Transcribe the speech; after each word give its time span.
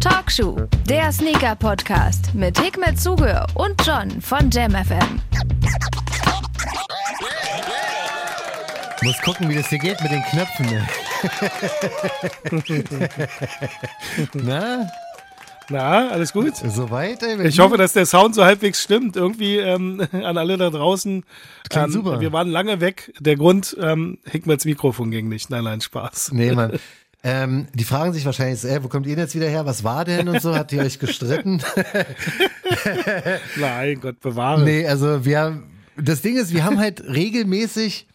Talkshow, 0.00 0.56
der 0.88 1.10
Sneaker-Podcast 1.12 2.34
mit 2.34 2.58
Hikmet 2.60 3.00
Zuge 3.00 3.44
und 3.54 3.74
John 3.86 4.20
von 4.20 4.50
JamFM. 4.50 5.20
Muss 9.02 9.20
gucken, 9.22 9.48
wie 9.48 9.54
das 9.54 9.68
hier 9.68 9.78
geht 9.78 10.00
mit 10.02 10.12
den 10.12 10.22
Knöpfen. 10.22 10.66
Ne? 10.66 10.88
Na, 14.34 14.86
Na, 15.68 16.08
alles 16.08 16.32
gut? 16.32 16.56
soweit? 16.56 17.22
Ey, 17.22 17.46
Ich 17.46 17.58
hoffe, 17.58 17.76
dass 17.76 17.92
der 17.92 18.06
Sound 18.06 18.34
so 18.34 18.44
halbwegs 18.44 18.82
stimmt. 18.82 19.16
Irgendwie 19.16 19.56
ähm, 19.58 20.06
an 20.12 20.38
alle 20.38 20.56
da 20.56 20.70
draußen. 20.70 21.24
Klingt 21.68 21.86
ähm, 21.86 21.92
super. 21.92 22.20
Wir 22.20 22.32
waren 22.32 22.48
lange 22.48 22.80
weg. 22.80 23.12
Der 23.20 23.36
Grund, 23.36 23.76
ähm, 23.80 24.18
Hickmets 24.30 24.64
Mikrofon 24.64 25.10
ging 25.10 25.28
nicht. 25.28 25.50
Nein, 25.50 25.64
nein, 25.64 25.80
Spaß. 25.80 26.32
Nee, 26.32 26.52
Mann. 26.52 26.78
Ähm, 27.26 27.68
die 27.72 27.84
fragen 27.84 28.12
sich 28.12 28.26
wahrscheinlich, 28.26 28.62
ey, 28.64 28.84
wo 28.84 28.88
kommt 28.88 29.06
ihr 29.06 29.16
denn 29.16 29.24
jetzt 29.24 29.34
wieder 29.34 29.48
her? 29.48 29.64
Was 29.64 29.82
war 29.82 30.04
denn 30.04 30.28
und 30.28 30.42
so? 30.42 30.54
Habt 30.54 30.72
ihr 30.72 30.82
euch 30.82 30.98
gestritten? 30.98 31.62
Nein, 33.56 34.00
Gott 34.00 34.20
bewahre. 34.20 34.62
nee, 34.62 34.86
also 34.86 35.24
wir, 35.24 35.62
das 35.96 36.20
Ding 36.20 36.36
ist, 36.36 36.52
wir 36.52 36.64
haben 36.64 36.78
halt 36.78 37.02
regelmäßig, 37.02 38.06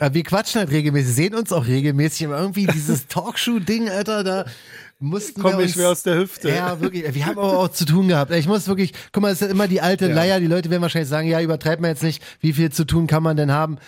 äh, 0.00 0.10
wir 0.12 0.24
quatschen 0.24 0.58
halt 0.60 0.70
regelmäßig, 0.72 1.14
sehen 1.14 1.34
uns 1.34 1.52
auch 1.52 1.66
regelmäßig, 1.66 2.26
aber 2.26 2.38
irgendwie 2.40 2.66
dieses 2.66 3.06
Talkshow-Ding, 3.06 3.88
Alter, 3.88 4.24
da 4.24 4.44
mussten 4.98 5.40
Komm 5.42 5.52
wir 5.52 5.56
mir 5.58 5.62
uns, 5.64 5.72
schwer 5.72 5.90
aus 5.90 6.02
der 6.02 6.16
Hüfte. 6.16 6.50
Ja, 6.50 6.80
wirklich. 6.80 7.14
Wir 7.14 7.26
haben 7.26 7.38
aber 7.38 7.58
auch 7.58 7.68
zu 7.68 7.84
tun 7.84 8.08
gehabt. 8.08 8.32
Ich 8.32 8.46
muss 8.48 8.66
wirklich, 8.68 8.92
guck 9.12 9.22
mal, 9.22 9.30
es 9.30 9.40
ist 9.40 9.46
ja 9.46 9.52
immer 9.52 9.68
die 9.68 9.80
alte 9.80 10.08
Ja. 10.08 10.14
Leier. 10.14 10.40
Die 10.40 10.46
Leute 10.46 10.70
werden 10.70 10.82
wahrscheinlich 10.82 11.08
sagen, 11.08 11.26
ja, 11.28 11.40
übertreibt 11.40 11.80
man 11.80 11.90
jetzt 11.90 12.02
nicht. 12.02 12.22
Wie 12.40 12.52
viel 12.52 12.70
zu 12.70 12.84
tun 12.84 13.06
kann 13.06 13.22
man 13.22 13.36
denn 13.36 13.50
haben? 13.52 13.78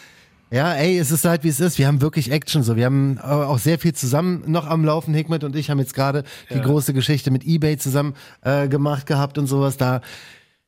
Ja, 0.53 0.75
ey, 0.75 0.99
es 0.99 1.11
ist 1.11 1.25
halt, 1.25 1.45
wie 1.45 1.49
es 1.49 1.61
ist. 1.61 1.79
Wir 1.79 1.87
haben 1.87 2.03
wirklich 2.03 2.31
Action 2.31 2.63
so. 2.63 2.77
Wir 2.77 2.85
haben 2.85 3.19
auch 3.19 3.59
sehr 3.59 3.79
viel 3.79 3.95
zusammen 3.95 4.43
noch 4.47 4.67
am 4.67 4.85
Laufen. 4.85 5.15
Hikmet 5.15 5.45
und 5.45 5.57
ich 5.57 5.71
haben 5.71 5.79
jetzt 5.79 5.95
gerade 5.95 6.25
die 6.51 6.55
Ja. 6.57 6.63
große 6.63 6.93
Geschichte 6.93 7.31
mit 7.31 7.45
Ebay 7.45 7.79
zusammen 7.79 8.15
äh, 8.43 8.69
gemacht 8.69 9.07
gehabt 9.07 9.39
und 9.39 9.47
sowas. 9.47 9.79
Da, 9.79 10.03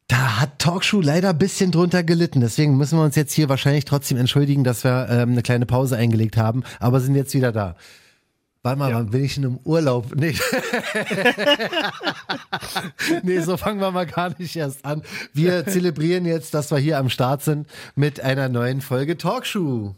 da 0.09 0.41
hat 0.41 0.59
Talkshow 0.59 1.03
leider 1.03 1.31
ein 1.31 1.39
bisschen 1.39 1.71
drunter 1.71 2.03
gelitten. 2.03 2.41
Deswegen 2.41 2.79
müssen 2.79 2.99
wir 2.99 3.05
uns 3.05 3.15
jetzt 3.15 3.35
hier 3.35 3.51
wahrscheinlich 3.51 3.85
trotzdem 3.85 4.17
entschuldigen, 4.17 4.65
dass 4.65 4.85
wir 4.85 5.07
ähm, 5.11 5.33
eine 5.33 5.43
kleine 5.43 5.67
Pause 5.67 5.97
eingelegt 5.99 6.39
haben. 6.39 6.63
Aber 6.81 7.01
sind 7.01 7.15
jetzt 7.15 7.35
wieder 7.35 7.53
da. 7.53 7.77
Warte 8.65 8.79
mal, 8.79 8.91
Ja. 8.91 8.97
wann 8.97 9.11
bin 9.11 9.23
ich 9.23 9.35
denn 9.35 9.45
im 9.45 9.59
Urlaub? 9.59 10.15
Nee. 10.17 10.35
nee, 13.23 13.41
so 13.41 13.59
fangen 13.59 13.79
wir 13.79 13.91
mal 13.91 14.07
gar 14.07 14.35
nicht 14.39 14.57
erst 14.57 14.85
an. 14.87 15.03
Wir 15.35 15.67
zelebrieren 15.67 16.25
jetzt, 16.25 16.55
dass 16.55 16.71
wir 16.71 16.79
hier 16.79 16.99
am 16.99 17.11
Start 17.11 17.43
sind 17.43 17.69
mit 17.95 18.21
einer 18.21 18.49
neuen 18.49 18.81
Folge 18.81 19.19
Talkshow. 19.19 19.95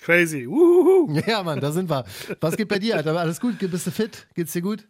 Crazy. 0.00 0.46
Uhuhu. 0.46 1.20
Ja, 1.26 1.42
Mann, 1.42 1.58
da 1.60 1.72
sind 1.72 1.90
wir. 1.90 2.04
Was 2.40 2.56
geht 2.56 2.68
bei 2.68 2.78
dir, 2.78 2.96
Alter? 2.96 3.18
Alles 3.18 3.40
gut? 3.40 3.58
Bist 3.58 3.88
du 3.88 3.90
fit? 3.90 4.28
Geht's 4.34 4.52
dir 4.52 4.62
gut? 4.62 4.86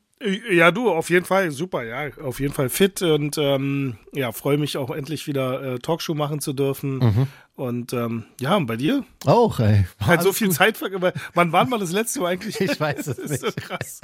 Ja, 0.50 0.70
du, 0.70 0.90
auf 0.90 1.08
jeden 1.08 1.24
Fall, 1.24 1.50
super, 1.50 1.82
ja, 1.82 2.10
auf 2.22 2.40
jeden 2.40 2.52
Fall 2.52 2.68
fit 2.68 3.00
und 3.00 3.38
ähm, 3.38 3.96
ja, 4.12 4.32
freue 4.32 4.58
mich 4.58 4.76
auch 4.76 4.90
endlich 4.90 5.26
wieder 5.26 5.62
äh, 5.62 5.78
Talkshow 5.78 6.12
machen 6.12 6.40
zu 6.40 6.52
dürfen. 6.52 6.98
Mhm. 6.98 7.26
Und 7.60 7.92
ähm, 7.92 8.24
ja, 8.40 8.56
und 8.56 8.64
bei 8.64 8.76
dir? 8.76 9.04
Auch, 9.26 9.60
ey. 9.60 9.84
Halt 10.00 10.22
so 10.22 10.32
viel 10.32 10.46
gut. 10.46 10.56
Zeit 10.56 10.78
ver- 10.78 11.12
Wann 11.34 11.52
waren 11.52 11.68
wir 11.68 11.76
das 11.78 11.92
letzte 11.92 12.20
Mal 12.20 12.28
eigentlich? 12.28 12.58
Ich 12.60 12.80
weiß 12.80 13.06
es 13.06 13.16
Das 13.18 13.18
ist 13.30 13.40
so 13.40 13.46
nicht. 13.48 13.56
krass. 13.60 14.00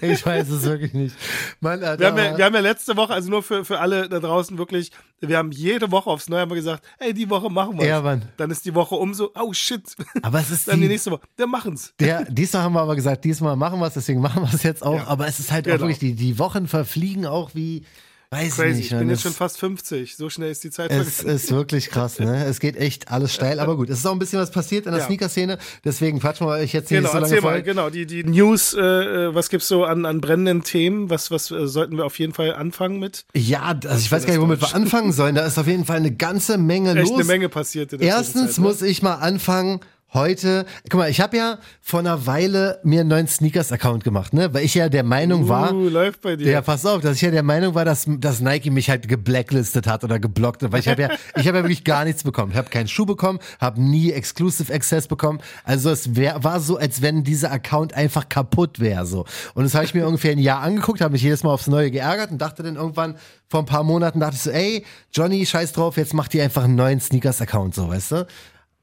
Ich 0.00 0.26
weiß 0.26 0.48
es 0.48 0.64
wirklich 0.64 0.92
nicht. 0.92 1.14
Mann, 1.60 1.84
Alter. 1.84 2.00
Wir 2.00 2.06
haben, 2.08 2.18
ja, 2.18 2.36
wir 2.38 2.44
haben 2.46 2.54
ja 2.54 2.60
letzte 2.60 2.96
Woche, 2.96 3.12
also 3.14 3.30
nur 3.30 3.44
für, 3.44 3.64
für 3.64 3.78
alle 3.78 4.08
da 4.08 4.18
draußen 4.18 4.58
wirklich, 4.58 4.90
wir 5.20 5.38
haben 5.38 5.52
jede 5.52 5.92
Woche 5.92 6.10
aufs 6.10 6.28
Neue 6.28 6.40
haben 6.40 6.50
wir 6.50 6.56
gesagt, 6.56 6.84
ey, 6.98 7.14
die 7.14 7.30
Woche 7.30 7.48
machen 7.48 7.78
wir 7.78 7.86
Ja, 7.86 8.00
Mann. 8.02 8.22
Dann 8.38 8.50
ist 8.50 8.64
die 8.64 8.74
Woche 8.74 8.96
umso, 8.96 9.30
oh 9.40 9.52
shit. 9.52 9.82
aber 10.22 10.40
es 10.40 10.50
ist 10.50 10.66
Dann 10.66 10.76
die 10.76 10.82
die, 10.82 10.88
nächste 10.88 11.12
Woche, 11.12 11.20
wir 11.36 11.46
machen's. 11.46 11.94
Der, 12.00 12.24
diesmal 12.24 12.64
haben 12.64 12.72
wir 12.72 12.80
aber 12.80 12.96
gesagt, 12.96 13.24
diesmal 13.24 13.54
machen 13.54 13.78
wir 13.78 13.86
es, 13.86 13.94
deswegen 13.94 14.20
machen 14.20 14.42
wir 14.42 14.52
es 14.52 14.64
jetzt 14.64 14.82
auch. 14.82 14.96
Ja. 14.96 15.06
Aber 15.06 15.28
es 15.28 15.38
ist 15.38 15.52
halt 15.52 15.66
auch 15.68 15.70
Genau. 15.74 15.82
wirklich, 15.82 16.00
die, 16.00 16.14
die 16.14 16.40
Wochen 16.40 16.66
verfliegen 16.66 17.24
auch 17.24 17.50
wie, 17.54 17.84
weiß 18.32 18.54
Crazy, 18.54 18.70
ich 18.70 18.76
nicht. 18.76 18.92
ich 18.92 18.98
bin 18.98 19.10
jetzt 19.10 19.22
schon 19.22 19.32
fast 19.32 19.58
50, 19.58 20.16
so 20.16 20.30
schnell 20.30 20.50
ist 20.52 20.62
die 20.62 20.70
Zeit 20.70 20.90
Es 20.92 21.20
ist 21.20 21.50
wirklich 21.50 21.90
krass, 21.90 22.20
ne? 22.20 22.44
Es 22.44 22.60
geht 22.60 22.76
echt 22.76 23.10
alles 23.10 23.34
steil, 23.34 23.58
aber 23.58 23.76
gut. 23.76 23.90
Es 23.90 23.98
ist 23.98 24.06
auch 24.06 24.12
ein 24.12 24.20
bisschen 24.20 24.38
was 24.38 24.52
passiert 24.52 24.86
in 24.86 24.92
der 24.92 25.00
Ja. 25.00 25.06
Sneaker-Szene, 25.06 25.58
deswegen 25.84 26.20
quatschen 26.20 26.46
wir 26.46 26.52
euch 26.52 26.72
jetzt 26.72 26.90
hier 26.90 26.98
Genau, 26.98 27.12
nicht 27.18 27.26
so 27.28 27.34
lange 27.34 27.40
mal, 27.42 27.52
voll. 27.54 27.62
genau, 27.62 27.90
die, 27.90 28.06
die 28.06 28.22
News, 28.22 28.72
äh, 28.74 28.80
äh, 28.80 29.34
was 29.34 29.48
gibt's 29.50 29.66
so 29.66 29.84
an, 29.84 30.06
an 30.06 30.20
brennenden 30.20 30.62
Themen? 30.62 31.10
Was, 31.10 31.32
was 31.32 31.50
äh, 31.50 31.66
sollten 31.66 31.96
wir 31.96 32.04
auf 32.06 32.18
jeden 32.20 32.32
Fall 32.32 32.54
anfangen 32.54 33.00
mit? 33.00 33.24
Ja, 33.34 33.62
also 33.84 33.98
ich 33.98 34.12
weiß 34.12 34.24
gar 34.26 34.32
nicht, 34.32 34.40
womit 34.42 34.60
wir 34.60 34.74
anfangen 34.76 35.12
sollen. 35.12 35.34
Da 35.34 35.44
ist 35.44 35.58
auf 35.58 35.66
jeden 35.66 35.84
Fall 35.84 35.96
eine 35.96 36.12
ganze 36.14 36.56
Menge 36.56 36.90
Echt 36.90 37.08
los. 37.08 37.14
eine 37.18 37.24
Menge 37.24 37.48
passiert 37.48 37.92
in 37.92 37.98
der 37.98 38.06
Erstens 38.08 38.32
Zwischenzeit, 38.54 38.58
ne? 38.58 38.68
muss 38.68 38.82
ich 38.82 39.02
mal 39.02 39.14
anfangen. 39.16 39.80
Heute, 40.12 40.66
guck 40.90 40.98
mal, 40.98 41.08
ich 41.08 41.20
habe 41.20 41.36
ja 41.36 41.58
vor 41.80 42.00
einer 42.00 42.26
Weile 42.26 42.80
mir 42.82 43.02
einen 43.02 43.10
neuen 43.10 43.28
Sneakers-Account 43.28 44.02
gemacht, 44.02 44.32
ne? 44.32 44.52
Weil 44.52 44.64
ich 44.64 44.74
ja 44.74 44.88
der 44.88 45.04
Meinung 45.04 45.48
war, 45.48 45.72
Uh, 45.72 45.88
läuft 45.88 46.22
bei 46.22 46.34
dir. 46.34 46.50
Ja, 46.50 46.62
pass 46.62 46.84
auf, 46.84 47.00
dass 47.00 47.14
ich 47.14 47.22
ja 47.22 47.30
der 47.30 47.44
Meinung 47.44 47.76
war, 47.76 47.84
dass, 47.84 48.06
dass 48.08 48.40
Nike 48.40 48.70
mich 48.70 48.90
halt 48.90 49.06
geblacklistet 49.06 49.86
hat 49.86 50.02
oder 50.02 50.18
geblockt 50.18 50.64
hat, 50.64 50.72
weil 50.72 50.80
ich 50.80 50.88
habe 50.88 51.02
ja, 51.02 51.08
ich 51.36 51.46
habe 51.46 51.58
ja 51.58 51.62
wirklich 51.62 51.84
gar 51.84 52.04
nichts 52.04 52.24
bekommen. 52.24 52.50
Ich 52.50 52.58
habe 52.58 52.70
keinen 52.70 52.88
Schuh 52.88 53.06
bekommen, 53.06 53.38
habe 53.60 53.80
nie 53.80 54.10
Exclusive 54.10 54.74
Access 54.74 55.06
bekommen. 55.06 55.38
Also 55.62 55.90
es 55.90 56.16
wär, 56.16 56.42
war 56.42 56.58
so, 56.58 56.76
als 56.76 57.02
wenn 57.02 57.22
dieser 57.22 57.52
Account 57.52 57.94
einfach 57.94 58.28
kaputt 58.28 58.80
wäre 58.80 59.06
so. 59.06 59.26
Und 59.54 59.62
das 59.62 59.74
habe 59.76 59.84
ich 59.84 59.94
mir 59.94 60.08
ungefähr 60.08 60.32
ein 60.32 60.38
Jahr 60.38 60.60
angeguckt, 60.60 61.00
habe 61.02 61.12
mich 61.12 61.22
jedes 61.22 61.44
Mal 61.44 61.52
aufs 61.52 61.68
Neue 61.68 61.92
geärgert 61.92 62.32
und 62.32 62.38
dachte 62.38 62.64
dann 62.64 62.74
irgendwann 62.74 63.14
vor 63.48 63.60
ein 63.60 63.66
paar 63.66 63.84
Monaten 63.84 64.18
dachte 64.18 64.34
ich 64.34 64.42
so, 64.42 64.50
ey 64.50 64.84
Johnny, 65.12 65.46
scheiß 65.46 65.72
drauf, 65.72 65.96
jetzt 65.96 66.14
mach 66.14 66.26
dir 66.26 66.42
einfach 66.42 66.64
einen 66.64 66.74
neuen 66.74 67.00
Sneakers-Account 67.00 67.76
so, 67.76 67.88
weißt 67.88 68.12
du? 68.12 68.26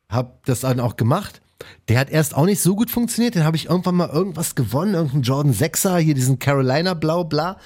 Hab 0.09 0.45
das 0.45 0.62
dann 0.62 0.79
auch 0.79 0.95
gemacht. 0.95 1.41
Der 1.90 2.00
hat 2.00 2.09
erst 2.09 2.35
auch 2.35 2.45
nicht 2.45 2.62
so 2.62 2.75
gut 2.75 2.90
funktioniert. 2.91 3.35
Den 3.35 3.44
habe 3.44 3.57
ich 3.57 3.66
irgendwann 3.69 3.95
mal 3.95 4.09
irgendwas 4.09 4.56
gewonnen, 4.56 4.94
irgendeinen 4.94 5.23
Jordan 5.23 5.53
6er, 5.53 5.97
hier 5.97 6.13
diesen 6.13 6.40
Carolina 6.40 6.94
Blau, 6.94 7.23
bla. 7.23 7.57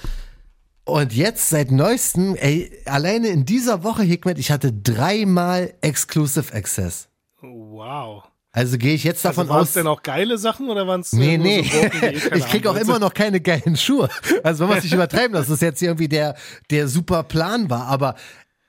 Und 0.84 1.12
jetzt 1.14 1.48
seit 1.50 1.70
neuestem, 1.70 2.34
ey, 2.34 2.72
alleine 2.86 3.28
in 3.28 3.44
dieser 3.44 3.84
Woche, 3.84 4.02
Hikmet, 4.02 4.38
ich 4.38 4.50
hatte 4.50 4.72
dreimal 4.72 5.74
Exclusive 5.80 6.52
Access. 6.52 7.08
Wow. 7.40 8.24
Also 8.54 8.76
gehe 8.76 8.92
ich 8.94 9.04
jetzt 9.04 9.24
davon 9.24 9.44
Also 9.44 9.54
waren 9.54 9.62
es 9.62 9.68
aus. 9.70 9.74
denn 9.74 9.86
auch 9.86 10.02
geile 10.02 10.36
Sachen 10.36 10.68
oder 10.68 10.86
waren 10.86 11.00
es 11.00 11.12
Nee, 11.14 11.38
nee. 11.38 11.62
so 11.62 11.70
Broken, 11.80 11.86
eh 12.02 12.12
keiner 12.20 12.36
ich 12.36 12.46
krieg 12.46 12.66
auch 12.66 12.76
immer 12.76 12.98
noch 12.98 13.14
keine 13.14 13.40
geilen 13.40 13.76
Schuhe. 13.76 14.08
Also 14.42 14.66
man 14.66 14.76
es 14.76 14.84
nicht 14.84 14.92
übertreiben, 14.94 15.32
dass 15.32 15.46
das 15.48 15.60
jetzt 15.62 15.80
irgendwie 15.80 16.08
der, 16.08 16.34
der 16.70 16.88
super 16.88 17.22
Plan 17.22 17.70
war. 17.70 17.86
Aber 17.86 18.14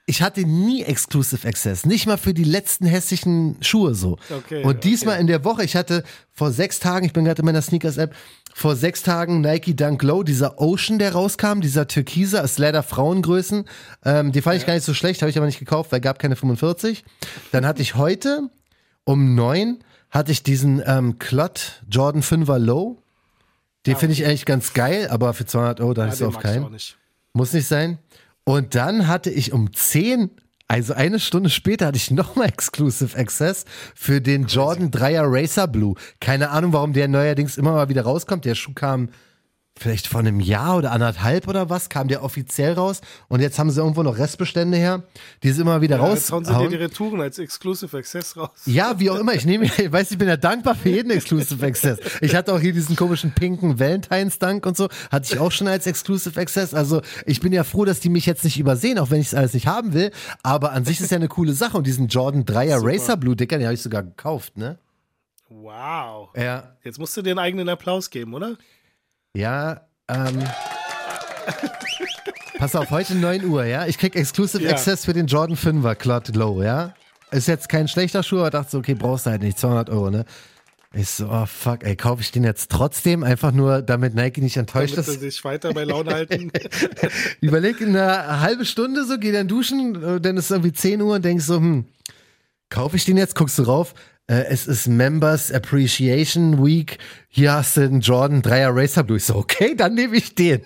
ich 0.05 0.21
hatte 0.21 0.41
nie 0.41 0.83
Exclusive 0.83 1.47
Access. 1.47 1.85
Nicht 1.85 2.07
mal 2.07 2.17
für 2.17 2.33
die 2.33 2.43
letzten 2.43 2.85
hässlichen 2.85 3.57
Schuhe 3.61 3.95
so. 3.95 4.17
Okay, 4.29 4.63
Und 4.63 4.83
diesmal 4.83 5.13
okay. 5.15 5.21
in 5.21 5.27
der 5.27 5.45
Woche, 5.45 5.63
ich 5.63 5.75
hatte 5.75 6.03
vor 6.31 6.51
sechs 6.51 6.79
Tagen, 6.79 7.05
ich 7.05 7.13
bin 7.13 7.23
gerade 7.23 7.41
in 7.41 7.45
meiner 7.45 7.61
Sneakers-App, 7.61 8.13
vor 8.53 8.75
sechs 8.75 9.01
Tagen 9.01 9.41
Nike 9.41 9.75
Dunk 9.75 10.03
Low, 10.03 10.23
dieser 10.23 10.59
Ocean, 10.59 10.99
der 10.99 11.13
rauskam, 11.13 11.61
dieser 11.61 11.87
Türkise, 11.87 12.39
ist 12.39 12.59
leider 12.59 12.83
Frauengrößen. 12.83 13.65
Ähm, 14.03 14.31
die 14.31 14.41
fand 14.41 14.57
ich 14.57 14.65
gar 14.65 14.73
nicht 14.73 14.83
so 14.83 14.93
schlecht, 14.93 15.21
habe 15.21 15.29
ich 15.29 15.37
aber 15.37 15.45
nicht 15.45 15.59
gekauft, 15.59 15.91
weil 15.91 16.01
gab 16.01 16.19
keine 16.19 16.35
45. 16.35 17.03
Dann 17.51 17.65
hatte 17.65 17.81
ich 17.81 17.95
heute 17.95 18.49
um 19.05 19.35
neun 19.35 19.83
hatte 20.13 20.31
ich 20.31 20.43
diesen 20.43 20.81
ähm, 20.85 21.17
Clot 21.17 21.81
Jordan 21.89 22.21
5er 22.21 22.59
Low. 22.59 23.01
Den 23.87 23.95
finde 23.95 24.13
ich 24.13 24.25
eigentlich 24.25 24.45
ganz 24.45 24.73
geil, 24.73 25.07
aber 25.09 25.33
für 25.33 25.45
200 25.45 25.81
Euro 25.81 25.93
da 25.95 26.05
Ja, 26.05 26.11
auf 26.27 26.35
mag 26.35 26.45
ich 26.45 26.51
keinen. 26.51 26.63
auch 26.65 26.69
nicht. 26.69 26.97
Muss 27.33 27.51
nicht 27.51 27.67
sein. 27.67 27.97
Und 28.45 28.75
dann 28.75 29.07
hatte 29.07 29.29
ich 29.29 29.53
um 29.53 29.73
10, 29.73 30.29
also 30.67 30.93
eine 30.93 31.19
Stunde 31.19 31.49
später, 31.49 31.87
hatte 31.87 31.97
ich 31.97 32.11
nochmal 32.11 32.47
Exclusive 32.49 33.17
Access 33.17 33.65
für 33.95 34.21
den 34.21 34.47
Jordan 34.47 34.91
3er 34.91 35.23
Racer 35.25 35.67
Blue. 35.67 35.95
Keine 36.19 36.49
Ahnung, 36.49 36.73
warum 36.73 36.93
der 36.93 37.07
neuerdings 37.07 37.57
immer 37.57 37.73
mal 37.73 37.89
wieder 37.89 38.03
rauskommt. 38.03 38.45
Der 38.45 38.55
Schuh 38.55 38.73
kam 38.73 39.09
vielleicht 39.77 40.07
vor 40.07 40.19
einem 40.19 40.39
Jahr 40.39 40.77
oder 40.77 40.91
anderthalb 40.91 41.47
oder 41.47 41.69
was, 41.69 41.89
kam 41.89 42.07
der 42.07 42.23
offiziell 42.23 42.73
raus. 42.73 43.01
Und 43.27 43.41
jetzt 43.41 43.57
haben 43.57 43.71
sie 43.71 43.81
irgendwo 43.81 44.03
noch 44.03 44.17
Restbestände 44.17 44.77
her, 44.77 45.03
die 45.41 45.51
sie 45.51 45.61
immer 45.61 45.81
wieder 45.81 45.97
Ja, 45.97 46.09
jetzt 46.09 46.31
hauen 46.31 46.45
sie 46.45 46.53
dir 46.53 46.69
die 46.69 46.75
Retouren 46.75 47.21
als 47.21 47.39
Exclusive 47.39 47.97
Access 47.97 48.37
raus. 48.37 48.51
Ja, 48.65 48.99
wie 48.99 49.09
auch 49.09 49.17
immer. 49.17 49.33
Ich 49.33 49.45
nehme, 49.45 49.65
ich 49.65 49.91
weiß, 49.91 50.11
ich 50.11 50.17
bin 50.17 50.27
ja 50.27 50.37
dankbar 50.37 50.75
für 50.75 50.89
jeden 50.89 51.11
Exclusive 51.11 51.65
Access. 51.65 51.99
Ich 52.21 52.35
hatte 52.35 52.53
auch 52.53 52.59
hier 52.59 52.73
diesen 52.73 52.95
komischen 52.95 53.31
pinken 53.31 53.79
Valentine's 53.79 54.39
Dank 54.39 54.65
und 54.65 54.77
so. 54.77 54.89
Hatte 55.11 55.33
ich 55.33 55.39
auch 55.39 55.51
schon 55.51 55.67
als 55.67 55.87
Exclusive 55.87 56.39
Access. 56.39 56.73
Also 56.73 57.01
ich 57.25 57.39
bin 57.39 57.51
ja 57.51 57.63
froh, 57.63 57.85
dass 57.85 57.99
die 57.99 58.09
mich 58.09 58.25
jetzt 58.25 58.43
nicht 58.43 58.59
übersehen, 58.59 58.99
auch 58.99 59.09
wenn 59.09 59.21
ich 59.21 59.27
es 59.27 59.33
alles 59.33 59.53
nicht 59.53 59.67
haben 59.67 59.93
will. 59.93 60.11
Aber 60.43 60.71
an 60.71 60.85
sich 60.85 61.01
ist 61.01 61.11
ja 61.11 61.17
eine 61.17 61.27
coole 61.27 61.53
Sache. 61.53 61.77
Und 61.77 61.87
diesen 61.87 62.07
Jordan 62.07 62.45
3er 62.45 62.79
Super. 62.79 62.93
Racer 62.93 63.17
Blue 63.17 63.35
Dicker, 63.35 63.57
den 63.57 63.65
habe 63.65 63.73
ich 63.75 63.81
sogar 63.81 64.03
gekauft, 64.03 64.57
ne? 64.57 64.77
Wow. 65.49 66.29
Ja. 66.35 66.75
Jetzt 66.83 66.99
musst 66.99 67.15
du 67.17 67.21
dir 67.21 67.31
einen 67.31 67.39
eigenen 67.39 67.69
Applaus 67.69 68.09
geben, 68.09 68.33
oder? 68.33 68.57
Ja, 69.35 69.81
ähm. 70.09 70.43
Pass 72.59 72.75
auf, 72.75 72.91
heute 72.91 73.15
9 73.15 73.43
Uhr, 73.45 73.65
ja? 73.65 73.87
Ich 73.87 73.97
krieg 73.97 74.15
Exclusive 74.15 74.63
Ja. 74.63 74.71
Access 74.71 75.05
für 75.05 75.13
den 75.13 75.25
Jordan 75.25 75.57
5er 75.57 75.95
Clot 75.95 76.35
Low, 76.35 76.61
ja? 76.61 76.93
Ist 77.31 77.47
jetzt 77.47 77.67
kein 77.67 77.87
schlechter 77.87 78.21
Schuh, 78.21 78.39
aber 78.39 78.51
dachte 78.51 78.69
so, 78.71 78.77
okay, 78.77 78.93
brauchst 78.93 79.25
du 79.25 79.31
halt 79.31 79.41
nicht, 79.41 79.57
200 79.57 79.89
Euro, 79.89 80.11
ne? 80.11 80.25
Ich 80.93 81.09
so, 81.09 81.27
oh 81.27 81.47
fuck, 81.47 81.83
ey, 81.83 81.95
kaufe 81.95 82.21
ich 82.21 82.31
den 82.31 82.43
jetzt 82.43 82.69
trotzdem, 82.69 83.23
einfach 83.23 83.51
nur, 83.51 83.81
damit 83.81 84.13
Nike 84.13 84.39
nicht 84.41 84.57
enttäuscht 84.57 84.95
Damit 84.95 85.07
ist. 85.09 85.19
sich 85.21 85.43
weiter 85.43 85.73
bei 85.73 85.83
Laune 85.83 86.13
halten. 86.13 86.51
Überleg 87.41 87.81
in 87.81 87.97
einer 87.97 88.39
halben 88.41 88.65
Stunde 88.65 89.03
so, 89.03 89.17
geh 89.17 89.31
dann 89.31 89.47
duschen, 89.47 90.01
äh, 90.03 90.21
dann 90.21 90.37
ist 90.37 90.51
irgendwie 90.51 90.73
10 90.73 91.01
Uhr 91.01 91.15
und 91.15 91.25
denkst 91.25 91.45
so, 91.45 91.55
hm, 91.55 91.85
kaufe 92.69 92.97
ich 92.97 93.05
den 93.05 93.17
jetzt, 93.17 93.33
guckst 93.33 93.57
du 93.57 93.63
rauf, 93.63 93.95
äh, 94.27 94.45
es 94.45 94.67
ist 94.67 94.87
Members 94.87 95.51
Appreciation 95.51 96.63
Week. 96.65 96.97
Hier 97.27 97.53
hast 97.53 97.75
du 97.75 97.81
einen 97.81 97.99
Jordan 97.99 98.41
3er 98.41 98.69
Racer 98.73 99.03
Blue. 99.03 99.17
Ich 99.17 99.25
so, 99.25 99.35
okay, 99.35 99.75
dann 99.75 99.95
nehme 99.95 100.15
ich 100.15 100.33
den. 100.33 100.61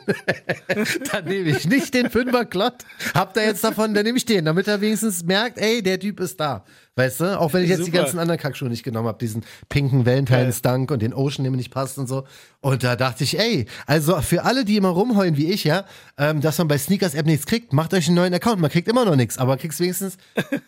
dann 1.12 1.26
nehme 1.26 1.50
ich 1.50 1.68
nicht 1.68 1.94
den 1.96 2.08
5er 2.08 2.46
Klott. 2.46 2.86
Habt 3.16 3.36
ihr 3.36 3.46
jetzt 3.46 3.64
davon, 3.64 3.96
dann 3.96 4.04
nehme 4.04 4.18
ich 4.18 4.26
den, 4.26 4.46
damit 4.46 4.68
er 4.68 4.80
wenigstens 4.80 5.24
merkt, 5.24 5.58
ey, 5.58 5.82
der 5.82 6.00
Typ 6.00 6.20
ist 6.20 6.40
da. 6.40 6.66
Weißt 6.96 7.20
du? 7.22 7.40
Auch 7.40 7.54
wenn 7.54 7.64
ich 7.64 7.70
jetzt 7.70 7.80
Super. 7.80 7.92
die 7.92 7.98
ganzen 7.98 8.20
anderen 8.20 8.40
Kackschuhe 8.40 8.70
nicht 8.70 8.84
genommen 8.84 9.08
habe, 9.08 9.18
diesen 9.18 9.44
pinken 9.70 10.06
Valentine's 10.06 10.62
Dunk 10.62 10.92
und 10.92 11.02
den 11.02 11.14
Ocean, 11.14 11.44
der 11.44 11.52
mir 11.52 11.58
nicht 11.58 11.72
passt 11.72 11.98
und 11.98 12.08
so. 12.08 12.26
Und 12.60 12.84
da 12.84 12.96
dachte 12.96 13.24
ich, 13.24 13.40
ey, 13.40 13.66
also 13.88 14.22
für 14.22 14.44
alle, 14.44 14.66
die 14.66 14.78
immer 14.78 14.90
rumheulen 14.90 15.36
wie 15.36 15.52
ich, 15.52 15.64
ja, 15.64 15.86
ähm, 16.18 16.42
dass 16.42 16.60
man 16.60 16.68
bei 16.68 16.78
Sneakers 16.78 17.16
App 17.16 17.26
nichts 17.26 17.48
kriegt, 17.48 17.74
macht 17.74 17.94
euch 17.96 18.08
einen 18.08 18.16
neuen 18.16 18.34
Account. 18.36 18.60
Man 18.60 18.70
kriegt 18.70 18.88
immer 18.88 19.06
noch 19.06 19.16
nichts, 19.16 19.40
aber 19.40 19.58
kriegst 19.58 19.80
wenigstens 19.80 20.18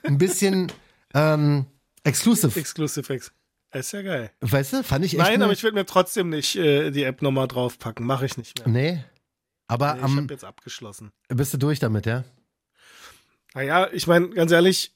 ein 0.03 0.17
bisschen 0.17 0.71
ähm, 1.13 1.65
exclusive. 2.03 2.59
Exclusive 2.59 3.13
X. 3.13 3.31
Ist 3.71 3.91
ja 3.93 4.01
geil. 4.01 4.31
Weißt 4.41 4.73
du, 4.73 4.83
fand 4.83 5.05
ich 5.05 5.13
echt. 5.13 5.21
Nein, 5.21 5.39
ne- 5.39 5.45
aber 5.45 5.53
ich 5.53 5.61
würde 5.63 5.75
mir 5.75 5.85
trotzdem 5.85 6.29
nicht 6.29 6.55
äh, 6.55 6.89
die 6.91 7.03
App 7.03 7.21
nochmal 7.21 7.47
draufpacken. 7.47 8.05
Mache 8.05 8.25
ich 8.25 8.37
nicht 8.37 8.57
mehr. 8.65 8.67
Nee. 8.67 9.03
Aber 9.67 9.93
Nee, 9.93 9.99
ich 9.99 10.03
am, 10.05 10.17
habe 10.17 10.33
jetzt 10.33 10.43
abgeschlossen. 10.45 11.11
bist 11.27 11.53
du 11.53 11.57
durch 11.59 11.79
damit, 11.79 12.07
ja? 12.07 12.23
Naja, 13.53 13.87
ich 13.91 14.05
meine, 14.07 14.29
ganz 14.29 14.51
ehrlich, 14.51 14.95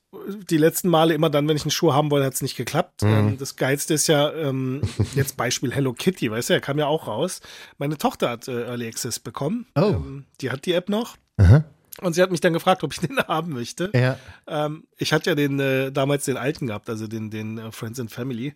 die 0.50 0.57
letzten 0.57 0.88
Male 0.89 1.13
immer 1.13 1.29
dann, 1.29 1.47
wenn 1.47 1.55
ich 1.55 1.63
einen 1.63 1.71
Schuh 1.71 1.94
haben 1.94 2.11
wollte, 2.11 2.25
hat 2.25 2.33
es 2.35 2.41
nicht 2.44 2.55
geklappt. 2.55 3.01
Mhm. 3.01 3.09
Ähm, 3.09 3.38
das 3.38 3.56
Geilste 3.56 3.95
ist 3.95 4.07
ja, 4.07 4.31
ähm, 4.33 4.81
jetzt 5.15 5.38
Beispiel 5.38 5.73
Hello 5.73 5.94
Kitty, 5.94 6.29
weißt 6.31 6.49
du, 6.49 6.53
er 6.53 6.61
kam 6.61 6.77
ja 6.79 6.85
auch 6.88 7.07
raus. 7.07 7.41
Meine 7.77 7.97
Tochter 7.97 8.29
hat 8.29 8.47
äh, 8.47 8.65
Early 8.65 8.88
Access 8.88 9.19
bekommen. 9.19 9.65
Oh. 9.75 9.81
Ähm, 9.81 10.25
die 10.41 10.51
hat 10.51 10.65
die 10.65 10.73
App 10.73 10.89
noch. 10.89 11.17
Aha. 11.38 11.63
Und 12.01 12.13
sie 12.13 12.22
hat 12.24 12.31
mich 12.31 12.42
dann 12.42 12.54
gefragt, 12.54 12.84
ob 12.84 12.92
ich 12.94 13.00
den 13.07 13.18
haben 13.19 13.54
möchte. 13.54 13.92
Ja. 13.94 14.18
Ähm, 14.48 14.86
ich 14.98 15.13
hatte 15.13 15.30
ja 15.31 15.36
den 15.36 15.60
äh, 15.60 15.92
damals 15.92 16.25
den 16.25 16.38
alten 16.38 16.68
gehabt, 16.68 16.90
also 16.90 17.07
den, 17.07 17.30
den 17.30 17.57
äh, 17.57 17.72
Friends 17.72 18.00
and 18.00 18.12
Family. 18.12 18.56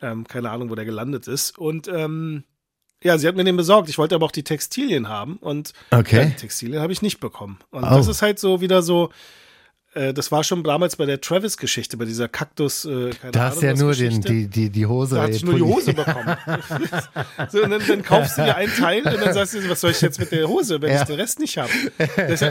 Ähm, 0.00 0.26
keine 0.26 0.50
Ahnung, 0.50 0.70
wo 0.70 0.74
der 0.76 0.84
gelandet 0.84 1.26
ist. 1.26 1.58
Und 1.58 1.88
ähm, 1.88 2.44
ja, 3.02 3.18
sie 3.18 3.26
hat 3.28 3.36
mir 3.36 3.44
den 3.44 3.56
besorgt. 3.56 3.88
Ich 3.88 3.98
wollte 3.98 4.14
aber 4.14 4.24
auch 4.26 4.30
die 4.32 4.44
Textilien 4.44 5.08
haben 5.08 5.36
und 5.36 5.72
Okay. 5.90 6.16
ja, 6.16 6.24
die 6.26 6.34
Textilien 6.36 6.80
habe 6.80 6.92
ich 6.92 7.02
nicht 7.02 7.20
bekommen. 7.20 7.58
Und 7.70 7.84
Oh. 7.84 7.90
das 7.90 8.06
ist 8.08 8.22
halt 8.22 8.38
so 8.38 8.60
wieder 8.60 8.82
so. 8.82 9.10
Äh, 9.96 10.14
Das 10.14 10.30
war 10.30 10.44
schon 10.44 10.62
damals 10.62 10.96
bei 10.96 11.06
der 11.06 11.20
Travis-Geschichte, 11.20 11.96
bei 11.96 12.04
dieser 12.04 12.28
Kaktus. 12.28 12.84
Äh, 12.84 13.10
Da 13.32 13.44
hast 13.50 13.62
du 13.62 13.66
ja 13.66 13.74
nur 13.74 13.94
den, 13.94 14.20
die, 14.20 14.46
die, 14.46 14.70
die 14.70 14.86
Hose. 14.86 15.16
Da 15.16 15.22
hatte 15.22 15.32
ey, 15.32 15.36
ich 15.36 15.44
nur 15.44 15.54
die. 15.54 15.62
Hose 15.62 15.92
bekommen. 15.94 16.36
so, 17.50 17.62
und 17.62 17.70
dann, 17.70 17.82
dann 17.86 18.02
kaufst 18.02 18.38
du 18.38 18.42
dir 18.44 18.56
ein 18.56 18.68
Teil 18.68 18.98
und 19.06 19.20
dann 19.20 19.32
sagst 19.34 19.54
du, 19.54 19.68
was 19.68 19.80
soll 19.80 19.90
ich 19.92 20.00
jetzt 20.00 20.18
mit 20.18 20.30
der 20.32 20.48
Hose, 20.48 20.80
wenn 20.82 20.92
Ja. 20.92 21.00
ich 21.02 21.06
den 21.06 21.16
Rest 21.16 21.38
nicht 21.40 21.58
habe? 21.58 21.70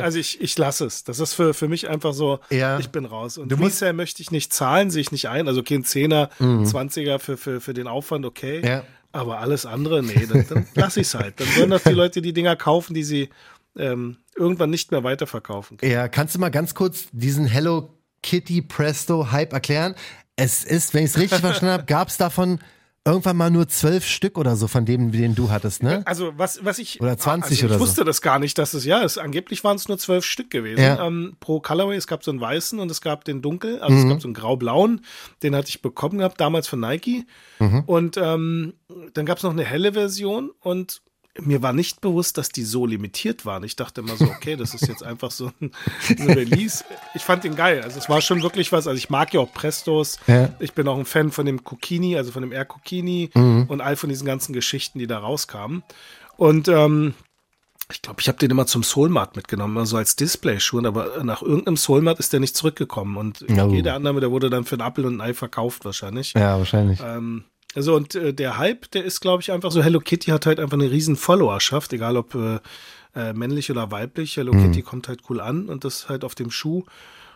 Also 0.01 0.19
ich, 0.19 0.41
ich 0.41 0.57
lasse 0.57 0.85
es. 0.85 1.03
Das 1.03 1.19
ist 1.19 1.33
für, 1.33 1.53
für 1.53 1.67
mich 1.67 1.89
einfach 1.89 2.13
so, 2.13 2.39
Ja. 2.49 2.79
ich 2.79 2.89
bin 2.89 3.05
raus. 3.05 3.37
Und 3.37 3.49
Du 3.51 3.57
musst- 3.57 3.81
möchte 3.93 4.21
ich 4.21 4.31
nicht 4.31 4.51
zahlen, 4.53 4.89
sehe 4.89 5.01
ich 5.01 5.11
nicht 5.11 5.29
ein. 5.29 5.47
Also 5.47 5.59
okay, 5.61 5.75
ein 5.75 5.83
Zehner, 5.85 6.29
Mhm. 6.39 6.63
20er 6.63 7.19
für, 7.19 7.37
für, 7.37 7.61
für 7.61 7.73
den 7.73 7.87
Aufwand, 7.87 8.25
okay. 8.25 8.61
Ja. 8.65 8.83
Aber 9.11 9.39
alles 9.39 9.65
andere, 9.65 10.03
nee, 10.03 10.27
dann, 10.29 10.45
dann 10.49 10.67
lasse 10.75 10.99
ich 10.99 11.07
es 11.07 11.15
halt. 11.15 11.39
Dann 11.39 11.47
sollen 11.55 11.69
doch 11.69 11.79
die 11.81 11.93
Leute 11.93 12.21
die 12.21 12.33
Dinger 12.33 12.55
kaufen, 12.57 12.93
die 12.93 13.03
sie 13.03 13.29
ähm, 13.77 14.17
irgendwann 14.35 14.69
nicht 14.69 14.91
mehr 14.91 15.03
weiterverkaufen 15.03 15.77
können. 15.77 15.91
Ja, 15.91 16.07
kannst 16.07 16.35
du 16.35 16.39
mal 16.39 16.49
ganz 16.51 16.73
kurz 16.75 17.07
diesen 17.11 17.45
Hello 17.45 17.89
Kitty 18.23 18.61
Presto 18.61 19.31
Hype 19.31 19.53
erklären? 19.53 19.95
Es 20.35 20.63
ist, 20.63 20.93
wenn 20.93 21.03
ich 21.05 21.11
es 21.11 21.17
richtig 21.17 21.39
verstanden 21.41 21.73
habe, 21.73 21.85
gab 21.85 22.07
es 22.09 22.17
davon 22.17 22.59
irgendwann 23.07 23.37
mal 23.37 23.51
nur 23.51 23.67
zwölf 23.67 24.03
Stück 24.03 24.35
oder 24.35 24.55
so 24.55 24.67
von 24.67 24.83
dem, 24.83 25.11
den 25.11 25.35
du 25.35 25.51
hattest, 25.51 25.83
ne? 25.83 26.01
Also 26.05 26.33
was, 26.37 26.65
was 26.65 26.79
ich 26.79 26.99
Oder 27.01 27.15
20 27.19 27.51
also 27.51 27.65
oder 27.67 27.75
ich 27.75 27.79
so. 27.79 27.85
wusste 27.85 28.03
das 28.03 28.19
gar 28.23 28.39
nicht, 28.39 28.57
dass 28.57 28.73
es 28.73 28.83
ja 28.83 29.01
ist. 29.03 29.19
Angeblich 29.19 29.63
waren 29.63 29.75
es 29.75 29.87
nur 29.87 29.99
zwölf 29.99 30.25
Stück 30.25 30.49
gewesen 30.49 30.81
Ja. 30.81 31.05
ähm, 31.05 31.35
pro 31.39 31.59
Colorway. 31.59 31.95
Es 31.97 32.07
gab 32.07 32.23
so 32.23 32.31
einen 32.31 32.41
weißen 32.41 32.79
und 32.79 32.89
es 32.89 33.01
gab 33.01 33.23
den 33.23 33.43
dunkel, 33.43 33.79
also 33.79 33.93
Mhm. 33.93 34.01
es 34.05 34.09
gab 34.09 34.21
so 34.23 34.27
einen 34.27 34.33
grau-blauen. 34.33 35.01
Den 35.43 35.55
hatte 35.55 35.69
ich 35.69 35.83
bekommen 35.83 36.17
gehabt 36.17 36.41
damals 36.41 36.67
von 36.67 36.79
Nike. 36.79 37.27
Mhm. 37.59 37.83
Und 37.85 38.17
ähm, 38.17 38.73
dann 39.13 39.27
gab 39.27 39.37
es 39.37 39.43
noch 39.43 39.51
eine 39.51 39.65
helle 39.65 39.93
Version 39.93 40.49
und 40.59 41.03
mir 41.41 41.61
war 41.61 41.73
nicht 41.73 42.01
bewusst, 42.01 42.37
dass 42.37 42.49
die 42.49 42.63
so 42.63 42.85
limitiert 42.85 43.45
waren. 43.45 43.63
Ich 43.63 43.75
dachte 43.75 44.01
immer 44.01 44.15
so, 44.15 44.25
okay, 44.25 44.55
das 44.55 44.73
ist 44.73 44.87
jetzt 44.87 45.03
einfach 45.03 45.31
so 45.31 45.51
ein, 45.59 45.71
ein 46.17 46.29
Release. 46.31 46.83
Ich 47.13 47.23
fand 47.23 47.43
den 47.43 47.55
geil. 47.55 47.81
Also 47.81 47.99
es 47.99 48.07
war 48.09 48.21
schon 48.21 48.41
wirklich 48.41 48.71
was. 48.71 48.87
Also 48.87 48.97
ich 48.97 49.09
mag 49.09 49.33
ja 49.33 49.39
auch 49.41 49.51
Prestos. 49.53 50.17
Ja. 50.27 50.49
Ich 50.59 50.73
bin 50.73 50.87
auch 50.87 50.97
ein 50.97 51.05
Fan 51.05 51.31
von 51.31 51.45
dem 51.45 51.63
Kokini, 51.63 52.15
also 52.17 52.31
von 52.31 52.41
dem 52.41 52.51
Air 52.53 52.65
Kokini 52.65 53.29
Mhm. 53.33 53.65
und 53.67 53.81
all 53.81 53.95
von 53.97 54.09
diesen 54.09 54.25
ganzen 54.25 54.53
Geschichten, 54.53 54.97
die 54.99 55.07
da 55.07 55.19
rauskamen. 55.19 55.83
Und 56.37 56.67
ähm, 56.69 57.13
ich 57.91 58.01
glaube, 58.01 58.19
ich 58.21 58.27
habe 58.27 58.37
den 58.39 58.49
immer 58.49 58.65
zum 58.65 58.81
Soulmart 58.83 59.35
mitgenommen, 59.35 59.77
also 59.77 59.97
als 59.97 60.15
Display-Schuh, 60.15 60.85
aber 60.85 61.23
nach 61.23 61.41
irgendeinem 61.43 61.77
Soulmart 61.77 62.17
ist 62.19 62.33
der 62.33 62.39
nicht 62.39 62.55
zurückgekommen. 62.57 63.15
Und 63.17 63.45
Oh. 63.49 63.69
jede 63.71 63.93
Annahme, 63.93 64.21
der 64.21 64.31
wurde 64.31 64.49
dann 64.49 64.63
für 64.65 64.75
einen 64.75 64.81
Apfel 64.81 65.05
und 65.05 65.17
ein 65.17 65.21
Ei 65.21 65.33
verkauft 65.33 65.85
wahrscheinlich. 65.85 66.33
Ja, 66.33 66.57
wahrscheinlich. 66.57 66.99
Ähm, 67.03 67.43
also 67.75 67.95
und 67.95 68.15
äh, 68.15 68.33
der 68.33 68.57
Hype, 68.57 68.89
der 68.91 69.03
ist, 69.03 69.19
glaube 69.21 69.41
ich, 69.41 69.51
einfach 69.51 69.71
so, 69.71 69.83
Hello 69.83 69.99
Kitty 69.99 70.31
hat 70.31 70.45
halt 70.45 70.59
einfach 70.59 70.77
eine 70.77 70.89
riesen 70.91 71.15
Followerschaft, 71.15 71.93
egal 71.93 72.17
ob 72.17 72.33
äh, 72.35 72.59
äh, 73.15 73.33
männlich 73.33 73.69
oder 73.71 73.91
weiblich. 73.91 74.37
Hello 74.37 74.51
Kitty 74.51 74.81
kommt 74.81 75.07
halt 75.07 75.21
cool 75.29 75.39
an 75.41 75.69
und 75.69 75.83
das 75.83 76.09
halt 76.09 76.23
auf 76.23 76.35
dem 76.35 76.51
Schuh 76.51 76.83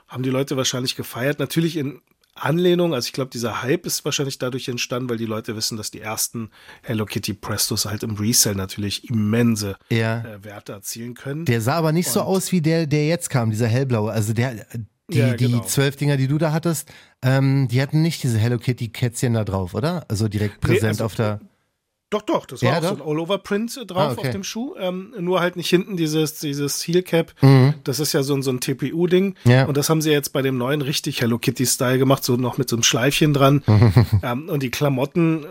haben 0.08 0.24
die 0.24 0.30
Leute 0.30 0.58
wahrscheinlich 0.58 0.96
gefeiert. 0.96 1.40
Natürlich 1.40 1.78
in 1.78 2.02
Anlehnung, 2.36 2.94
also 2.94 3.06
ich 3.08 3.12
glaube, 3.14 3.32
dieser 3.32 3.62
Hype 3.64 3.86
ist 3.86 4.06
wahrscheinlich 4.06 4.38
dadurch 4.40 4.68
entstanden, 4.70 5.10
weil 5.10 5.18
die 5.18 5.26
Leute 5.26 5.56
wissen, 5.58 5.78
dass 5.78 5.92
die 5.92 6.00
ersten 6.00 6.50
Hello 6.84 7.06
Kitty 7.06 7.34
Prestos 7.34 7.86
halt 7.86 8.02
im 8.04 8.16
Resell 8.16 8.56
natürlich 8.56 9.10
immense 9.10 9.76
Ja. 9.90 10.20
äh, 10.22 10.44
Werte 10.44 10.72
erzielen 10.72 11.16
können. 11.16 11.44
Der 11.46 11.60
sah 11.60 11.74
aber 11.76 11.92
nicht 11.92 12.08
so 12.10 12.22
Und- 12.22 12.28
aus 12.28 12.52
wie 12.54 12.62
der, 12.62 12.88
der 12.88 13.08
jetzt 13.08 13.30
kam, 13.30 13.50
dieser 13.52 13.68
hellblaue. 13.68 14.12
Also 14.12 14.32
der, 14.34 14.56
die, 15.10 15.18
Ja, 15.20 15.34
die 15.34 15.46
genau. 15.46 15.62
zwölf 15.64 15.96
Dinger, 15.96 16.18
die 16.18 16.28
du 16.28 16.38
da 16.38 16.52
hattest, 16.52 16.90
ähm, 17.22 17.68
die 17.70 17.82
hatten 17.82 18.02
nicht 18.02 18.24
diese 18.24 18.38
Hello 18.38 18.58
Kitty 18.58 18.90
Kätzchen 18.90 19.34
da 19.34 19.44
drauf, 19.44 19.74
oder? 19.74 20.06
Also 20.08 20.28
direkt 20.28 20.64
Nee, 20.64 20.74
präsent 20.74 20.90
also- 20.92 21.06
auf 21.06 21.16
der. 21.16 21.40
Doch, 22.12 22.24
doch, 22.24 22.48
das 22.48 22.64
war 22.64 22.72
Ja, 22.72 22.78
auch 22.80 22.82
so 22.84 22.90
doch? 22.96 23.06
ein 23.06 23.08
All-Over-Print 23.08 23.82
drauf 23.86 23.98
Ah, 23.98 24.12
okay. 24.14 24.22
auf 24.30 24.30
dem 24.32 24.44
Schuh. 24.44 24.74
Ähm, 24.80 25.14
nur 25.20 25.42
halt 25.42 25.56
nicht 25.56 25.70
hinten 25.70 25.96
dieses, 25.96 26.40
dieses 26.40 26.82
Heel-Cap. 26.88 27.36
Das 27.84 28.00
ist 28.00 28.14
ja 28.14 28.24
so 28.24 28.34
ein, 28.34 28.42
so 28.42 28.50
ein 28.50 28.60
TPU-Ding. 28.60 29.36
Mhm. 29.44 29.52
Ja. 29.52 29.66
Und 29.66 29.78
das 29.78 29.90
haben 29.92 30.02
sie 30.02 30.10
jetzt 30.10 30.34
bei 30.34 30.42
dem 30.42 30.58
neuen 30.58 30.82
richtig 30.82 31.22
Hello 31.22 31.38
Kitty-Style 31.38 32.00
gemacht, 32.00 32.24
so 32.24 32.36
noch 32.36 32.58
mit 32.58 32.68
so 32.68 32.78
einem 32.78 32.82
Schleifchen 32.84 33.36
dran. 33.36 33.62
ähm, 34.24 34.50
und 34.50 34.64
die 34.64 34.72
Klamotten, 34.72 35.46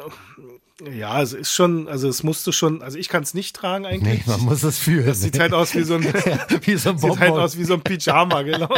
ja, 0.96 1.20
es 1.20 1.32
ist 1.32 1.52
schon, 1.52 1.88
also 1.88 2.08
es 2.08 2.22
musste 2.22 2.52
schon, 2.52 2.82
also 2.82 2.98
ich 2.98 3.08
kann 3.08 3.22
es 3.22 3.34
nicht 3.34 3.56
tragen 3.56 3.82
Nee, 3.82 3.90
eigentlich. 3.94 4.26
man 4.26 4.40
muss 4.42 4.62
es 4.62 4.78
fühlen. 4.78 5.06
das 5.06 5.20
sieht 5.20 5.38
halt 5.38 5.52
aus 5.52 5.74
wie 5.74 5.82
so 5.82 5.94
ein, 5.94 6.04
wie 6.62 6.76
so 6.76 6.90
ein 6.90 6.98
sieht 6.98 7.18
halt 7.18 7.32
aus 7.32 7.58
wie 7.58 7.64
so 7.64 7.74
ein 7.74 7.80
Pyjama, 7.82 8.42
genau. 8.42 8.72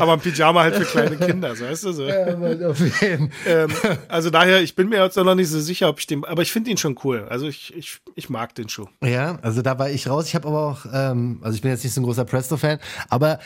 Aber 0.00 0.14
ein 0.14 0.20
Pyjama 0.20 0.62
halt 0.62 0.76
für 0.76 0.84
kleine 0.84 1.16
Kinder, 1.16 1.54
so 1.54 1.64
weißt 1.64 1.84
du 1.84 1.92
so. 1.92 2.04
Ja, 2.04 2.36
Mann, 2.36 2.62
auf 2.64 2.80
jeden. 3.00 3.30
Ähm, 3.46 3.70
also 4.08 4.30
daher, 4.30 4.62
ich 4.62 4.74
bin 4.74 4.88
mir 4.88 5.02
jetzt 5.02 5.16
noch 5.16 5.34
nicht 5.34 5.48
so 5.50 5.60
sicher, 5.60 5.88
ob 5.88 5.98
ich 5.98 6.06
den, 6.06 6.24
aber 6.24 6.42
ich 6.42 6.50
finde 6.50 6.70
ihn 6.70 6.78
schon 6.78 6.98
cool. 7.04 7.26
Also 7.28 7.46
ich, 7.46 7.74
ich, 7.76 7.98
ich 8.14 8.30
mag 8.30 8.54
den 8.54 8.68
Schuh. 8.68 8.86
Ja, 9.02 9.38
also 9.42 9.60
da 9.60 9.78
war 9.78 9.90
ich 9.90 10.08
raus. 10.08 10.26
Ich 10.26 10.34
habe 10.34 10.48
aber 10.48 10.66
auch, 10.66 10.86
ähm, 10.92 11.40
also 11.42 11.54
ich 11.54 11.62
bin 11.62 11.70
jetzt 11.70 11.84
nicht 11.84 11.92
so 11.92 12.00
ein 12.00 12.04
großer 12.04 12.24
Presto-Fan, 12.24 12.78
aber 13.08 13.38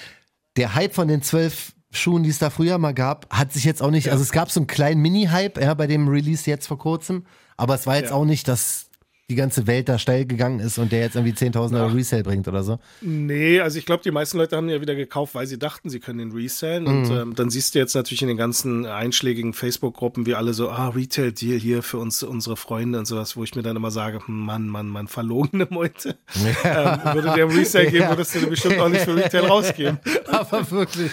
der 0.57 0.75
Hype 0.75 0.95
von 0.95 1.09
den 1.09 1.23
zwölf 1.23 1.73
Schuhen, 1.91 2.23
die 2.23 2.31
es 2.31 2.39
da 2.39 2.51
früher 2.51 2.79
mal 2.79 2.93
gab, 2.93 3.27
hat 3.35 3.53
sich 3.53 3.65
jetzt 3.65 3.83
auch 3.83 3.91
nicht, 3.91 4.11
also 4.11 4.23
es 4.23 4.31
gab 4.33 4.51
so 4.51 4.61
einen 4.61 4.67
kleinen 4.67 5.01
Mini-Hype 5.01 5.59
ja, 5.61 5.73
bei 5.75 5.87
dem 5.87 6.09
Release 6.09 6.49
jetzt 6.49 6.67
vor 6.67 6.79
kurzem, 6.79 7.25
aber 7.57 7.75
es 7.75 7.87
war 7.87 7.97
jetzt 7.97 8.11
Ja. 8.11 8.17
auch 8.17 8.25
nicht, 8.27 8.47
dass 8.49 8.88
die 9.31 9.35
ganze 9.35 9.67
Welt 9.67 9.91
da 9.91 9.99
steil 9.99 10.25
gegangen 10.25 10.59
ist 10.59 10.79
und 10.79 10.91
der 10.91 11.01
jetzt 11.01 11.15
irgendwie 11.15 11.35
10.000 11.35 11.79
Euro 11.79 11.89
Resale 11.93 12.23
bringt 12.23 12.49
oder 12.49 12.63
so. 12.63 12.79
Nee, 13.03 13.61
also 13.61 13.79
ich 13.79 13.85
glaube, 13.85 14.03
die 14.03 14.11
meisten 14.11 14.39
Leute 14.39 14.57
haben 14.57 14.71
ja 14.71 14.81
wieder 14.81 14.95
gekauft, 14.95 15.35
weil 15.35 15.47
sie 15.47 15.59
dachten, 15.59 15.91
sie 15.91 16.01
können 16.01 16.19
ihn 16.21 16.33
resellen. 16.33 16.87
Und 16.87 17.11
ähm, 17.11 17.35
dann 17.35 17.51
siehst 17.51 17.75
du 17.75 17.79
jetzt 17.79 17.93
natürlich 17.95 18.23
in 18.23 18.29
den 18.29 18.39
ganzen 18.39 18.87
einschlägigen 18.87 19.53
Facebook-Gruppen, 19.53 20.25
wie 20.25 20.35
alle 20.35 20.55
so, 20.55 20.71
ah, 20.71 20.89
Retail-Deal 20.89 21.59
hier 21.59 21.83
für 21.83 21.99
uns, 21.99 22.23
unsere 22.23 22.57
Freunde 22.57 22.99
und 22.99 23.05
sowas, 23.05 23.37
wo 23.37 23.45
ich 23.45 23.55
mir 23.55 23.61
dann 23.61 23.77
immer 23.77 23.91
sage, 23.91 24.27
hm, 24.27 24.47
Mann, 24.47 24.67
Mann, 24.67 24.89
Mann, 24.89 25.09
verlogene 25.09 25.67
Meute. 25.69 26.17
ähm, 26.65 26.99
würde 27.13 27.33
der 27.35 27.45
im 27.45 27.51
Resale 27.51 27.85
geben, 27.91 28.05
Ja. 28.05 28.09
würdest 28.09 28.35
du 28.35 28.39
den 28.41 28.49
bestimmt 28.49 28.79
auch 28.79 28.89
nicht 28.89 29.03
für 29.03 29.15
Retail 29.25 29.45
rausgeben. 29.45 29.99
aber 30.27 30.71
wirklich. 30.71 31.11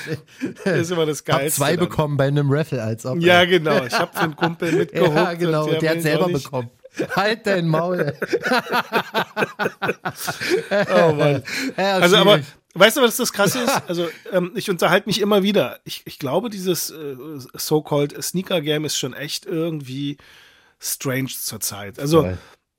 Das 0.64 0.80
ist 0.80 0.92
immer 0.92 1.06
das 1.06 1.20
Ich 1.20 1.28
hab 1.28 1.40
Geilste. 1.40 1.58
zwei 1.60 1.76
dann. 1.76 1.84
bekommen 1.90 2.16
bei 2.16 2.28
einem 2.30 2.50
Raffle 2.50 2.82
als 2.82 3.06
ob. 3.06 3.20
Ja, 3.20 3.44
genau. 3.44 3.84
Ich 3.84 3.94
habe 4.00 4.12
für 4.14 4.22
einen 4.22 4.38
Kumpel 4.38 4.72
mitgeholt. 4.72 5.12
ja 5.16 5.34
genau. 5.34 5.66
und 5.66 5.74
Und 5.74 5.82
der 5.82 5.92
hat 5.92 6.02
selber 6.02 6.30
bekommen. 6.30 6.70
Halt 7.16 7.46
dein 7.48 7.68
Maul. 7.68 8.14
Oh 10.94 11.14
Mann. 11.14 11.44
Ja, 11.78 11.98
Also, 11.98 12.18
aber 12.18 12.40
weißt 12.74 12.98
du, 12.98 13.02
was 13.02 13.18
das 13.18 13.34
Krasse 13.34 13.60
ist? 13.60 13.82
Also, 13.88 14.08
ähm, 14.32 14.52
ich 14.56 14.70
unterhalte 14.70 15.08
mich 15.08 15.22
immer 15.22 15.44
wieder. 15.44 15.80
Ich, 15.84 16.02
ich 16.06 16.20
glaube, 16.20 16.50
dieses 16.50 16.90
äh, 16.90 17.16
so-called 17.54 18.22
Sneaker-Game 18.22 18.86
ist 18.86 18.98
schon 18.98 19.14
echt 19.14 19.46
irgendwie 19.46 20.18
strange 20.80 21.28
zurzeit. 21.30 22.00
Also, 22.00 22.22
Voll. 22.22 22.38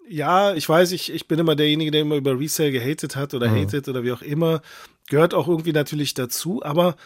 ja, 0.09 0.55
ich 0.55 0.69
weiß, 0.69 0.93
ich, 0.93 1.13
ich 1.13 1.29
bin 1.29 1.39
immer 1.39 1.57
derjenige, 1.57 1.91
der 1.91 2.03
immer 2.03 2.17
über 2.17 2.39
Resale 2.39 2.73
gehatet 2.73 3.17
hat 3.17 3.35
oder 3.35 3.51
hatet 3.51 3.89
oder 3.89 4.03
wie 4.03 4.13
auch 4.13 4.23
immer. 4.23 4.61
Gehört 5.09 5.35
auch 5.35 5.49
irgendwie 5.49 5.73
natürlich 5.73 6.15
dazu, 6.15 6.63
aber 6.65 6.97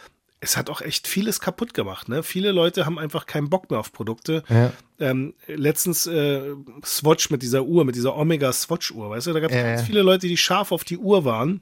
es 0.40 0.56
hat 0.56 0.70
auch 0.70 0.80
echt 0.80 1.06
vieles 1.06 1.40
kaputt 1.40 1.74
gemacht. 1.74 2.08
Ne? 2.08 2.22
Viele 2.22 2.50
Leute 2.52 2.86
haben 2.86 2.98
einfach 2.98 3.26
keinen 3.26 3.50
Bock 3.50 3.70
mehr 3.70 3.78
auf 3.78 3.92
Produkte. 3.92 4.42
Ja. 4.48 4.72
Ähm, 4.98 5.34
letztens 5.46 6.06
äh, 6.06 6.54
Swatch 6.84 7.30
mit 7.30 7.42
dieser 7.42 7.64
Uhr, 7.64 7.84
mit 7.84 7.94
dieser 7.94 8.16
Omega 8.16 8.52
Swatch-Uhr, 8.52 9.10
weißt 9.10 9.26
du, 9.26 9.32
da 9.34 9.40
gab 9.40 9.50
es 9.50 9.56
Ja, 9.56 9.62
ganz 9.62 9.80
ja. 9.82 9.86
viele 9.86 10.02
Leute, 10.02 10.28
die 10.28 10.36
scharf 10.36 10.72
auf 10.72 10.84
die 10.84 10.98
Uhr 10.98 11.24
waren. 11.24 11.60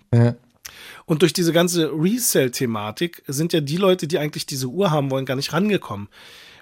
Und 1.06 1.22
durch 1.22 1.32
diese 1.32 1.52
ganze 1.52 1.90
Resell-Thematik 1.92 3.22
sind 3.26 3.52
ja 3.52 3.60
die 3.60 3.78
Leute, 3.78 4.06
die 4.06 4.18
eigentlich 4.18 4.46
diese 4.46 4.68
Uhr 4.68 4.90
haben 4.90 5.10
wollen, 5.10 5.26
gar 5.26 5.36
nicht 5.36 5.52
rangekommen. 5.52 6.08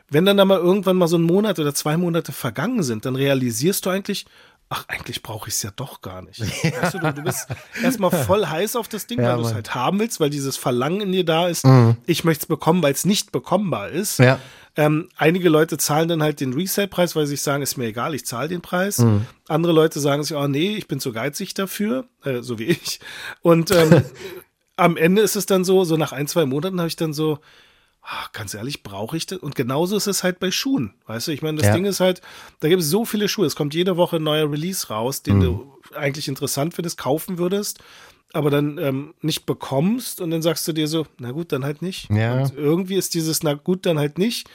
wenn 0.09 0.25
dann 0.25 0.37
da 0.37 0.45
mal 0.45 0.59
irgendwann 0.59 0.97
mal 0.97 1.09
so 1.09 1.19
ein 1.19 1.23
Monat 1.23 1.59
oder 1.59 1.75
zwei 1.75 1.97
Monate 1.97 2.33
vergangen 2.33 2.83
sind, 2.83 3.05
dann 3.05 3.17
realisierst 3.17 3.85
du 3.85 3.91
eigentlich, 3.91 4.25
ach, 4.69 4.85
eigentlich 4.89 5.23
brauche 5.23 5.49
ich 5.49 5.55
es 5.55 5.63
ja 5.63 5.71
doch 5.75 6.01
gar 6.01 6.23
nicht. 6.23 6.39
Ja. 6.39 6.47
Weißt 6.83 6.95
du, 6.95 6.99
du, 6.99 7.13
du 7.13 7.23
bist 7.23 7.47
erstmal 7.83 8.11
voll 8.11 8.47
heiß 8.47 8.77
auf 8.77 8.89
das 8.89 9.07
Ding, 9.07 9.21
ja, 9.21 9.31
weil 9.31 9.43
du 9.43 9.49
es 9.49 9.55
halt 9.55 9.75
haben 9.75 9.99
willst, 10.01 10.21
weil 10.21 10.31
dieses 10.31 10.57
Verlangen 10.57 11.01
in 11.01 11.13
dir 11.13 11.25
da 11.25 11.49
ist, 11.49 11.65
mhm. 11.65 11.97
ich 12.07 12.25
möchte 12.25 12.43
es 12.43 12.47
bekommen, 12.47 12.83
weil 12.83 12.93
es 12.93 13.05
nicht 13.05 13.33
bekommbar 13.33 13.91
ist. 13.91 14.19
Ja. 14.19 14.41
Ähm, 14.79 15.09
einige 15.17 15.49
Leute 15.49 15.79
zahlen 15.79 16.09
dann 16.09 16.23
halt 16.23 16.41
den 16.41 16.53
Resale-Preis, 16.53 17.17
weil 17.17 17.27
sie 17.27 17.31
sich 17.31 17.43
sagen, 17.43 17.63
ist 17.63 17.79
mir 17.79 17.87
egal, 17.87 18.15
ich 18.15 18.27
zahle 18.27 18.49
den 18.49 18.61
Preis. 18.61 18.99
Mhm. 18.99 19.27
Andere 19.49 19.73
Leute 19.73 20.01
sagen 20.01 20.23
sich, 20.23 20.37
oh 20.37 20.49
nee, 20.49 20.77
ich 20.77 20.87
bin 20.87 21.01
zu 21.01 21.13
geizig 21.13 21.55
dafür, 21.55 22.05
äh, 22.25 22.43
so 22.43 22.59
wie 22.59 22.65
ich. 22.65 23.01
Und 23.41 23.71
ähm, 23.71 24.03
am 24.77 24.97
Ende 24.97 25.23
ist 25.23 25.37
es 25.37 25.47
dann 25.47 25.65
so, 25.65 25.85
so 25.85 25.97
nach 25.97 26.13
ein, 26.13 26.27
zwei 26.27 26.45
Monaten 26.45 26.79
habe 26.79 26.89
ich 26.89 26.97
dann 26.97 27.15
so, 27.15 27.39
ach, 28.09 28.33
ganz 28.33 28.55
ehrlich, 28.55 28.83
brauche 28.83 29.17
ich 29.17 29.27
das? 29.27 29.39
Und 29.39 29.57
genauso 29.57 29.97
ist 29.97 30.07
es 30.07 30.23
halt 30.23 30.39
bei 30.39 30.51
Schuhen. 30.51 30.95
Weißt 31.07 31.27
du, 31.27 31.33
ich 31.33 31.43
meine, 31.43 31.59
das 31.59 31.67
ja. 31.67 31.75
Ding 31.75 31.85
ist 31.85 32.01
halt, 32.01 32.23
da 32.61 32.69
gibt 32.69 32.83
es 32.83 32.89
so 32.89 33.05
viele 33.05 33.29
Schuhe. 33.29 33.47
Es 33.47 33.57
kommt 33.57 33.75
jede 33.75 33.97
Woche 33.97 34.17
ein 34.17 34.23
neuer 34.23 34.51
Release 34.51 34.89
raus, 34.89 35.23
den 35.23 35.39
mhm. 35.39 35.43
du 35.43 35.73
eigentlich 35.95 36.29
interessant 36.29 36.75
findest, 36.75 36.99
kaufen 36.99 37.39
würdest, 37.39 37.81
aber 38.33 38.51
dann 38.51 38.79
ähm, 38.79 39.15
nicht 39.23 39.45
bekommst 39.45 40.21
und 40.21 40.31
dann 40.31 40.43
sagst 40.43 40.67
du 40.69 40.73
dir 40.73 40.87
so, 40.87 41.07
na 41.19 41.33
gut, 41.33 41.53
dann 41.53 41.65
halt 41.65 41.83
nicht. 41.83 42.09
Ja. 42.11 42.43
Und 42.43 42.57
irgendwie 42.57 42.95
ist 42.95 43.15
dieses, 43.15 43.43
na 43.43 43.55
gut, 43.55 43.87
dann 43.87 43.99
halt 43.99 44.19
nicht 44.19 44.49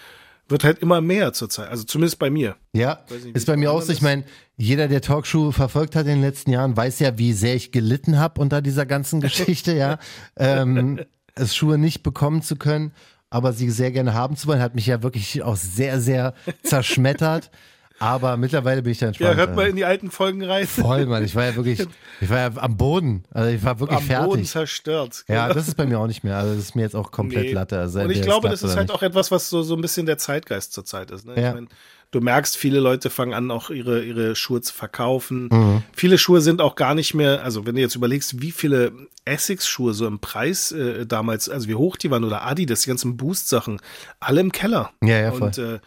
wird 0.47 0.65
halt 0.65 0.79
immer 0.79 0.99
mehr 0.99 1.31
zurzeit. 1.31 1.69
Also 1.69 1.85
zumindest 1.85 2.19
bei 2.19 2.29
mir. 2.29 2.57
Ja, 2.73 3.05
nicht, 3.09 3.37
ist 3.37 3.47
bei 3.47 3.55
mir 3.55 3.71
auch 3.71 3.81
so. 3.81 3.93
Ich 3.93 4.01
meine, 4.01 4.25
jeder, 4.57 4.89
der 4.89 4.99
Talkshow 4.99 5.51
verfolgt 5.51 5.95
hat 5.95 6.07
in 6.07 6.15
den 6.15 6.21
letzten 6.21 6.51
Jahren, 6.51 6.75
weiß 6.75 6.99
ja, 6.99 7.17
wie 7.17 7.31
sehr 7.31 7.55
ich 7.55 7.71
gelitten 7.71 8.19
habe 8.19 8.41
unter 8.41 8.61
dieser 8.61 8.85
ganzen 8.85 9.21
Geschichte, 9.21 9.73
ja. 9.73 9.97
ähm, 10.35 10.99
es 11.35 11.55
Schuhe 11.55 11.77
nicht 11.77 12.03
bekommen 12.03 12.41
zu 12.41 12.57
können 12.57 12.91
aber 13.31 13.53
sie 13.53 13.71
sehr 13.71 13.91
gerne 13.91 14.13
haben 14.13 14.35
zu 14.35 14.47
wollen, 14.47 14.61
hat 14.61 14.75
mich 14.75 14.85
ja 14.85 15.01
wirklich 15.01 15.41
auch 15.41 15.55
sehr, 15.55 15.99
sehr 15.99 16.35
zerschmettert. 16.63 17.49
Aber 17.97 18.35
mittlerweile 18.35 18.81
bin 18.81 18.93
ich 18.93 18.97
dann 18.97 19.09
entspannt. 19.09 19.29
Ja, 19.29 19.37
hört 19.37 19.55
mal 19.55 19.67
in 19.67 19.75
die 19.75 19.85
alten 19.85 20.09
Folgen 20.09 20.43
rein. 20.43 20.65
Voll, 20.65 21.05
Mann. 21.05 21.23
Ich 21.23 21.35
war 21.35 21.45
ja 21.45 21.55
wirklich, 21.55 21.85
ich 22.19 22.29
war 22.31 22.37
ja 22.39 22.49
am 22.55 22.75
Boden. 22.75 23.23
Also 23.29 23.51
ich 23.51 23.63
war 23.63 23.79
wirklich 23.79 23.99
am 23.99 24.03
fertig. 24.03 24.23
Am 24.23 24.29
Boden 24.31 24.45
zerstört. 24.45 25.23
Genau. 25.27 25.39
Ja, 25.39 25.53
das 25.53 25.67
ist 25.67 25.77
bei 25.77 25.85
mir 25.85 25.99
auch 25.99 26.07
nicht 26.07 26.23
mehr. 26.23 26.35
Also 26.35 26.55
das 26.55 26.63
ist 26.63 26.75
mir 26.75 26.81
jetzt 26.81 26.95
auch 26.95 27.11
komplett 27.11 27.45
nee. 27.45 27.51
Latte. 27.53 27.77
Also 27.77 27.99
Und 27.99 28.09
ich 28.09 28.23
glaube, 28.23 28.49
das 28.49 28.63
ist 28.63 28.75
halt 28.75 28.87
nicht. 28.87 28.97
auch 28.97 29.03
etwas, 29.03 29.29
was 29.29 29.49
so, 29.49 29.61
so 29.61 29.75
ein 29.75 29.81
bisschen 29.81 30.07
der 30.07 30.17
Zeitgeist 30.17 30.73
zurzeit 30.73 31.11
ist. 31.11 31.27
Ne? 31.27 31.39
Ja. 31.39 31.49
Ich 31.49 31.53
mein, 31.53 31.69
du 32.11 32.19
merkst, 32.19 32.57
viele 32.57 32.79
Leute 32.79 33.09
fangen 33.09 33.33
an, 33.33 33.51
auch 33.51 33.69
ihre, 33.69 34.03
ihre 34.03 34.35
Schuhe 34.35 34.61
zu 34.61 34.73
verkaufen. 34.73 35.49
Mhm. 35.51 35.83
Viele 35.93 36.17
Schuhe 36.17 36.41
sind 36.41 36.61
auch 36.61 36.75
gar 36.75 36.93
nicht 36.93 37.13
mehr, 37.13 37.43
also 37.43 37.65
wenn 37.65 37.75
du 37.75 37.81
jetzt 37.81 37.95
überlegst, 37.95 38.41
wie 38.41 38.51
viele 38.51 38.91
Essex-Schuhe 39.25 39.93
so 39.93 40.05
im 40.05 40.19
Preis 40.19 40.71
äh, 40.71 41.05
damals, 41.05 41.49
also 41.49 41.67
wie 41.67 41.75
hoch 41.75 41.95
die 41.95 42.11
waren 42.11 42.23
oder 42.23 42.45
Adidas, 42.45 42.81
die 42.81 42.89
ganzen 42.89 43.17
Boost-Sachen, 43.17 43.79
alle 44.19 44.41
im 44.41 44.51
Keller. 44.51 44.91
Ja, 45.01 45.19
ja, 45.19 45.31
voll. 45.31 45.47
Und 45.47 45.57
äh, 45.57 45.79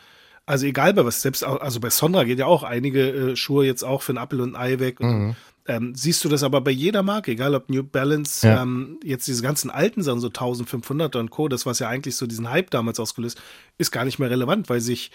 also 0.47 0.67
egal 0.67 0.95
bei 0.95 1.05
was, 1.05 1.23
selbst 1.23 1.45
auch, 1.45 1.61
also 1.61 1.81
bei 1.81 1.91
Sondra 1.91 2.25
geht 2.25 2.39
ja 2.39 2.47
auch 2.47 2.63
einige 2.63 3.33
äh, 3.33 3.37
Schuhe 3.37 3.67
jetzt 3.67 3.83
auch 3.83 4.03
für 4.03 4.13
einen 4.13 4.19
Apfel 4.19 4.41
und 4.41 4.55
ein 4.55 4.61
Ei 4.61 4.79
weg. 4.79 5.01
Und, 5.01 5.09
mhm. 5.09 5.37
ähm, 5.67 5.95
siehst 5.95 6.25
du 6.25 6.29
das 6.29 6.43
aber 6.43 6.61
bei 6.61 6.71
jeder 6.71 7.03
Marke, 7.03 7.33
egal 7.33 7.55
ob 7.55 7.71
New 7.71 7.83
Balance, 7.83 8.47
ja. 8.47 8.63
ähm, 8.63 8.99
jetzt 9.03 9.27
diese 9.27 9.43
ganzen 9.43 9.71
alten 9.71 10.03
Sachen, 10.03 10.21
so 10.21 10.29
1500 10.29 11.17
und 11.17 11.31
Co., 11.31 11.49
das 11.49 11.67
was 11.67 11.79
ja 11.79 11.89
eigentlich 11.89 12.17
so 12.17 12.27
diesen 12.27 12.51
Hype 12.51 12.71
damals 12.71 13.01
ausgelöst, 13.01 13.41
ist 13.79 13.91
gar 13.91 14.05
nicht 14.05 14.19
mehr 14.19 14.31
relevant, 14.31 14.69
weil 14.69 14.81
sich 14.81 15.11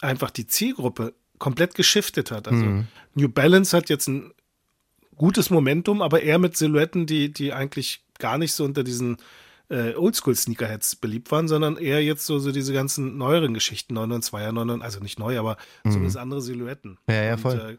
einfach 0.00 0.30
die 0.30 0.46
Zielgruppe 0.46 1.14
komplett 1.38 1.74
geschiftet 1.74 2.30
hat. 2.30 2.48
Also 2.48 2.64
mhm. 2.64 2.86
New 3.14 3.28
Balance 3.28 3.76
hat 3.76 3.88
jetzt 3.88 4.08
ein 4.08 4.32
gutes 5.16 5.50
Momentum, 5.50 6.02
aber 6.02 6.22
eher 6.22 6.38
mit 6.38 6.56
Silhouetten, 6.56 7.06
die, 7.06 7.32
die 7.32 7.52
eigentlich 7.52 8.04
gar 8.18 8.38
nicht 8.38 8.52
so 8.52 8.64
unter 8.64 8.84
diesen 8.84 9.18
äh, 9.70 9.94
Oldschool-Sneakerheads 9.94 10.96
beliebt 10.96 11.30
waren, 11.30 11.48
sondern 11.48 11.76
eher 11.76 12.02
jetzt 12.02 12.24
so, 12.26 12.38
so 12.38 12.52
diese 12.52 12.72
ganzen 12.72 13.18
neueren 13.18 13.54
Geschichten, 13.54 13.96
992er, 13.98 14.52
9, 14.52 14.82
also 14.82 15.00
nicht 15.00 15.18
neu, 15.18 15.38
aber 15.38 15.56
mhm. 15.84 15.90
zumindest 15.90 16.16
andere 16.16 16.40
Silhouetten. 16.40 16.98
Ja, 17.08 17.22
ja, 17.22 17.36
voll. 17.36 17.58
Und, 17.58 17.60
äh, 17.60 17.76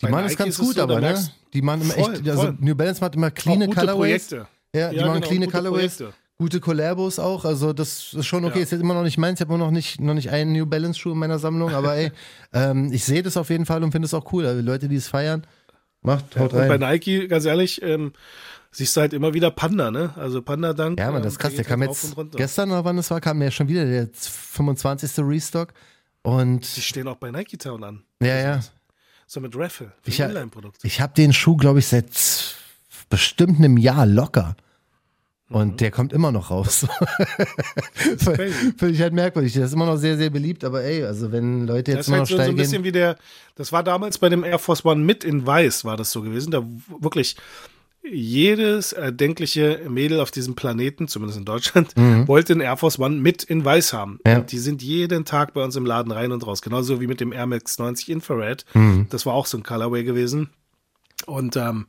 die 0.00 0.06
machen 0.08 0.26
es 0.26 0.36
ganz 0.36 0.58
gut, 0.58 0.76
so, 0.76 0.82
aber, 0.82 1.00
ne? 1.00 1.30
Die 1.52 1.62
machen 1.62 1.82
immer 1.82 1.94
voll, 1.94 2.14
echt, 2.14 2.28
also 2.28 2.42
voll. 2.42 2.56
New 2.60 2.74
Balance 2.74 3.00
macht 3.00 3.14
immer 3.14 3.30
clean 3.30 3.70
Colorways. 3.70 4.28
Projekte. 4.28 4.48
Ja, 4.74 4.90
die 4.90 4.96
ja, 4.96 5.06
machen 5.06 5.20
genau, 5.20 5.28
clean 5.28 5.50
Colorways. 5.50 6.02
Gute 6.42 6.58
Collabos 6.58 7.20
auch, 7.20 7.44
also 7.44 7.72
das 7.72 8.14
ist 8.14 8.26
schon 8.26 8.44
okay. 8.44 8.58
Ja. 8.58 8.64
Ist 8.64 8.72
jetzt 8.72 8.80
immer 8.80 8.94
noch 8.94 9.04
nicht 9.04 9.16
meins, 9.16 9.38
ich 9.38 9.46
habe 9.46 9.56
noch 9.56 9.70
nicht, 9.70 10.00
noch 10.00 10.14
nicht 10.14 10.30
einen 10.30 10.50
New 10.50 10.66
Balance 10.66 10.98
Schuh 10.98 11.12
in 11.12 11.18
meiner 11.18 11.38
Sammlung, 11.38 11.70
aber 11.70 11.94
ey, 11.94 12.10
ähm, 12.52 12.92
ich 12.92 13.04
sehe 13.04 13.22
das 13.22 13.36
auf 13.36 13.48
jeden 13.48 13.64
Fall 13.64 13.84
und 13.84 13.92
finde 13.92 14.06
es 14.06 14.12
auch 14.12 14.32
cool. 14.32 14.44
Also 14.44 14.60
Leute, 14.60 14.88
die 14.88 14.96
es 14.96 15.06
feiern, 15.06 15.46
macht, 16.00 16.36
haut 16.36 16.52
ja, 16.52 16.58
rein. 16.58 16.70
Und 16.72 16.80
bei 16.80 16.92
Nike, 16.92 17.28
ganz 17.28 17.44
ehrlich, 17.44 17.80
ähm, 17.82 18.12
siehst 18.72 18.96
du 18.96 19.02
halt 19.02 19.12
immer 19.12 19.34
wieder 19.34 19.52
Panda, 19.52 19.92
ne? 19.92 20.14
Also 20.16 20.42
Panda 20.42 20.72
Dank. 20.72 20.98
Ja, 20.98 21.12
man, 21.12 21.22
das 21.22 21.34
ist 21.34 21.38
krass. 21.38 21.54
Der 21.54 21.64
kam 21.64 21.80
halt 21.80 21.90
jetzt 21.90 22.16
gestern 22.32 22.72
oder 22.72 22.84
wann 22.84 22.98
es 22.98 23.08
war, 23.12 23.20
kam 23.20 23.40
ja 23.40 23.52
schon 23.52 23.68
wieder 23.68 23.84
der 23.84 24.08
25. 24.12 25.24
Restock. 25.24 25.72
Und 26.22 26.76
die 26.76 26.82
stehen 26.82 27.06
auch 27.06 27.18
bei 27.18 27.30
Nike 27.30 27.56
Town 27.56 27.84
an. 27.84 28.02
Ja, 28.20 28.36
ja. 28.36 28.60
So 29.28 29.38
mit 29.38 29.56
Raffle. 29.56 29.92
Ich, 30.06 30.20
ha 30.20 30.28
ich 30.82 31.00
habe 31.00 31.14
den 31.14 31.32
Schuh, 31.32 31.56
glaube 31.56 31.78
ich, 31.78 31.86
seit 31.86 32.10
bestimmt 33.08 33.58
einem 33.58 33.76
Jahr 33.76 34.06
locker. 34.06 34.56
Und 35.52 35.72
mhm. 35.72 35.76
der 35.76 35.90
kommt 35.90 36.12
immer 36.12 36.32
noch 36.32 36.50
raus. 36.50 36.86
Finde 38.16 38.90
ich 38.90 39.00
halt 39.00 39.12
merkwürdig. 39.12 39.52
Der 39.52 39.66
ist 39.66 39.72
immer 39.72 39.86
noch 39.86 39.96
sehr, 39.96 40.16
sehr 40.16 40.30
beliebt, 40.30 40.64
aber 40.64 40.82
ey, 40.82 41.04
also 41.04 41.30
wenn 41.30 41.66
Leute 41.66 41.92
jetzt 41.92 42.08
immer 42.08 42.18
halt 42.18 42.22
noch 42.22 42.28
so, 42.28 42.34
steigen. 42.34 42.46
so 42.46 42.52
ein 42.52 42.56
bisschen 42.56 42.84
wie 42.84 42.92
der, 42.92 43.16
das 43.54 43.72
war 43.72 43.82
damals 43.82 44.18
bei 44.18 44.28
dem 44.28 44.44
Air 44.44 44.58
Force 44.58 44.84
One 44.84 45.04
mit 45.04 45.24
in 45.24 45.46
Weiß, 45.46 45.84
war 45.84 45.96
das 45.96 46.10
so 46.10 46.22
gewesen. 46.22 46.50
Da 46.50 46.64
wirklich 47.00 47.36
jedes 48.04 48.92
erdenkliche 48.92 49.80
Mädel 49.88 50.20
auf 50.20 50.30
diesem 50.30 50.54
Planeten, 50.54 51.06
zumindest 51.06 51.38
in 51.38 51.44
Deutschland, 51.44 51.96
mhm. 51.96 52.26
wollte 52.26 52.54
den 52.54 52.60
Air 52.60 52.76
Force 52.76 52.98
One 52.98 53.16
mit 53.16 53.44
in 53.44 53.64
weiß 53.64 53.92
haben. 53.92 54.18
Ja. 54.26 54.38
Und 54.38 54.52
die 54.52 54.58
sind 54.58 54.82
jeden 54.82 55.24
Tag 55.24 55.54
bei 55.54 55.62
uns 55.62 55.76
im 55.76 55.86
Laden 55.86 56.10
rein 56.10 56.32
und 56.32 56.46
raus. 56.46 56.62
Genauso 56.62 57.00
wie 57.00 57.06
mit 57.06 57.20
dem 57.20 57.32
Air 57.32 57.46
Max 57.46 57.78
90 57.78 58.08
Infrared. 58.08 58.64
Mhm. 58.74 59.06
Das 59.10 59.24
war 59.24 59.34
auch 59.34 59.46
so 59.46 59.56
ein 59.56 59.62
Colorway 59.62 60.02
gewesen. 60.02 60.50
Und 61.26 61.56
ähm, 61.56 61.86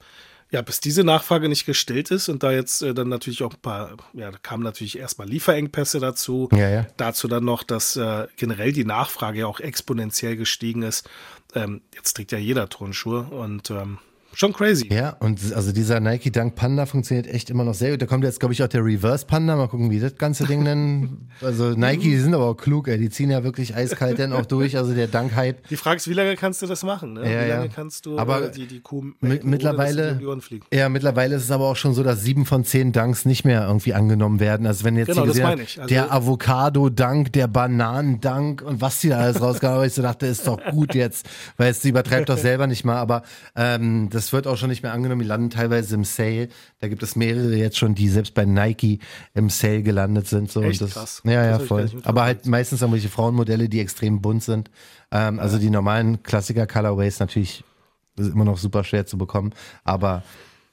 ja, 0.53 0.61
bis 0.61 0.79
diese 0.79 1.03
Nachfrage 1.03 1.49
nicht 1.49 1.65
gestillt 1.65 2.11
ist 2.11 2.29
und 2.29 2.43
da 2.43 2.51
jetzt 2.51 2.83
äh, 2.83 2.93
dann 2.93 3.09
natürlich 3.09 3.41
auch 3.41 3.55
ein 3.55 3.59
paar, 3.59 3.97
ja, 4.13 4.29
da 4.29 4.37
kamen 4.37 4.61
natürlich 4.61 4.99
erstmal 4.99 5.27
Lieferengpässe 5.27 5.99
dazu. 5.99 6.47
Ja, 6.51 6.69
ja. 6.69 6.85
Dazu 6.95 7.27
dann 7.27 7.43
noch, 7.43 7.63
dass 7.63 7.95
äh, 7.95 8.27
generell 8.37 8.71
die 8.71 8.85
Nachfrage 8.85 9.39
ja 9.39 9.47
auch 9.47 9.59
exponentiell 9.59 10.37
gestiegen 10.37 10.83
ist. 10.83 11.09
Ähm, 11.55 11.81
jetzt 11.95 12.13
trägt 12.13 12.31
ja 12.31 12.37
jeder 12.37 12.69
Turnschuhe 12.69 13.23
und 13.23 13.71
ähm, 13.71 13.97
Schon 14.35 14.53
crazy. 14.53 14.91
Ja, 14.91 15.11
und 15.19 15.39
also 15.53 15.71
dieser 15.71 15.99
Nike 15.99 16.31
Dunk 16.31 16.55
Panda 16.55 16.85
funktioniert 16.85 17.27
echt 17.27 17.49
immer 17.49 17.63
noch 17.63 17.73
sehr 17.73 17.91
gut. 17.91 18.01
Da 18.01 18.05
kommt 18.05 18.23
jetzt, 18.23 18.39
glaube 18.39 18.53
ich, 18.53 18.63
auch 18.63 18.67
der 18.67 18.83
Reverse 18.83 19.25
Panda. 19.25 19.55
Mal 19.55 19.67
gucken, 19.67 19.91
wie 19.91 19.99
das 19.99 20.15
ganze 20.17 20.45
Ding 20.45 20.65
denn. 20.65 21.19
Also 21.41 21.71
Nike, 21.71 22.03
die 22.03 22.17
sind 22.17 22.33
aber 22.33 22.45
auch 22.45 22.55
klug, 22.55 22.87
ey. 22.87 22.97
Die 22.97 23.09
ziehen 23.09 23.29
ja 23.29 23.43
wirklich 23.43 23.75
eiskalt 23.75 24.19
dann 24.19 24.31
auch 24.33 24.45
durch. 24.45 24.77
Also 24.77 24.93
der 24.93 25.07
Dunk-Hype. 25.07 25.67
Die 25.67 25.75
Frage 25.75 25.97
ist, 25.97 26.07
wie 26.07 26.13
lange 26.13 26.35
kannst 26.35 26.61
du 26.61 26.67
das 26.67 26.83
machen? 26.83 27.13
Ne? 27.13 27.21
Ja, 27.21 27.45
wie 27.45 27.49
lange 27.49 27.65
ja. 27.65 27.71
kannst 27.73 28.05
du 28.05 28.17
aber 28.17 28.43
äh, 28.43 28.51
die, 28.51 28.67
die 28.67 28.79
Kuh 28.79 29.03
mit, 29.19 29.43
mittlerweile, 29.43 30.19
Ja, 30.71 30.89
mittlerweile 30.89 31.35
ist 31.35 31.43
es 31.43 31.51
aber 31.51 31.65
auch 31.65 31.75
schon 31.75 31.93
so, 31.93 32.03
dass 32.03 32.21
sieben 32.21 32.45
von 32.45 32.63
zehn 32.63 32.91
Dunks 32.91 33.25
nicht 33.25 33.45
mehr 33.45 33.65
irgendwie 33.65 33.93
angenommen 33.93 34.39
werden. 34.39 34.65
Also 34.67 34.85
wenn 34.85 34.95
jetzt 34.95 35.09
genau, 35.09 35.25
gesehen, 35.25 35.45
also 35.45 35.85
der 35.87 36.13
Avocado-Dunk, 36.13 37.33
der 37.33 37.47
Bananen-Dunk 37.47 38.61
und 38.61 38.81
was 38.81 38.99
die 38.99 39.09
da 39.09 39.17
alles 39.17 39.41
rauskamen, 39.41 39.75
aber 39.75 39.85
ich 39.85 39.93
so 39.93 40.01
dachte, 40.01 40.27
ist 40.27 40.47
doch 40.47 40.59
gut 40.71 40.95
jetzt, 40.95 41.27
weil 41.57 41.71
es 41.71 41.83
übertreibt 41.83 42.29
doch 42.29 42.37
selber 42.43 42.67
nicht 42.67 42.85
mal. 42.85 42.97
Aber 42.97 43.23
ähm, 43.55 44.09
das 44.09 44.22
wird 44.31 44.47
auch 44.47 44.57
schon 44.57 44.69
nicht 44.69 44.83
mehr 44.83 44.93
angenommen 44.93 45.21
die 45.21 45.27
landen 45.27 45.49
teilweise 45.49 45.95
im 45.95 46.05
Sale. 46.05 46.47
Da 46.79 46.87
gibt 46.87 47.03
es 47.03 47.15
mehrere 47.15 47.55
jetzt 47.55 47.77
schon, 47.77 47.95
die 47.95 48.07
selbst 48.07 48.33
bei 48.33 48.45
Nike 48.45 48.99
im 49.33 49.49
Sale 49.49 49.83
gelandet 49.83 50.27
sind. 50.27 50.51
So. 50.51 50.61
Echt 50.61 50.81
das, 50.81 50.93
krass. 50.93 51.21
Ja, 51.25 51.45
ja, 51.45 51.59
voll. 51.59 51.89
Aber 52.03 52.23
halt 52.23 52.45
meistens 52.45 52.81
irgendwelche 52.81 53.09
Frauenmodelle, 53.09 53.67
die 53.67 53.79
extrem 53.79 54.21
bunt 54.21 54.43
sind. 54.43 54.69
Ähm, 55.11 55.39
also 55.39 55.57
die 55.57 55.69
normalen 55.69 56.23
Klassiker-Colorways 56.23 57.19
natürlich 57.19 57.63
ist 58.17 58.31
immer 58.31 58.45
noch 58.45 58.57
super 58.57 58.83
schwer 58.83 59.05
zu 59.05 59.17
bekommen. 59.17 59.53
Aber 59.83 60.23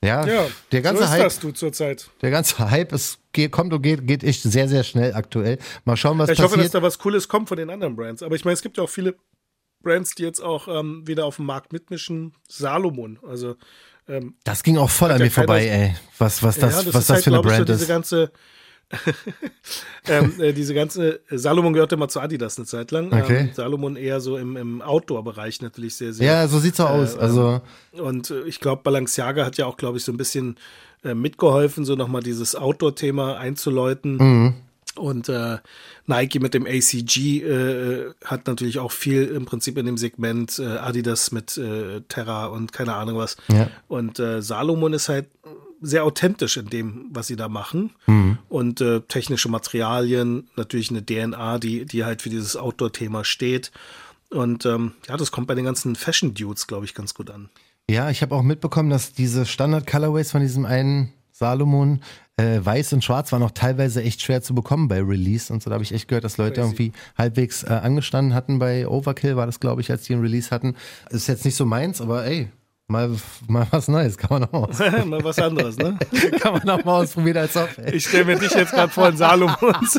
ja, 0.03 0.27
ja 0.27 0.47
der 0.73 0.81
ganze 0.81 1.03
so 1.03 1.05
ist 1.05 1.81
Hype. 1.81 1.99
Das. 1.99 2.11
Der 2.23 2.31
ganze 2.31 2.71
Hype 2.71 2.93
ist, 2.93 3.19
kommt 3.51 3.73
und 3.73 3.83
geht, 3.83 4.07
geht 4.07 4.25
echt 4.25 4.43
sehr, 4.43 4.69
sehr 4.69 4.83
schnell 4.83 5.15
aktuell. 5.15 5.59
Mal 5.85 5.97
schauen, 5.97 6.19
was 6.19 6.29
ja, 6.29 6.33
ich 6.33 6.39
passiert. 6.39 6.53
Ich 6.53 6.57
hoffe, 6.57 6.63
dass 6.63 6.73
da 6.73 6.83
was 6.83 6.99
Cooles 6.99 7.29
kommt 7.29 7.49
von 7.49 7.59
den 7.59 7.69
anderen 7.69 7.97
Brands. 7.97 8.23
Aber 8.23 8.35
ich 8.35 8.45
meine, 8.45 8.55
es 8.55 8.63
gibt 8.63 8.79
ja 8.79 8.85
auch 8.85 8.91
viele 8.91 9.15
Brands, 9.83 10.15
die 10.15 10.23
jetzt 10.23 10.41
auch 10.41 10.69
ähm, 10.69 11.07
wieder 11.07 11.25
auf 11.25 11.37
dem 11.37 11.47
Markt 11.47 11.73
mitmischen. 11.73 12.33
Salomon, 12.49 13.19
also 13.27 13.57
ähm, 14.11 14.35
das 14.45 14.63
ging 14.63 14.77
auch 14.77 14.91
voll 14.91 15.11
an 15.11 15.21
mir 15.21 15.31
vorbei, 15.31 15.67
ey. 15.67 15.97
Was, 16.19 16.43
was 16.43 16.59
das, 16.59 16.73
ja, 16.73 16.83
das 16.83 16.95
was 16.95 17.07
das 17.07 17.11
halt, 17.17 17.25
für 17.25 17.31
eine 17.31 17.43
Brand 17.43 17.67
so 17.67 17.73
ist. 17.73 17.81
Diese 17.81 17.87
ganze, 17.87 18.33
ähm, 20.09 20.41
äh, 20.41 20.53
diese 20.53 20.75
ganze 20.75 21.21
Salomon 21.31 21.73
gehörte 21.73 21.95
immer 21.95 22.09
zu 22.09 22.21
Adidas 22.21 22.59
eine 22.59 22.67
Zeit 22.67 22.91
lang. 22.91 23.13
Okay. 23.13 23.41
Ähm, 23.41 23.51
Salomon 23.53 23.97
eher 23.97 24.21
so 24.21 24.37
im, 24.37 24.57
im 24.57 24.83
Outdoor-Bereich 24.83 25.63
natürlich 25.63 25.95
sehr, 25.95 26.13
sehr. 26.13 26.27
Ja, 26.27 26.49
so 26.49 26.59
sieht's 26.59 26.79
so 26.79 26.85
äh, 26.85 26.87
aus. 26.87 27.17
Also 27.17 27.61
und 27.93 28.31
äh, 28.31 28.43
ich 28.43 28.59
glaube, 28.59 28.83
Balenciaga 28.83 29.45
hat 29.45 29.57
ja 29.59 29.67
auch, 29.67 29.77
glaube 29.77 29.99
ich, 29.99 30.05
so 30.05 30.13
ein 30.13 30.17
bisschen 30.17 30.57
äh, 31.05 31.15
mitgeholfen, 31.15 31.85
so 31.85 31.95
nochmal 31.95 32.23
dieses 32.23 32.57
Outdoor-Thema 32.57 33.39
einzuläuten. 33.39 34.17
Mhm. 34.17 34.55
Und 35.01 35.29
äh, 35.29 35.59
Nike 36.07 36.41
mit 36.41 36.55
dem 36.55 36.67
ACG 36.67 37.43
äh, 37.43 38.11
hat 38.25 38.47
natürlich 38.47 38.79
auch 38.79 38.93
viel 38.93 39.25
im 39.25 39.47
Prinzip 39.47 39.79
in 39.79 39.87
dem 39.87 39.97
Segment 39.97 40.59
äh, 40.59 40.77
Adidas 40.77 41.33
mit 41.33 41.57
äh, 41.57 42.03
Terra 42.09 42.47
und 42.47 42.73
keine 42.73 42.95
Ahnung 42.95 43.17
was. 43.17 43.37
Ja. 43.49 43.71
Und 43.89 44.19
äh, 44.19 44.43
Salomon 44.43 44.93
ist 44.93 45.09
halt 45.09 45.27
sehr 45.81 46.05
authentisch 46.05 46.57
in 46.57 46.67
dem, 46.67 47.07
was 47.11 47.27
sie 47.27 47.37
da 47.37 47.49
machen. 47.49 47.91
Mhm. 48.07 48.39
Und 48.49 48.81
äh, 48.81 49.01
technische 49.01 49.49
Materialien, 49.49 50.49
natürlich 50.57 50.91
eine 50.91 51.05
DNA, 51.05 51.59
die, 51.59 51.87
die 51.87 52.05
halt 52.05 52.23
für 52.23 52.31
dieses 52.31 52.57
Outdoor-Thema 52.57 53.25
steht. 53.25 53.73
Und 54.31 54.67
ähm, 54.67 54.93
ja, 55.09 55.17
das 55.17 55.33
kommt 55.33 55.47
bei 55.47 55.55
den 55.55 55.65
ganzen 55.65 55.97
Fashion-Dudes, 55.97 56.67
glaube 56.67 56.85
ich, 56.85 56.95
ganz 56.95 57.15
gut 57.15 57.31
an. 57.31 57.49
Ja, 57.89 58.11
ich 58.11 58.23
habe 58.23 58.35
auch 58.35 58.43
mitbekommen, 58.43 58.91
dass 58.91 59.13
diese 59.13 59.47
Standard-Colorways 59.47 60.31
von 60.31 60.43
diesem 60.43 60.67
einen 60.67 61.13
Salomon, 61.33 62.03
äh, 62.41 62.65
weiß 62.65 62.93
und 62.93 63.05
schwarz, 63.05 63.33
waren 63.33 63.43
auch 63.43 63.51
teilweise 63.51 64.03
echt 64.03 64.23
schwer 64.23 64.43
zu 64.43 64.55
bekommen 64.55 64.89
bei 64.89 65.01
Release 65.01 65.53
und 65.53 65.63
so. 65.63 65.71
Da 65.71 65.75
habe 65.75 65.85
ich 65.85 65.93
echt 65.93 66.09
gehört, 66.09 66.25
dass 66.25 66.39
Leute 66.39 66.61
Crazy. 66.61 66.67
irgendwie 66.67 66.93
halbwegs 67.17 67.63
äh, 67.63 67.69
angestanden 67.69 68.35
hatten 68.35 68.59
bei 68.59 68.89
Overkill, 68.89 69.37
war 69.37 69.47
das, 69.47 69.61
glaube 69.61 69.81
ich, 69.81 69.91
als 69.91 70.05
die 70.05 70.15
einen 70.15 70.23
Release 70.23 70.51
hatten. 70.51 70.77
Ist 71.11 71.29
jetzt 71.29 71.45
nicht 71.45 71.57
so 71.57 71.67
meins, 71.67 72.01
aber 72.01 72.25
ey, 72.25 72.49
mal, 72.91 73.11
mal 73.49 73.67
was 73.71 73.89
Neues, 73.89 74.19
kann 74.19 74.29
man 74.31 74.45
auch 74.45 74.69
mal, 74.79 75.05
Mal 75.07 75.25
was 75.25 75.39
anderes, 75.39 75.77
ne? 75.77 75.97
kann 76.41 76.53
man 76.55 76.69
auch 76.69 76.85
mal 76.85 77.03
ausprobieren 77.03 77.39
als. 77.39 77.57
Ey. 77.57 77.95
Ich 77.95 78.07
stelle 78.07 78.25
mir 78.27 78.37
dich 78.37 78.53
jetzt 78.53 78.73
gerade 78.73 78.93
vor 78.93 79.09
in 79.09 79.17
Salomons. 79.17 79.99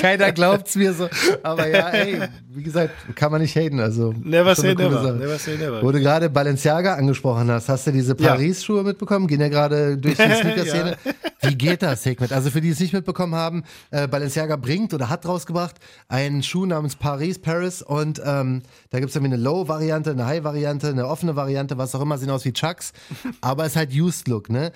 Keiner 0.00 0.32
glaubt's 0.32 0.76
mir 0.76 0.92
so. 0.92 1.08
Aber 1.42 1.66
ja, 1.68 1.88
ey, 1.90 2.20
wie 2.50 2.62
gesagt, 2.62 2.92
kann 3.14 3.32
man 3.32 3.40
nicht 3.40 3.56
haten. 3.56 3.80
Also, 3.80 4.14
Never 4.22 4.54
say 4.54 4.74
never. 4.74 5.02
Sache. 5.02 5.14
Never 5.14 5.38
say 5.38 5.56
never. 5.56 5.82
Wo 5.82 5.90
du 5.90 6.00
gerade 6.00 6.30
Balenciaga 6.30 6.94
angesprochen 6.94 7.50
hast, 7.50 7.68
hast 7.68 7.86
du 7.86 7.92
diese 7.92 8.16
Ja. 8.18 8.30
Paris-Schuhe 8.32 8.82
mitbekommen? 8.82 9.26
Gehen 9.26 9.40
ja 9.40 9.48
gerade 9.48 9.96
durch 9.96 10.16
die 10.16 10.22
Sneaker-Szene. 10.22 10.96
Wie 11.42 11.54
geht 11.56 11.82
das, 11.82 12.04
Hikmet? 12.04 12.32
Also 12.32 12.50
für 12.50 12.60
die 12.60 12.70
es 12.70 12.80
nicht 12.80 12.92
mitbekommen 12.92 13.34
haben, 13.34 13.64
äh, 13.90 14.06
Balenciaga 14.08 14.56
bringt 14.56 14.94
oder 14.94 15.08
hat 15.10 15.26
rausgebracht 15.26 15.76
einen 16.08 16.42
Schuh 16.42 16.66
namens 16.66 16.96
Paris, 16.96 17.38
Paris 17.38 17.82
und 17.82 18.20
ähm, 18.24 18.62
da 18.90 19.00
gibt's 19.00 19.14
irgendwie 19.14 19.34
eine 19.34 19.42
Low-Variante, 19.42 20.10
eine 20.12 20.26
High-Variante, 20.26 20.73
eine 20.82 21.06
offene 21.06 21.36
Variante, 21.36 21.78
was 21.78 21.94
auch 21.94 22.00
immer, 22.00 22.18
sehen 22.18 22.30
aus 22.30 22.44
wie 22.44 22.52
Chucks, 22.52 22.92
aber 23.40 23.66
ist 23.66 23.76
halt 23.76 23.92
Used 23.92 24.28
Look, 24.28 24.48
ne? 24.48 24.72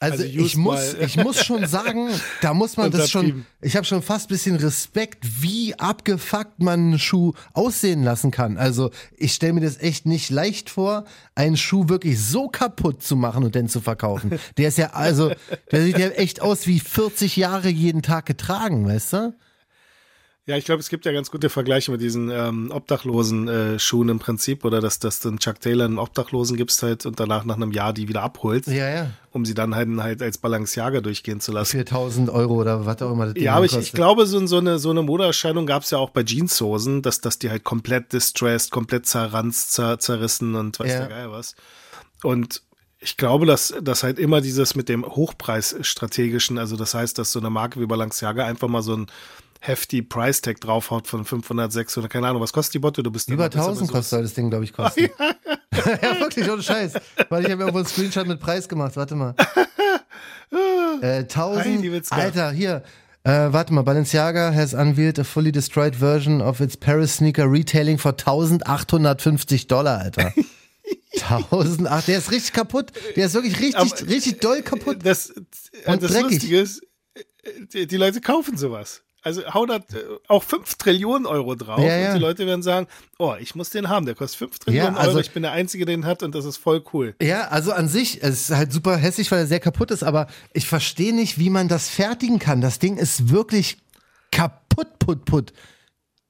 Also, 0.00 0.22
Also 0.22 0.24
ich 0.26 0.56
muss, 0.56 0.94
ich 0.94 1.16
muss 1.16 1.44
schon 1.44 1.66
sagen, 1.66 2.08
da 2.40 2.54
muss 2.54 2.76
man 2.76 2.90
das 2.92 3.10
schon, 3.10 3.44
ich 3.60 3.74
habe 3.74 3.84
schon 3.84 4.00
fast 4.00 4.26
ein 4.26 4.28
bisschen 4.28 4.54
Respekt, 4.56 5.42
wie 5.42 5.76
abgefuckt 5.76 6.60
man 6.62 6.80
einen 6.80 6.98
Schuh 7.00 7.32
aussehen 7.52 8.04
lassen 8.04 8.30
kann. 8.30 8.58
Also 8.58 8.90
ich 9.16 9.34
stelle 9.34 9.54
mir 9.54 9.60
das 9.62 9.78
echt 9.78 10.06
nicht 10.06 10.30
leicht 10.30 10.70
vor, 10.70 11.04
einen 11.34 11.56
Schuh 11.56 11.88
wirklich 11.88 12.22
so 12.24 12.46
kaputt 12.48 13.02
zu 13.02 13.16
machen 13.16 13.42
und 13.42 13.56
dann 13.56 13.68
zu 13.68 13.80
verkaufen. 13.80 14.38
Der 14.56 14.68
ist 14.68 14.78
ja, 14.78 14.90
also, 14.90 15.32
der 15.72 15.82
sieht 15.82 15.98
ja 15.98 16.08
echt 16.10 16.42
aus 16.42 16.68
wie 16.68 16.78
40 16.78 17.34
Jahre 17.36 17.68
jeden 17.68 18.02
Tag 18.02 18.26
getragen, 18.26 18.86
weißt 18.86 19.12
du? 19.14 19.34
Ja, 20.48 20.56
ich 20.56 20.64
glaube, 20.64 20.80
es 20.80 20.88
gibt 20.88 21.04
ja 21.04 21.12
ganz 21.12 21.30
gute 21.30 21.50
Vergleiche 21.50 21.90
mit 21.92 22.00
diesen 22.00 22.30
ähm, 22.30 22.70
obdachlosen 22.72 23.48
äh, 23.48 23.78
Schuhen 23.78 24.08
im 24.08 24.18
Prinzip 24.18 24.64
oder 24.64 24.80
dass, 24.80 24.98
dass 24.98 25.20
du 25.20 25.28
einen 25.28 25.38
Chuck 25.38 25.60
Taylor 25.60 25.84
einen 25.84 25.98
Obdachlosen 25.98 26.56
gibst 26.56 26.82
halt 26.82 27.04
und 27.04 27.20
danach 27.20 27.44
nach 27.44 27.56
einem 27.56 27.70
Jahr 27.70 27.92
die 27.92 28.08
wieder 28.08 28.22
abholst, 28.22 28.66
Ja, 28.68 28.88
ja. 28.88 29.10
um 29.30 29.44
sie 29.44 29.52
dann 29.52 29.74
halt, 29.74 29.90
halt 29.98 30.22
als 30.22 30.38
Balenciaga 30.38 31.02
durchgehen 31.02 31.40
zu 31.42 31.52
lassen. 31.52 31.72
4000 31.72 32.30
Euro 32.30 32.54
oder 32.54 32.86
was 32.86 33.02
auch 33.02 33.12
immer 33.12 33.26
das 33.26 33.34
Ding 33.34 33.42
Ja, 33.44 33.56
aber 33.56 33.66
ich, 33.66 33.76
ich 33.76 33.92
glaube, 33.92 34.24
so, 34.24 34.46
so 34.46 34.56
eine, 34.56 34.78
so 34.78 34.88
eine 34.88 35.02
Modeerscheinung 35.02 35.66
gab 35.66 35.82
es 35.82 35.90
ja 35.90 35.98
auch 35.98 36.08
bei 36.10 36.22
Jeanshosen, 36.24 37.02
dass, 37.02 37.20
dass 37.20 37.38
die 37.38 37.50
halt 37.50 37.64
komplett 37.64 38.14
distressed, 38.14 38.70
komplett 38.70 39.04
zerranzt, 39.04 39.72
zer, 39.72 39.98
zerrissen 39.98 40.54
und 40.54 40.80
weiß 40.80 40.90
Ja. 40.90 40.98
der 41.00 41.08
Geil 41.08 41.30
was. 41.30 41.56
Und 42.22 42.62
ich 43.00 43.18
glaube, 43.18 43.44
dass, 43.44 43.74
dass 43.82 44.02
halt 44.02 44.18
immer 44.18 44.40
dieses 44.40 44.74
mit 44.74 44.88
dem 44.88 45.04
Hochpreisstrategischen, 45.04 46.58
also 46.58 46.76
das 46.76 46.94
heißt, 46.94 47.18
dass 47.18 47.32
so 47.32 47.38
eine 47.38 47.50
Marke 47.50 47.80
wie 47.80 47.86
Balenciaga 47.86 48.44
einfach 48.46 48.68
mal 48.68 48.82
so 48.82 48.96
ein 48.96 49.06
hefty 49.60 50.02
Price 50.02 50.40
Tag 50.40 50.60
draufhaut 50.60 51.06
von 51.06 51.24
500, 51.24 51.72
600, 51.72 52.10
keine 52.12 52.28
Ahnung, 52.28 52.40
was 52.42 52.52
kostet 52.52 52.74
die 52.74 52.78
Botte? 52.78 53.02
Du 53.02 53.10
bist 53.10 53.28
Über 53.28 53.44
immer 53.44 53.48
besser 53.50 53.60
bei 53.60 53.66
1000 53.66 53.88
sowas. 53.88 53.92
kostet 53.98 54.10
soll 54.10 54.22
das 54.22 54.34
Ding, 54.34 54.50
glaube 54.50 54.64
ich, 54.64 54.72
kosten. 54.74 55.00
ja, 56.02 56.20
wirklich, 56.20 56.48
ohne 56.50 56.62
Scheiß. 56.62 56.92
Weil 57.28 57.44
ich 57.44 57.50
habe 57.50 57.62
irgendwo 57.62 57.78
einen 57.78 57.86
Screenshot 57.86 58.26
mit 58.26 58.40
Preis 58.40 58.68
gemacht. 58.68 58.96
Warte 58.96 59.14
mal. 59.14 59.34
äh, 61.02 61.18
1000. 61.18 61.64
Heidi 61.64 61.92
Witzka. 61.92 62.16
Alter, 62.16 62.50
hier. 62.52 62.82
Äh, 63.24 63.52
warte 63.52 63.72
mal, 63.74 63.82
Balenciaga 63.82 64.54
has 64.54 64.74
unveiled 64.74 65.18
a 65.18 65.24
fully 65.24 65.52
destroyed 65.52 65.96
version 65.96 66.40
of 66.40 66.60
its 66.60 66.76
Paris 66.76 67.16
sneaker 67.16 67.50
retailing 67.50 67.98
for 67.98 68.12
1850 68.12 69.66
Dollar, 69.66 69.98
Alter. 69.98 70.32
1008, 71.20 72.06
der 72.08 72.18
ist 72.18 72.30
richtig 72.30 72.52
kaputt. 72.52 72.92
Der 73.16 73.26
ist 73.26 73.34
wirklich 73.34 73.58
richtig, 73.60 73.74
Aber- 73.76 74.08
richtig 74.08 74.40
doll 74.40 74.62
kaputt. 74.62 74.98
Das, 75.04 75.30
Und 75.84 76.02
das 76.02 76.12
dreckig. 76.12 76.30
Lustige 76.32 76.60
ist, 76.60 76.80
die, 77.72 77.86
die 77.86 77.96
Leute 77.96 78.20
kaufen 78.20 78.56
sowas. 78.56 79.02
Also 79.28 79.42
hauen 79.52 79.68
da 79.68 79.76
äh, 79.76 79.80
auch 80.26 80.42
5 80.42 80.76
Trillionen 80.76 81.26
Euro 81.26 81.54
drauf 81.54 81.80
Ja, 81.84 81.96
ja. 81.98 82.08
und 82.08 82.14
die 82.16 82.20
Leute 82.22 82.46
werden 82.46 82.62
sagen, 82.62 82.86
oh, 83.18 83.34
ich 83.38 83.54
muss 83.54 83.68
den 83.68 83.90
haben, 83.90 84.06
der 84.06 84.14
kostet 84.14 84.38
5 84.38 84.58
Trillionen 84.58 84.96
also- 84.96 85.10
Euro, 85.10 85.20
ich 85.20 85.30
bin 85.32 85.42
der 85.42 85.52
Einzige, 85.52 85.84
der 85.84 85.94
den 85.94 86.06
hat 86.06 86.22
und 86.22 86.34
das 86.34 86.46
ist 86.46 86.56
voll 86.56 86.82
cool. 86.94 87.14
Ja, 87.20 87.48
also 87.48 87.72
an 87.72 87.88
sich, 87.88 88.22
es 88.22 88.48
ist 88.48 88.56
halt 88.56 88.72
super 88.72 88.96
hässlich, 88.96 89.30
weil 89.30 89.40
er 89.40 89.46
sehr 89.46 89.60
kaputt 89.60 89.90
ist, 89.90 90.02
aber 90.02 90.28
ich 90.54 90.66
verstehe 90.66 91.14
nicht, 91.14 91.38
wie 91.38 91.50
man 91.50 91.68
das 91.68 91.90
fertigen 91.90 92.38
kann. 92.38 92.62
Das 92.62 92.78
Ding 92.78 92.96
ist 92.96 93.28
wirklich 93.30 93.76
kaputt, 94.32 94.98
put, 94.98 95.24
put. 95.26 95.52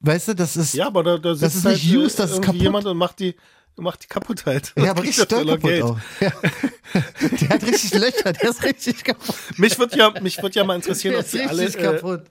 Weißt 0.01 0.29
du, 0.29 0.35
das 0.35 0.57
ist. 0.57 0.75
Ja, 0.75 0.87
aber 0.89 1.03
da, 1.05 1.19
da 1.19 1.35
Das 1.35 1.43
ist 1.55 1.65
nicht 1.65 1.83
halt, 1.85 1.93
äh, 1.93 1.97
used, 1.97 2.19
das 2.19 2.33
ist 2.33 2.43
kaputt. 2.43 2.61
jemand 2.61 2.87
und 2.87 2.97
macht 2.97 3.19
die, 3.21 3.35
macht 3.77 4.03
die 4.05 4.07
Kaputtheit. 4.09 4.73
Ja, 4.77 4.83
Und 4.85 4.89
aber 4.91 5.03
richtig 5.05 5.27
doll 5.29 5.47
kaputt 5.47 5.83
auch. 5.83 5.99
Ja. 6.21 6.33
Der 7.41 7.49
hat 7.51 7.63
richtig 7.65 7.95
Löcher, 7.95 8.33
der 8.33 8.51
ist 8.51 8.63
richtig 8.65 9.05
kaputt. 9.05 9.35
Mich 9.57 9.79
würde 9.79 9.97
ja, 9.99 10.13
mich 10.23 10.41
würd 10.43 10.55
ja 10.55 10.65
mal 10.65 10.77
interessieren, 10.77 11.13
Der 11.13 11.21
ob 11.21 11.27
ist 11.27 11.35
die, 11.35 11.43
alle, 11.43 11.65
äh, 11.65 11.71
kaputt. 11.73 12.23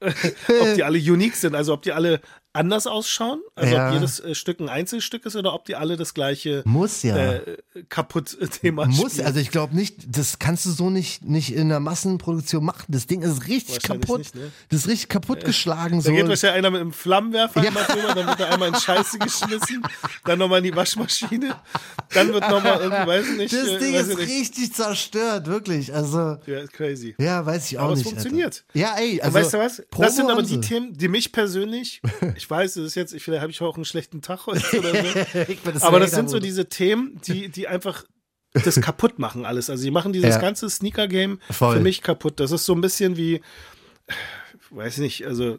Ob 0.00 0.74
die 0.74 0.82
alle 0.82 0.98
unique 0.98 1.36
sind, 1.36 1.54
also 1.54 1.74
ob 1.74 1.82
die 1.82 1.92
alle 1.92 2.20
anders 2.52 2.86
ausschauen, 2.86 3.40
also 3.54 3.74
Ja. 3.74 3.88
ob 3.88 3.94
jedes 3.94 4.18
äh, 4.20 4.34
Stück 4.34 4.60
ein 4.60 4.68
Einzelstück 4.68 5.24
ist 5.26 5.36
oder 5.36 5.54
ob 5.54 5.64
die 5.66 5.76
alle 5.76 5.96
das 5.96 6.14
gleiche 6.14 6.62
Muss 6.66 7.02
ja. 7.02 7.16
äh, 7.34 7.56
Kaputt-Thema 7.88 8.86
Muss, 8.86 9.12
spielen. 9.12 9.26
also 9.26 9.38
ich 9.40 9.50
glaube 9.50 9.76
nicht, 9.76 10.16
das 10.16 10.38
kannst 10.38 10.64
du 10.66 10.70
so 10.70 10.90
nicht, 10.90 11.24
nicht 11.24 11.52
in 11.54 11.68
der 11.68 11.80
Massenproduktion 11.80 12.64
machen. 12.64 12.86
Das 12.88 13.06
Ding 13.06 13.22
ist 13.22 13.46
richtig 13.46 13.82
kaputt. 13.82 14.18
nicht, 14.18 14.34
ne? 14.34 14.50
Das 14.68 14.80
ist 14.80 14.88
richtig 14.88 15.08
kaputtgeschlagen. 15.10 15.98
Da 15.98 16.04
So. 16.04 16.12
geht 16.12 16.28
wahrscheinlich 16.28 16.58
einer 16.58 16.70
mit 16.70 16.80
einem 16.80 16.92
Flammenwerfer 16.92 17.60
einmal 17.60 17.84
drüber, 17.84 18.14
dann 18.14 18.26
wird 18.26 18.40
er 18.40 18.52
einmal 18.52 18.68
in 18.70 18.74
Scheiße 18.74 19.18
geschmissen, 19.20 19.82
dann 20.24 20.38
nochmal 20.38 20.58
in 20.58 20.64
die 20.64 20.74
Waschmaschine, 20.76 21.54
dann 22.14 22.32
wird 22.32 22.48
nochmal 22.50 22.80
irgendwie, 22.80 23.06
weiß 23.06 23.28
ich 23.28 23.36
nicht. 23.36 23.52
Das 23.52 23.68
äh, 23.68 23.78
Ding 23.78 23.94
ist 23.94 24.08
nicht. 24.08 24.18
richtig 24.18 24.72
zerstört, 24.74 25.46
wirklich. 25.46 25.94
Also, 25.94 26.38
Ja, 26.46 26.58
ist 26.60 26.72
crazy. 26.72 27.14
ja, 27.18 27.44
weiß 27.44 27.70
ich 27.70 27.78
auch 27.78 27.84
Aber 27.84 27.92
es 27.92 27.98
nicht. 28.00 28.08
funktioniert. 28.08 28.64
Alter. 28.74 28.78
Ja, 28.78 28.96
ey, 28.98 29.14
Und 29.18 29.22
also. 29.24 29.38
weißt 29.38 29.54
du 29.54 29.58
was? 29.58 29.82
Promo 29.90 30.06
das 30.06 30.16
sind 30.16 30.30
aber 30.30 30.42
die 30.42 30.48
sie. 30.48 30.60
Themen, 30.60 30.96
die 30.96 31.08
mich 31.08 31.32
persönlich, 31.32 32.00
ich 32.40 32.48
weiß, 32.50 32.76
es 32.76 32.86
ist 32.86 32.94
jetzt, 32.94 33.14
vielleicht 33.20 33.42
habe 33.42 33.52
ich 33.52 33.60
auch 33.60 33.76
einen 33.76 33.84
schlechten 33.84 34.22
Tag 34.22 34.46
heute 34.46 34.78
oder 34.78 34.94
so, 34.94 35.18
Ich 35.48 35.60
bin 35.60 35.76
aber 35.82 36.00
das 36.00 36.12
sind 36.12 36.30
so 36.30 36.38
diese 36.38 36.68
Themen, 36.68 37.20
die, 37.26 37.48
die 37.50 37.68
einfach 37.68 38.04
das 38.52 38.80
kaputt 38.80 39.18
machen 39.18 39.44
alles. 39.44 39.68
Also 39.70 39.84
die 39.84 39.90
machen 39.90 40.12
dieses 40.14 40.30
Ja. 40.36 40.40
ganze 40.40 40.68
Sneaker-Game 40.70 41.38
für 41.50 41.80
mich 41.80 42.00
kaputt. 42.02 42.40
Das 42.40 42.50
ist 42.50 42.64
so 42.64 42.74
ein 42.74 42.80
bisschen 42.80 43.16
wie, 43.18 43.42
weiß 44.70 44.98
nicht, 44.98 45.26
also 45.26 45.58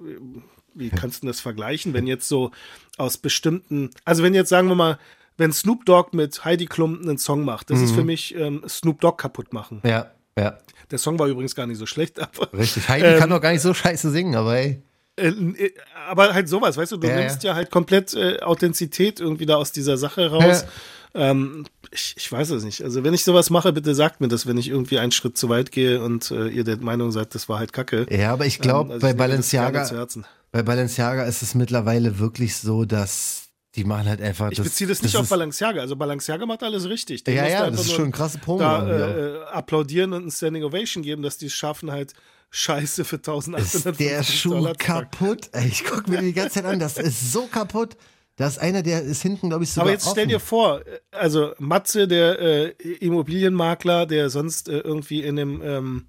wie 0.73 0.89
kannst 0.89 1.21
du 1.23 1.27
das 1.27 1.39
vergleichen, 1.39 1.93
wenn 1.93 2.07
jetzt 2.07 2.27
so 2.27 2.51
aus 2.97 3.17
bestimmten, 3.17 3.91
also 4.05 4.23
wenn 4.23 4.33
jetzt 4.33 4.49
sagen 4.49 4.67
wir 4.67 4.75
mal, 4.75 4.97
wenn 5.37 5.53
Snoop 5.53 5.85
Dogg 5.85 6.09
mit 6.15 6.43
Heidi 6.45 6.65
Klum 6.65 6.99
einen 7.01 7.17
Song 7.17 7.45
macht, 7.45 7.69
das 7.69 7.79
Mhm. 7.79 7.85
ist 7.85 7.91
für 7.91 8.03
mich 8.03 8.35
ähm, 8.35 8.63
Snoop 8.67 9.01
Dogg 9.01 9.17
kaputt 9.21 9.53
machen. 9.53 9.81
Ja, 9.85 10.11
ja, 10.37 10.57
Der 10.91 10.97
Song 10.97 11.19
war 11.19 11.27
übrigens 11.27 11.55
gar 11.55 11.67
nicht 11.67 11.77
so 11.77 11.85
schlecht, 11.85 12.19
aber 12.19 12.51
richtig. 12.53 12.87
Heidi 12.89 13.05
Ähm, 13.13 13.19
kann 13.19 13.29
doch 13.29 13.41
gar 13.41 13.51
nicht 13.51 13.61
so 13.61 13.73
scheiße 13.73 14.09
singen, 14.11 14.35
aber 14.35 14.57
ey. 14.57 14.81
Äh, 15.17 15.27
äh, 15.27 15.73
aber 16.07 16.33
halt 16.33 16.47
sowas, 16.49 16.77
weißt 16.77 16.93
du, 16.93 16.97
du 16.97 17.07
Ja, 17.07 17.15
nimmst 17.19 17.43
ja. 17.43 17.55
halt 17.55 17.69
komplett 17.71 18.13
äh, 18.13 18.39
Authentizität 18.41 19.19
irgendwie 19.19 19.45
da 19.45 19.55
aus 19.55 19.71
dieser 19.71 19.97
Sache 19.97 20.31
raus. 20.31 20.65
Ähm, 21.13 21.65
ich, 21.91 22.13
ich 22.15 22.31
weiß 22.31 22.51
es 22.51 22.63
nicht. 22.63 22.81
Also 22.83 23.03
wenn 23.03 23.13
ich 23.13 23.25
sowas 23.25 23.49
mache, 23.49 23.73
bitte 23.73 23.93
sagt 23.93 24.21
mir 24.21 24.29
das, 24.29 24.47
wenn 24.47 24.57
ich 24.57 24.69
irgendwie 24.69 24.97
einen 24.99 25.11
Schritt 25.11 25.37
zu 25.37 25.49
weit 25.49 25.71
gehe 25.71 26.01
und 26.01 26.31
äh, 26.31 26.47
ihr 26.47 26.63
der 26.63 26.77
Meinung 26.77 27.11
seid, 27.11 27.35
das 27.35 27.49
war 27.49 27.59
halt 27.59 27.73
Kacke. 27.73 28.05
Ja, 28.09 28.31
aber 28.31 28.45
ich 28.45 28.59
glaube, 28.59 28.89
Ähm, 28.89 28.91
also 28.93 29.01
bei 29.01 29.09
ich 29.09 29.17
das 29.17 29.17
Balenciaga, 29.17 30.07
bei 30.53 30.63
Balenciaga 30.63 31.23
ist 31.23 31.41
es 31.41 31.53
mittlerweile 31.55 32.19
wirklich 32.19 32.55
so, 32.55 32.85
dass 32.85 33.49
die 33.75 33.83
machen 33.83 34.07
halt 34.07 34.21
einfach. 34.21 34.51
Ich 34.51 34.61
beziehe 34.61 34.87
das 34.87 35.01
nicht 35.01 35.15
auf 35.15 35.27
Balenciaga. 35.29 35.81
Also 35.81 35.95
Balenciaga 35.95 36.45
macht 36.45 36.63
alles 36.63 36.87
richtig. 36.89 37.23
Den 37.23 37.35
Ja, 37.35 37.47
ja, 37.47 37.69
das 37.69 37.81
ist 37.81 37.91
schon 37.91 38.03
eine 38.05 38.11
krasse 38.11 38.37
Promo. 38.37 38.59
Da 38.59 38.87
äh, 38.87 39.19
äh, 39.37 39.43
applaudieren 39.45 40.13
und 40.13 40.25
ein 40.27 40.31
Standing 40.31 40.63
Ovation 40.63 41.03
geben, 41.03 41.21
dass 41.21 41.37
die 41.37 41.45
es 41.47 41.53
schaffen, 41.53 41.91
halt 41.91 42.13
Scheiße 42.51 43.05
für 43.05 43.15
1850 43.15 43.91
ist 43.91 43.99
der 43.99 44.23
Schuh 44.23 44.49
Dollar 44.51 44.75
kaputt? 44.75 45.49
Ey, 45.53 45.67
ich 45.67 45.83
gucke 45.85 46.09
mir 46.11 46.21
die 46.21 46.33
ganze 46.33 46.55
Zeit 46.55 46.65
an, 46.65 46.79
das 46.79 46.97
ist 46.97 47.31
so 47.31 47.47
kaputt. 47.47 47.95
Da 48.35 48.47
ist 48.47 48.59
einer, 48.59 48.81
der 48.83 49.01
ist 49.03 49.21
hinten, 49.21 49.49
glaube 49.49 49.63
ich, 49.63 49.71
sogar 49.71 49.83
Aber 49.85 49.91
jetzt 49.93 50.03
stell 50.09 50.23
offen. 50.23 50.29
dir 50.29 50.39
vor, 50.39 50.81
äh, 50.85 50.99
also 51.11 51.53
Matze, 51.59 52.07
der 52.07 52.39
äh, 52.39 52.69
Immobilienmakler, 52.99 54.05
der 54.05 54.29
sonst 54.29 54.67
äh, 54.67 54.79
irgendwie 54.79 55.21
in 55.21 55.37
einem, 55.39 55.61
ähm, 55.63 56.05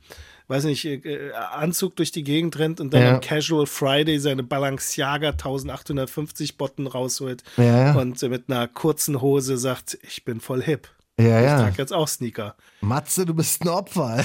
weiß 0.49 0.65
nicht, 0.65 0.85
äh, 0.85 1.33
Anzug 1.33 1.97
durch 1.97 2.11
die 2.11 2.25
Gegend 2.25 2.59
rennt 2.59 2.81
und 2.81 2.93
dann 2.95 3.03
Ja. 3.03 3.15
am 3.15 3.21
Casual 3.21 3.67
Friday 3.67 4.19
seine 4.19 4.43
Balenciaga 4.43 5.31
1850 5.31 6.57
Botten 6.59 6.87
rausholt 6.87 7.43
Ja, 7.57 7.93
und 7.95 8.23
äh, 8.23 8.29
mit 8.29 8.49
einer 8.49 8.67
kurzen 8.69 9.21
Hose 9.21 9.59
sagt, 9.59 9.99
ich 10.03 10.25
bin 10.25 10.41
voll 10.41 10.63
hip. 10.63 10.89
Ja, 11.21 11.41
Ich 11.41 11.45
ja. 11.47 11.59
trage 11.61 11.75
jetzt 11.79 11.93
auch 11.93 12.09
Sneaker. 12.09 12.57
Matze, 12.81 13.27
du 13.27 13.35
bist 13.35 13.63
ein 13.63 13.69
Opfer, 13.69 14.25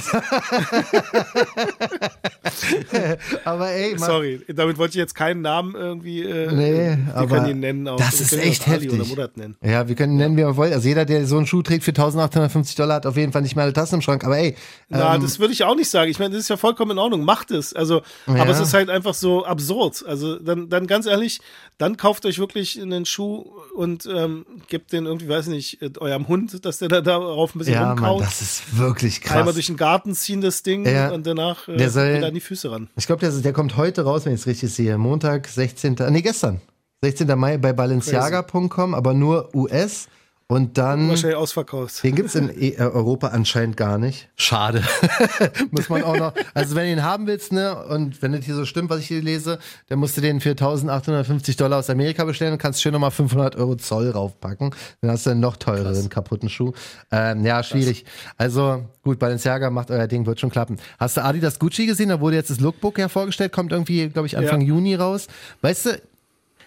aber 3.44 3.70
ey, 3.70 3.90
man, 3.92 3.98
Sorry, 4.08 4.40
damit 4.48 4.78
wollte 4.78 4.92
ich 4.92 4.96
jetzt 4.96 5.14
keinen 5.14 5.42
Namen 5.42 5.74
irgendwie. 5.74 6.22
Äh, 6.22 6.52
Nee, 6.52 6.96
wir 7.04 7.14
aber 7.14 7.36
können 7.36 7.48
ihn 7.50 7.60
nennen. 7.60 7.86
Auch, 7.88 7.96
das 7.98 8.20
ist 8.20 8.32
ihn 8.32 8.40
echt 8.40 8.66
Ali 8.66 8.86
heftig. 8.86 8.92
Oder 8.92 9.04
Murat 9.04 9.36
nennen. 9.36 9.56
Ja, 9.62 9.86
wir 9.86 9.94
können 9.94 10.16
nennen, 10.16 10.36
wie 10.36 10.40
wir 10.40 10.56
wollen. 10.56 10.72
Also 10.72 10.88
jeder, 10.88 11.04
der 11.04 11.26
so 11.26 11.36
einen 11.36 11.46
Schuh 11.46 11.62
trägt 11.62 11.84
für 11.84 11.90
1850 11.90 12.74
Dollar, 12.74 12.96
hat 12.96 13.06
auf 13.06 13.16
jeden 13.16 13.32
Fall 13.32 13.42
nicht 13.42 13.54
mehr 13.54 13.64
alle 13.64 13.72
Tassen 13.74 13.96
im 13.96 14.02
Schrank. 14.02 14.24
Aber 14.24 14.38
ey, 14.38 14.56
Na, 14.88 15.14
ähm, 15.14 15.22
das 15.22 15.38
würde 15.38 15.52
ich 15.52 15.64
auch 15.64 15.76
nicht 15.76 15.90
sagen. 15.90 16.10
Ich 16.10 16.18
meine, 16.18 16.32
das 16.34 16.40
ist 16.44 16.48
ja 16.48 16.56
vollkommen 16.56 16.92
in 16.92 16.98
Ordnung. 16.98 17.22
Macht 17.24 17.50
es. 17.50 17.74
Also, 17.74 18.02
Ja. 18.26 18.36
aber 18.42 18.50
es 18.50 18.60
ist 18.60 18.74
halt 18.74 18.90
einfach 18.90 19.14
so 19.14 19.44
absurd. 19.44 20.04
Also, 20.06 20.36
dann, 20.38 20.68
dann 20.68 20.86
ganz 20.86 21.06
ehrlich, 21.06 21.40
dann 21.76 21.96
kauft 21.96 22.26
euch 22.26 22.38
wirklich 22.38 22.80
einen 22.80 23.04
Schuh 23.04 23.44
und 23.76 24.06
ähm, 24.06 24.46
gebt 24.68 24.92
den 24.92 25.06
irgendwie, 25.06 25.28
weiß 25.28 25.46
nicht, 25.48 25.80
äh, 25.82 25.90
eurem 25.98 26.26
Hund, 26.28 26.64
dass 26.64 26.77
der 26.78 26.88
da 26.88 27.00
darauf 27.00 27.54
ein 27.54 27.58
bisschen 27.58 27.74
ja, 27.74 27.80
Mann, 27.94 27.98
rumkaut. 27.98 28.22
das 28.22 28.40
ist 28.42 28.76
wirklich 28.78 29.20
krass. 29.20 29.38
Einmal 29.38 29.54
durch 29.54 29.66
den 29.66 29.76
Garten 29.76 30.14
ziehen 30.14 30.40
das 30.40 30.62
Ding 30.62 30.86
Ja. 30.86 31.10
und 31.10 31.26
danach 31.26 31.68
äh, 31.68 31.76
Der 31.76 31.90
soll- 31.90 32.16
wieder 32.16 32.28
an 32.28 32.34
die 32.34 32.40
Füße 32.40 32.70
ran. 32.70 32.88
Ich 32.96 33.06
glaube, 33.06 33.20
der, 33.20 33.30
der 33.30 33.52
kommt 33.52 33.76
heute 33.76 34.02
raus, 34.02 34.24
wenn 34.24 34.34
ich 34.34 34.40
es 34.40 34.46
richtig 34.46 34.72
sehe. 34.74 34.96
Montag, 34.98 35.46
16. 35.48 35.96
Nee, 36.10 36.22
gestern. 36.22 36.60
16. 37.02 37.28
Mai 37.38 37.58
bei 37.58 37.72
Balenciaga.com, 37.72 38.94
aber 38.94 39.14
nur 39.14 39.54
US. 39.54 40.08
Und 40.50 40.78
dann. 40.78 41.10
Wahrscheinlich 41.10 41.36
ausverkauft. 41.36 42.02
Den 42.02 42.14
gibt's 42.14 42.34
in 42.34 42.48
E- 42.48 42.70
äh, 42.70 42.78
Europa 42.80 43.28
anscheinend 43.28 43.76
gar 43.76 43.98
nicht. 43.98 44.30
Schade. 44.34 44.82
Muss 45.70 45.90
man 45.90 46.02
auch 46.02 46.16
noch. 46.16 46.32
Also 46.54 46.74
wenn 46.74 46.86
du 46.86 46.92
ihn 46.92 47.02
haben 47.02 47.26
willst, 47.26 47.52
ne, 47.52 47.84
und 47.84 48.22
wenn 48.22 48.32
das 48.32 48.46
hier 48.46 48.54
so 48.54 48.64
stimmt, 48.64 48.88
was 48.88 49.00
ich 49.00 49.08
hier 49.08 49.20
lese, 49.20 49.58
dann 49.88 49.98
musst 49.98 50.16
du 50.16 50.22
den 50.22 50.40
für 50.40 50.48
1850 50.52 51.56
Dollar 51.56 51.78
aus 51.78 51.90
Amerika 51.90 52.24
bestellen 52.24 52.52
und 52.54 52.58
kannst 52.58 52.80
schön 52.80 52.94
nochmal 52.94 53.10
500 53.10 53.56
Euro 53.56 53.76
Zoll 53.76 54.08
raufpacken. 54.10 54.74
Dann 55.02 55.10
hast 55.10 55.26
du 55.26 55.30
einen 55.30 55.40
noch 55.40 55.56
teureren 55.58 56.08
kaputten 56.08 56.48
Schuh. 56.48 56.72
Ähm, 57.12 57.44
ja, 57.44 57.62
schwierig. 57.62 58.06
Also 58.38 58.86
gut, 59.02 59.18
Balenciaga 59.18 59.68
macht 59.68 59.90
euer 59.90 60.06
Ding, 60.06 60.24
wird 60.24 60.40
schon 60.40 60.48
klappen. 60.50 60.78
Hast 60.98 61.18
du 61.18 61.24
Adidas 61.24 61.58
Gucci 61.58 61.84
gesehen? 61.84 62.08
Da 62.08 62.20
wurde 62.20 62.36
jetzt 62.36 62.48
das 62.48 62.60
Lookbook 62.60 62.96
ja 62.98 63.08
vorgestellt, 63.08 63.52
kommt 63.52 63.72
irgendwie, 63.72 64.08
glaube 64.08 64.26
ich, 64.26 64.38
Anfang 64.38 64.62
Ja. 64.62 64.68
Juni 64.68 64.94
raus. 64.94 65.26
Weißt 65.60 65.84
du, 65.86 66.00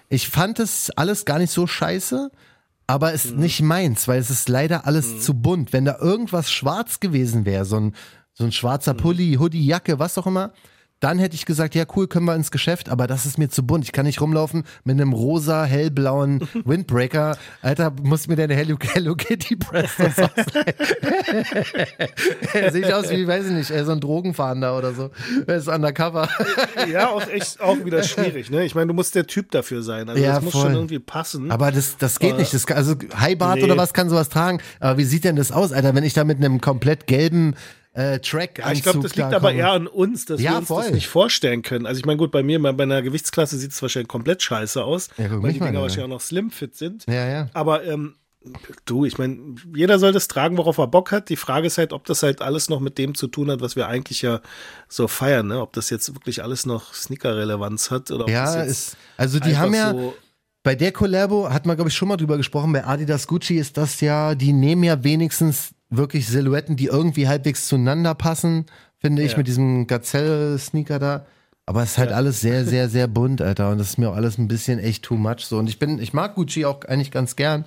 ich 0.10 0.30
fand 0.30 0.60
das 0.60 0.92
alles 0.96 1.26
gar 1.26 1.40
nicht 1.40 1.52
so 1.52 1.66
scheiße, 1.66 2.30
aber 2.88 3.14
ist 3.14 3.36
nicht 3.36 3.62
meins, 3.62 4.08
weil 4.08 4.20
es 4.20 4.30
ist 4.30 4.50
leider 4.50 4.86
alles 4.86 5.22
zu 5.22 5.34
bunt. 5.34 5.74
Wenn 5.74 5.86
da 5.86 5.98
irgendwas 6.00 6.52
schwarz 6.52 7.00
gewesen 7.00 7.46
wäre, 7.46 7.66
so 7.66 7.78
ein, 7.78 7.96
so 8.34 8.44
ein 8.44 8.52
schwarzer 8.52 8.94
Pulli, 8.94 9.36
Hoodie, 9.36 9.66
Jacke, 9.66 10.00
was 10.00 10.18
auch 10.18 10.28
immer, 10.28 10.52
dann 11.02 11.20
hätte 11.20 11.36
ich 11.36 11.46
gesagt, 11.46 11.76
ja 11.76 11.84
cool, 11.96 12.08
können 12.08 12.26
wir 12.26 12.36
ins 12.36 12.52
Geschäft, 12.52 12.88
aber 12.88 13.08
das 13.08 13.26
ist 13.26 13.38
mir 13.38 13.50
zu 13.50 13.64
bunt. 13.66 13.84
Ich 13.84 13.92
kann 13.92 14.06
nicht 14.06 14.22
rumlaufen 14.22 14.64
mit 14.86 14.94
einem 15.02 15.12
rosa, 15.14 15.66
hellblauen 15.66 16.48
Windbreaker. 16.64 17.38
Alter, 17.62 17.92
muss 18.04 18.28
mir 18.28 18.36
deine 18.38 18.56
Hello, 18.56 18.78
Hello 18.94 19.16
Kitty 19.16 19.58
Press 19.58 19.92
das. 19.98 20.16
Sehe 22.72 22.88
ich 22.88 22.94
aus 22.94 23.10
wie, 23.10 23.28
weiß 23.28 23.48
ich 23.48 23.52
nicht, 23.54 23.72
äh, 23.72 23.84
so 23.84 23.92
ein 23.92 24.00
Drogenfahnder 24.00 24.78
oder 24.78 24.94
so. 24.94 25.10
Er 25.48 25.56
ist 25.58 25.68
undercover. 25.68 26.30
Ja, 26.92 27.10
auch 27.10 27.28
echt 27.28 27.60
auch 27.62 27.84
wieder 27.86 28.02
schwierig. 28.04 28.50
Ne? 28.50 28.66
Ich 28.66 28.76
meine, 28.76 28.88
du 28.88 28.94
musst 28.94 29.16
der 29.16 29.28
Typ 29.28 29.52
dafür 29.52 29.82
sein. 29.84 30.10
Also 30.10 30.22
Ja, 30.22 30.36
das 30.36 30.44
muss 30.44 30.54
voll. 30.54 30.64
schon 30.64 30.74
irgendwie 30.76 31.00
passen. 31.00 31.52
Aber 31.52 31.72
das, 31.72 31.98
das 31.98 32.20
geht 32.20 32.38
nicht. 32.38 32.54
Das, 32.54 32.66
also 32.68 32.96
Highbart 33.20 33.58
Nee. 33.58 33.64
oder 33.66 33.78
was 33.78 33.94
kann 33.94 34.10
sowas 34.10 34.30
tragen? 34.30 34.60
Aber 34.80 34.98
wie 34.98 35.04
sieht 35.04 35.24
denn 35.24 35.36
das 35.36 35.52
aus, 35.52 35.72
Alter, 35.74 35.94
wenn 35.96 36.04
ich 36.04 36.14
da 36.14 36.24
mit 36.24 36.38
einem 36.38 36.62
komplett 36.62 37.08
gelben 37.08 37.56
äh, 37.94 38.20
Track 38.20 38.60
Ja, 38.60 38.72
ich 38.72 38.84
glaube, 38.84 39.00
das 39.00 39.16
liegt 39.16 39.34
aber 39.34 39.54
eher 39.54 39.72
an 39.72 39.88
uns, 39.88 40.26
dass 40.26 40.42
Ja, 40.42 40.52
wir 40.52 40.58
uns 40.60 40.68
voll. 40.68 40.84
das 40.84 40.92
nicht 40.94 41.08
vorstellen 41.08 41.62
können. 41.62 41.86
Also 41.86 42.00
ich 42.00 42.06
meine, 42.06 42.18
gut, 42.18 42.32
bei 42.32 42.44
mir, 42.44 42.60
bei 42.62 42.84
einer 42.84 43.02
Gewichtsklasse 43.02 43.58
sieht 43.58 43.72
es 43.72 43.82
wahrscheinlich 43.82 44.08
komplett 44.08 44.42
scheiße 44.42 44.84
aus, 44.84 45.10
Ja, 45.18 45.30
weil 45.42 45.54
die 45.54 45.60
Dinger 45.60 45.82
wahrscheinlich 45.82 46.06
auch 46.06 46.10
noch 46.16 46.22
slim-fit 46.22 46.76
sind. 46.76 47.06
Ja, 47.08 47.28
ja. 47.28 47.50
Aber 47.54 47.84
ähm, 47.84 48.16
du, 48.86 49.06
ich 49.06 49.18
meine, 49.18 49.56
jeder 49.76 50.00
soll 50.00 50.14
das 50.14 50.28
tragen, 50.28 50.58
worauf 50.58 50.78
er 50.78 50.88
Bock 50.88 51.12
hat. 51.12 51.30
Die 51.30 51.36
Frage 51.36 51.68
ist 51.68 51.78
halt, 51.78 51.94
ob 51.94 52.06
das 52.06 52.24
halt 52.24 52.42
alles 52.42 52.70
noch 52.70 52.80
mit 52.80 52.98
dem 52.98 53.14
zu 53.14 53.28
tun 53.28 53.52
hat, 53.52 53.62
was 53.62 53.76
wir 53.76 53.88
eigentlich 53.88 54.22
ja 54.22 54.42
so 54.88 55.08
feiern, 55.08 55.48
ne? 55.48 55.62
Ob 55.62 55.74
das 55.74 55.90
jetzt 55.90 56.14
wirklich 56.16 56.42
alles 56.44 56.66
noch 56.66 56.94
Sneaker-Relevanz 56.94 57.92
hat 57.92 58.10
oder 58.10 58.24
ob 58.24 58.32
das 58.32 58.56
Ja, 58.56 58.62
ist, 58.64 58.98
also 59.18 59.40
die 59.40 59.58
haben 59.58 59.74
ja, 59.74 59.92
so 59.92 60.16
bei 60.64 60.76
der 60.76 60.92
Collabo 60.92 61.50
hat 61.50 61.66
man, 61.66 61.76
glaube 61.76 61.90
ich, 61.90 61.96
schon 61.96 62.08
mal 62.08 62.18
drüber 62.18 62.38
gesprochen, 62.38 62.72
bei 62.72 62.86
Adidas 62.86 63.28
Gucci 63.28 63.58
ist 63.58 63.78
das 63.78 64.00
ja, 64.02 64.34
die 64.36 64.54
nehmen 64.54 64.84
ja 64.84 65.04
wenigstens 65.04 65.72
wirklich 65.92 66.28
Silhouetten, 66.28 66.76
die 66.76 66.86
irgendwie 66.86 67.28
halbwegs 67.28 67.68
zueinander 67.68 68.16
passen, 68.16 68.66
finde 69.00 69.22
ich, 69.24 69.34
Ja. 69.34 69.38
mit 69.38 69.48
diesem 69.48 69.86
Gazelle-Sneaker 69.88 70.98
da. 71.00 71.26
Aber 71.68 71.84
es 71.84 71.92
ist 71.92 71.98
halt 72.00 72.12
alles 72.12 72.42
sehr, 72.42 72.66
sehr, 72.66 72.90
sehr 72.90 73.08
bunt, 73.08 73.42
Alter. 73.42 73.70
Und 73.70 73.78
das 73.78 73.90
ist 73.92 73.98
mir 73.98 74.10
auch 74.10 74.16
alles 74.16 74.38
ein 74.38 74.48
bisschen 74.48 74.80
echt 74.80 75.04
too 75.04 75.16
much 75.16 75.42
so. 75.46 75.58
Und 75.60 75.68
ich 75.70 75.78
bin, 75.80 76.00
ich 76.00 76.14
mag 76.14 76.36
Gucci 76.36 76.66
auch 76.66 76.84
eigentlich 76.86 77.12
ganz 77.12 77.36
gern. 77.36 77.66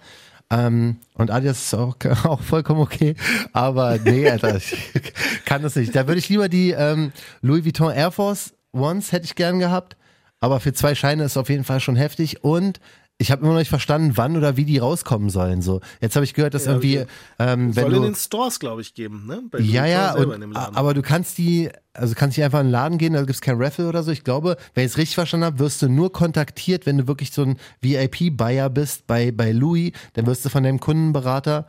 Ähm, 0.50 0.96
und 1.14 1.30
Adidas 1.30 1.62
ist 1.64 1.74
auch, 1.74 1.96
auch 2.24 2.40
vollkommen 2.40 2.80
okay. 2.80 3.14
Aber 3.52 3.98
nee, 4.04 4.28
Alter, 4.28 4.56
ich 4.56 4.76
kann 5.44 5.62
das 5.62 5.76
nicht. 5.76 5.94
Da 5.94 6.06
würde 6.06 6.18
ich 6.18 6.28
lieber 6.28 6.48
die 6.48 6.70
ähm, 6.72 7.12
Louis 7.40 7.64
Vuitton 7.64 7.92
Air 7.92 8.10
Force 8.10 8.52
Ones 8.72 9.12
hätte 9.12 9.24
ich 9.26 9.36
gern 9.36 9.58
gehabt. 9.60 9.96
Aber 10.40 10.60
für 10.60 10.72
zwei 10.74 10.94
Scheine 10.94 11.24
ist 11.24 11.36
auf 11.38 11.48
jeden 11.48 11.64
Fall 11.64 11.80
schon 11.80 11.96
heftig. 11.96 12.44
Und 12.44 12.78
ich 13.18 13.30
habe 13.30 13.42
immer 13.42 13.52
noch 13.52 13.60
nicht 13.60 13.68
verstanden, 13.68 14.12
wann 14.16 14.36
oder 14.36 14.56
wie 14.56 14.64
die 14.64 14.78
rauskommen 14.78 15.30
sollen. 15.30 15.62
So, 15.62 15.80
jetzt 16.00 16.16
habe 16.16 16.24
ich 16.24 16.34
gehört, 16.34 16.54
dass 16.54 16.64
Ja, 16.64 16.72
irgendwie, 16.72 16.98
okay. 16.98 17.08
ähm, 17.38 17.76
wenn 17.76 17.84
soll 17.84 17.90
du 17.92 17.96
in 17.98 18.02
den 18.02 18.14
Stores, 18.16 18.58
glaube 18.58 18.80
ich, 18.80 18.94
geben, 18.94 19.26
ne? 19.26 19.42
Bei 19.50 19.60
ja, 19.60 19.86
ja, 19.86 20.14
und, 20.14 20.32
in 20.32 20.40
dem 20.40 20.52
Laden. 20.52 20.74
aber 20.76 20.94
du 20.94 21.02
kannst 21.02 21.38
die, 21.38 21.70
also 21.92 22.14
kannst 22.16 22.36
nicht 22.36 22.44
einfach 22.44 22.60
in 22.60 22.66
den 22.66 22.72
Laden 22.72 22.98
gehen, 22.98 23.12
da 23.12 23.22
gibt's 23.22 23.40
kein 23.40 23.60
Raffle 23.62 23.88
oder 23.88 24.02
so. 24.02 24.10
Ich 24.10 24.24
glaube, 24.24 24.56
wenn 24.74 24.84
ich 24.84 24.92
es 24.92 24.98
richtig 24.98 25.14
verstanden 25.14 25.46
habe, 25.46 25.60
wirst 25.60 25.80
du 25.80 25.88
nur 25.88 26.12
kontaktiert, 26.12 26.86
wenn 26.86 26.98
du 26.98 27.06
wirklich 27.06 27.30
so 27.30 27.42
ein 27.42 27.56
VIP-Buyer 27.82 28.68
bist 28.68 29.06
bei, 29.06 29.30
bei 29.30 29.52
Louis, 29.52 29.92
dann 30.14 30.26
wirst 30.26 30.44
du 30.44 30.48
von 30.48 30.64
deinem 30.64 30.80
Kundenberater 30.80 31.66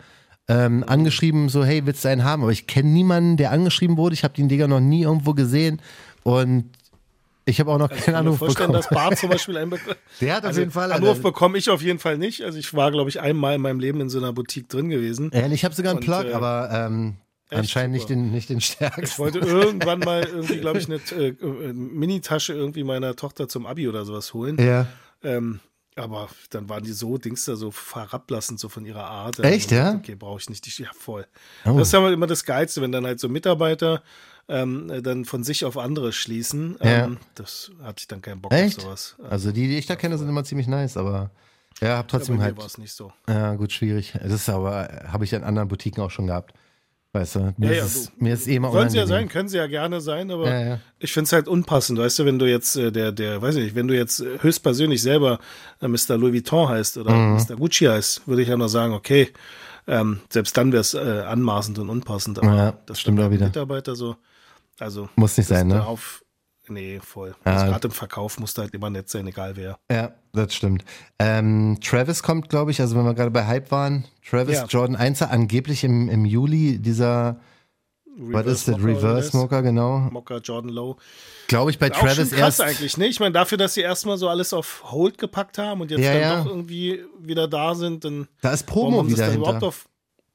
ähm, 0.47 0.83
angeschrieben, 0.87 1.49
so, 1.49 1.63
hey, 1.63 1.85
willst 1.85 2.05
du 2.05 2.09
einen 2.09 2.23
haben? 2.23 2.41
Aber 2.41 2.51
ich 2.51 2.65
kenne 2.65 2.89
niemanden, 2.89 3.37
der 3.37 3.51
angeschrieben 3.51 3.97
wurde. 3.97 4.13
Ich 4.15 4.23
habe 4.23 4.33
den 4.33 4.49
Digger 4.49 4.67
noch 4.67 4.79
nie 4.79 5.03
irgendwo 5.03 5.33
gesehen 5.33 5.79
und 6.23 6.65
ich 7.45 7.59
habe 7.59 7.71
auch 7.71 7.77
noch 7.77 7.89
Also 7.89 7.99
ich 7.99 8.05
keinen 8.05 8.15
Anruf 8.15 8.39
vorstellen, 8.39 8.71
bekommen. 8.71 8.87
dass 8.89 8.89
Bart 8.89 9.17
zum 9.17 9.29
Beispiel 9.29 9.57
einen 9.57 9.69
bekommen. 9.69 9.95
Der 10.21 10.33
hat 10.35 10.43
auf 10.43 10.47
Also 10.49 10.59
jeden 10.61 10.71
Fall 10.71 10.91
Anruf 10.91 11.09
Alter. 11.09 11.21
bekomme 11.21 11.57
ich 11.57 11.69
auf 11.69 11.81
jeden 11.81 11.99
Fall 11.99 12.17
nicht. 12.17 12.43
Also 12.43 12.57
ich 12.57 12.73
war, 12.73 12.91
glaube 12.91 13.09
ich, 13.09 13.21
einmal 13.21 13.55
in 13.55 13.61
meinem 13.61 13.79
Leben 13.79 14.01
in 14.01 14.09
so 14.09 14.17
einer 14.17 14.33
Boutique 14.33 14.67
drin 14.67 14.89
gewesen. 14.89 15.31
Ja, 15.33 15.45
ich 15.47 15.63
habe 15.63 15.75
sogar 15.75 15.91
einen 15.91 15.99
Plug, 16.01 16.23
äh, 16.25 16.33
aber 16.33 16.69
ähm, 16.71 17.15
anscheinend 17.51 17.93
nicht 17.93 18.09
den, 18.09 18.31
nicht 18.31 18.49
den 18.49 18.57
Ich 18.57 18.65
stärksten. 18.65 19.17
wollte 19.19 19.39
irgendwann 19.39 19.99
mal 19.99 20.23
irgendwie, 20.27 20.57
glaube 20.57 20.79
ich, 20.79 20.87
eine 20.87 20.95
äh, 21.11 21.27
äh, 21.29 21.73
Minitasche 21.73 22.53
irgendwie 22.53 22.83
meiner 22.83 23.15
Tochter 23.15 23.47
zum 23.47 23.65
Abi 23.65 23.87
oder 23.87 24.05
sowas 24.05 24.33
holen. 24.33 24.57
Ja. 24.59 24.87
Ähm, 25.23 25.59
aber 25.97 26.27
dann 26.49 26.67
waren 26.67 26.83
die 26.83 26.91
so, 26.91 27.17
Dings 27.17 27.45
da 27.45 27.55
so 27.55 27.71
herablassend, 27.93 28.59
so 28.59 28.67
von 28.67 28.85
ihrer 28.85 29.05
Art. 29.05 29.39
Echt, 29.39 29.71
Und 29.71 29.77
ja? 29.77 29.93
Okay, 29.93 30.15
brauche 30.15 30.39
ich 30.41 30.49
nicht. 30.49 30.65
Die, 30.65 30.81
ja, 30.83 30.89
voll. 30.97 31.25
Oh. 31.63 31.77
Das 31.77 31.87
ist 31.87 31.95
aber 31.95 32.11
immer 32.11 32.27
das 32.27 32.43
Geilste, 32.43 32.81
wenn 32.81 32.91
dann 32.91 33.05
halt 33.05 33.19
so 33.21 33.29
Mitarbeiter 33.29 34.03
ähm, 34.47 34.89
äh, 34.89 35.01
dann 35.01 35.25
von 35.25 35.43
sich 35.43 35.65
auf 35.65 35.77
andere 35.77 36.13
schließen. 36.13 36.77
Ja. 36.83 37.05
Ähm, 37.05 37.17
das 37.35 37.71
hatte 37.83 37.95
ich 37.99 38.07
dann 38.07 38.21
keinen 38.21 38.41
Bock 38.41 38.53
Echt? 38.53 38.77
auf 38.79 38.83
sowas. 38.83 39.15
Also 39.29 39.51
die, 39.51 39.67
die 39.67 39.77
ich 39.77 39.85
da 39.87 39.95
kenne, 39.95 40.17
sind 40.17 40.29
immer 40.29 40.43
ziemlich 40.43 40.67
nice, 40.67 40.97
aber 40.97 41.31
ja, 41.81 41.97
hab 41.97 42.07
trotzdem 42.07 42.37
mir 42.37 42.43
halt. 42.43 42.57
war 42.57 42.65
es 42.65 42.77
nicht 42.77 42.93
so. 42.93 43.11
Ja, 43.27 43.55
gut, 43.55 43.71
schwierig. 43.71 44.13
Das 44.21 44.31
ist 44.31 44.49
aber, 44.49 44.87
habe 45.07 45.25
ich 45.25 45.33
in 45.33 45.43
anderen 45.43 45.67
Boutiquen 45.67 46.03
auch 46.03 46.11
schon 46.11 46.27
gehabt. 46.27 46.53
Weißt 47.11 47.35
du, 47.35 47.53
mir, 47.57 47.67
Ja, 47.71 47.77
ja, 47.77 47.85
ist, 47.85 48.21
mir 48.21 48.33
ist 48.33 48.45
eh 48.45 48.55
immer 48.57 48.73
Sollen 48.73 48.89
sie 48.89 48.97
ja 48.97 49.07
sein, 49.07 49.29
können 49.29 49.47
sie 49.47 49.55
ja 49.55 49.67
gerne 49.67 50.01
sein, 50.01 50.29
aber 50.31 50.49
Ja, 50.49 50.65
ja. 50.67 50.79
ich 50.99 51.13
finde 51.13 51.27
es 51.27 51.31
halt 51.31 51.47
unpassend, 51.47 51.97
weißt 51.97 52.19
du, 52.19 52.25
wenn 52.25 52.39
du 52.39 52.45
jetzt 52.45 52.75
äh, 52.75 52.91
der, 52.91 53.13
der, 53.13 53.41
weiß 53.41 53.55
ich 53.55 53.63
nicht, 53.63 53.75
wenn 53.75 53.87
du 53.87 53.95
jetzt 53.95 54.19
äh, 54.19 54.37
höchstpersönlich 54.41 55.01
selber 55.01 55.39
äh, 55.79 55.87
Mr. 55.87 56.17
Louis 56.17 56.33
Vuitton 56.33 56.67
heißt 56.67 56.97
oder 56.97 57.13
Mhm. 57.13 57.35
Mr. 57.37 57.55
Gucci 57.55 57.85
heißt, 57.85 58.27
würde 58.27 58.41
ich 58.41 58.49
ja 58.49 58.57
noch 58.57 58.67
sagen, 58.67 58.91
okay, 58.93 59.29
ähm, 59.87 60.19
selbst 60.29 60.57
dann 60.57 60.73
wäre 60.73 60.81
es 60.81 60.93
äh, 60.93 60.97
anmaßend 61.25 61.79
und 61.79 61.89
unpassend, 61.89 62.39
aber 62.39 62.53
Ja, 62.53 62.77
das 62.85 62.99
stimmt 62.99 63.21
auch 63.21 63.31
wieder. 63.31 63.45
Mitarbeiter 63.45 63.95
so, 63.95 64.17
also 64.79 65.09
Muss 65.15 65.37
nicht 65.37 65.47
sein, 65.47 65.67
ne? 65.67 65.75
Darauf, 65.75 66.23
nee, 66.67 66.99
voll. 66.99 67.35
Ja. 67.45 67.53
Also 67.53 67.65
Gerade 67.67 67.87
im 67.87 67.93
Verkauf 67.93 68.39
musst 68.39 68.57
du 68.57 68.61
halt 68.63 68.73
immer 68.73 68.89
nett 68.89 69.09
sein, 69.09 69.25
egal 69.27 69.55
wer. 69.55 69.77
Ja, 69.91 70.11
das 70.33 70.53
stimmt. 70.53 70.83
Ähm, 71.19 71.77
Travis 71.81 72.23
kommt, 72.23 72.49
glaube 72.49 72.71
ich, 72.71 72.81
also 72.81 72.95
wenn 72.95 73.05
wir 73.05 73.13
gerade 73.13 73.31
bei 73.31 73.45
Hype 73.45 73.71
waren, 73.71 74.05
Travis 74.27 74.55
Ja. 74.57 74.65
Jordan 74.65 74.95
1 74.95 75.21
angeblich 75.23 75.83
im, 75.83 76.09
im 76.09 76.25
Juli 76.25 76.79
dieser, 76.79 77.39
was 78.17 78.45
ist 78.47 78.67
das, 78.67 78.77
Reverse? 78.81 79.29
Smoker, 79.31 79.61
genau. 79.61 79.99
Mocha 80.11 80.37
Jordan 80.37 80.71
Low. 80.71 80.97
Glaube 81.47 81.69
ich 81.71 81.79
bei 81.79 81.91
Auch 81.91 81.99
Travis 81.99 82.29
schon 82.29 82.37
krass 82.39 82.59
erst. 82.59 82.61
eigentlich, 82.61 82.97
ne? 82.97 83.07
Ich 83.07 83.19
meine, 83.19 83.33
dafür, 83.33 83.57
dass 83.57 83.73
sie 83.73 83.81
erstmal 83.81 84.17
so 84.17 84.29
alles 84.29 84.53
auf 84.53 84.83
Hold 84.91 85.17
gepackt 85.17 85.57
haben 85.57 85.81
und 85.81 85.91
jetzt 85.91 85.99
Ja, 86.01 86.13
dann 86.13 86.21
ja. 86.21 86.37
doch 86.43 86.45
irgendwie 86.49 87.03
wieder 87.19 87.47
da 87.47 87.75
sind, 87.75 88.03
dann 88.05 88.27
Da 88.41 88.51
ist 88.51 88.65
Promo 88.65 89.05
wieder 89.07 89.29
hinter. 89.29 89.61
auf. 89.63 89.87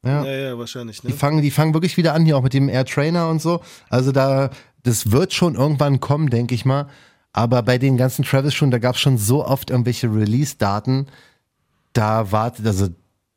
Ja. 0.05 0.25
Ja, 0.25 0.33
ja, 0.33 0.59
wahrscheinlich, 0.59 1.03
ne? 1.03 1.11
Die 1.11 1.17
fangen, 1.17 1.43
die 1.43 1.51
fangen 1.51 1.75
wirklich 1.75 1.97
wieder 1.97 2.15
an, 2.15 2.25
hier 2.25 2.37
auch 2.37 2.43
mit 2.43 2.55
dem 2.55 2.69
Air 2.69 2.85
Trainer 2.87 3.29
und 3.29 3.43
so. 3.43 3.61
Also 3.91 4.13
da, 4.13 4.51
das 4.83 5.11
wird 5.13 5.33
schon 5.35 5.55
irgendwann 5.57 6.01
kommen, 6.01 6.31
denke 6.31 6.55
ich 6.55 6.65
mal. 6.65 6.87
Aber 7.33 7.63
bei 7.63 7.79
den 7.79 7.97
ganzen 7.97 8.25
Travis 8.25 8.55
schon, 8.55 8.71
da 8.71 8.79
gab 8.79 8.95
es 8.97 9.01
schon 9.01 9.19
so 9.19 9.45
oft 9.45 9.71
irgendwelche 9.71 10.09
Release-Daten. 10.13 11.07
Da 11.93 12.33
wartet, 12.33 12.67
also 12.67 12.89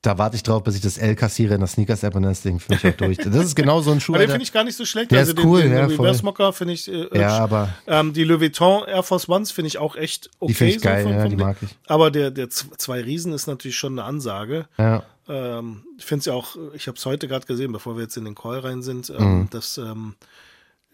da 0.01 0.17
warte 0.17 0.35
ich 0.35 0.43
drauf, 0.43 0.63
bis 0.63 0.75
ich 0.75 0.81
das 0.81 0.97
L 0.97 1.15
kassiere 1.15 1.53
in 1.53 1.59
der 1.61 1.67
Sneakers-App 1.67 2.13
und 2.15 2.23
das 2.23 2.41
Ding 2.41 2.59
für 2.59 2.73
mich 2.73 2.85
auch 2.85 2.91
durch. 2.97 3.17
Das 3.17 3.35
ist 3.35 3.55
genau 3.55 3.81
so 3.81 3.91
ein 3.91 3.99
Schuh. 4.01 4.13
Aber 4.13 4.23
den 4.23 4.31
finde 4.31 4.43
ich 4.43 4.51
gar 4.51 4.63
nicht 4.63 4.75
so 4.75 4.85
schlecht. 4.85 5.11
Der 5.11 5.19
also 5.19 5.31
ist 5.31 5.37
den, 5.39 5.45
cool, 5.47 5.61
den, 5.61 5.71
ja, 5.71 5.87
den 5.87 5.95
voll. 5.95 6.05
Reverse 6.07 6.23
Mocker 6.25 6.51
finde 6.53 6.73
ich 6.73 6.91
äh, 6.91 7.07
Ja, 7.17 7.37
aber- 7.39 7.69
ähm, 7.87 8.11
die 8.13 8.23
Louis 8.23 8.41
Vuitton 8.41 8.83
Air 8.87 9.03
Force 9.03 9.29
Ones 9.29 9.51
finde 9.51 9.67
ich 9.67 9.77
auch 9.77 9.95
echt 9.95 10.29
okay. 10.39 10.47
Die 10.51 10.53
finde 10.55 10.73
ich 10.73 10.79
so 10.81 10.89
geil, 10.89 11.03
vom- 11.03 11.11
ja, 11.13 11.27
die 11.27 11.35
mag 11.35 11.57
ich. 11.61 11.69
Aber 11.87 12.11
der, 12.11 12.31
der 12.31 12.49
zwei 12.49 13.01
Riesen 13.01 13.31
ist 13.33 13.47
natürlich 13.47 13.77
schon 13.77 13.97
eine 13.97 14.03
Ansage. 14.07 14.65
Ja. 14.77 15.03
Ähm, 15.27 15.83
ich 15.97 16.05
finde 16.05 16.19
es 16.21 16.25
ja 16.25 16.33
auch, 16.33 16.55
ich 16.73 16.87
habe 16.87 16.97
es 16.97 17.05
heute 17.05 17.27
gerade 17.27 17.45
gesehen, 17.45 17.71
bevor 17.71 17.95
wir 17.95 18.03
jetzt 18.03 18.17
in 18.17 18.25
den 18.25 18.35
Call 18.35 18.59
rein 18.59 18.81
sind, 18.81 19.09
ähm, 19.09 19.39
Mhm. 19.41 19.49
dass 19.49 19.77
ähm, 19.77 20.15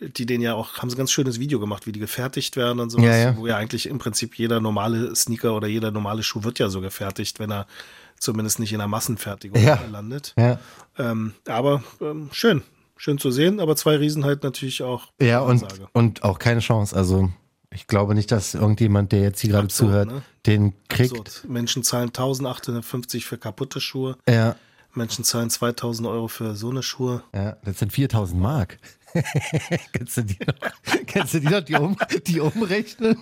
die 0.01 0.25
den 0.25 0.39
ja 0.41 0.53
auch, 0.53 0.77
haben 0.77 0.89
sie 0.89 0.95
ein 0.95 0.99
ganz 0.99 1.11
schönes 1.11 1.39
Video 1.41 1.59
gemacht, 1.59 1.85
wie 1.85 1.91
die 1.91 1.99
gefertigt 1.99 2.55
werden 2.55 2.79
und 2.79 2.89
sowas, 2.89 3.05
Ja, 3.05 3.17
ja. 3.17 3.37
wo 3.37 3.47
ja 3.47 3.57
eigentlich 3.57 3.85
im 3.87 3.97
Prinzip 3.99 4.35
jeder 4.39 4.61
normale 4.61 5.13
Sneaker 5.15 5.53
oder 5.55 5.67
jeder 5.67 5.91
normale 5.91 6.23
Schuh 6.23 6.43
wird 6.43 6.57
ja 6.59 6.69
so 6.69 6.79
gefertigt, 6.79 7.39
wenn 7.39 7.51
er 7.51 7.67
zumindest 8.17 8.59
nicht 8.59 8.71
in 8.71 8.79
der 8.79 8.87
Massenfertigung 8.87 9.61
Ja. 9.61 9.79
landet. 9.91 10.33
Ja. 10.37 10.57
Ähm, 10.97 11.33
aber 11.47 11.83
ähm, 11.99 12.29
schön, 12.31 12.63
schön 12.95 13.17
zu 13.17 13.29
sehen, 13.31 13.59
aber 13.59 13.75
zwei 13.75 13.97
Riesen 13.97 14.23
halt 14.23 14.43
natürlich 14.43 14.83
auch 14.83 15.11
Ja, 15.21 15.41
und, 15.41 15.63
Ansage. 15.63 15.87
und 15.91 16.23
auch 16.23 16.39
keine 16.39 16.61
Chance. 16.61 16.95
Also, 16.95 17.29
ich 17.71 17.87
glaube 17.87 18.15
nicht, 18.15 18.31
dass 18.31 18.53
irgendjemand, 18.55 19.11
der 19.11 19.21
jetzt 19.21 19.41
hier 19.41 19.51
gerade 19.51 19.65
Absurd, 19.65 19.89
zuhört, 19.89 20.07
ne? 20.11 20.21
den 20.45 20.73
kriegt. 20.87 21.11
Absurd. 21.11 21.45
Menschen 21.47 21.83
zahlen 21.83 22.07
1850 22.09 23.25
für 23.25 23.37
kaputte 23.37 23.79
Schuhe, 23.79 24.17
Ja, 24.27 24.55
Menschen 24.93 25.23
zahlen 25.23 25.49
2000 25.49 26.07
Euro 26.07 26.27
für 26.27 26.55
so 26.55 26.69
eine 26.71 26.81
Schuhe. 26.81 27.23
ja, 27.33 27.57
das 27.63 27.79
sind 27.79 27.93
4000 27.93 28.41
Mark. 28.41 28.79
kannst, 29.93 30.17
du 30.17 30.23
die 30.23 30.37
noch, 30.45 30.53
kannst 31.11 31.33
du 31.33 31.39
die 31.39 31.47
noch 31.47 31.61
die, 31.61 31.75
um, 31.75 31.97
die 32.27 32.39
umrechnen? 32.39 33.17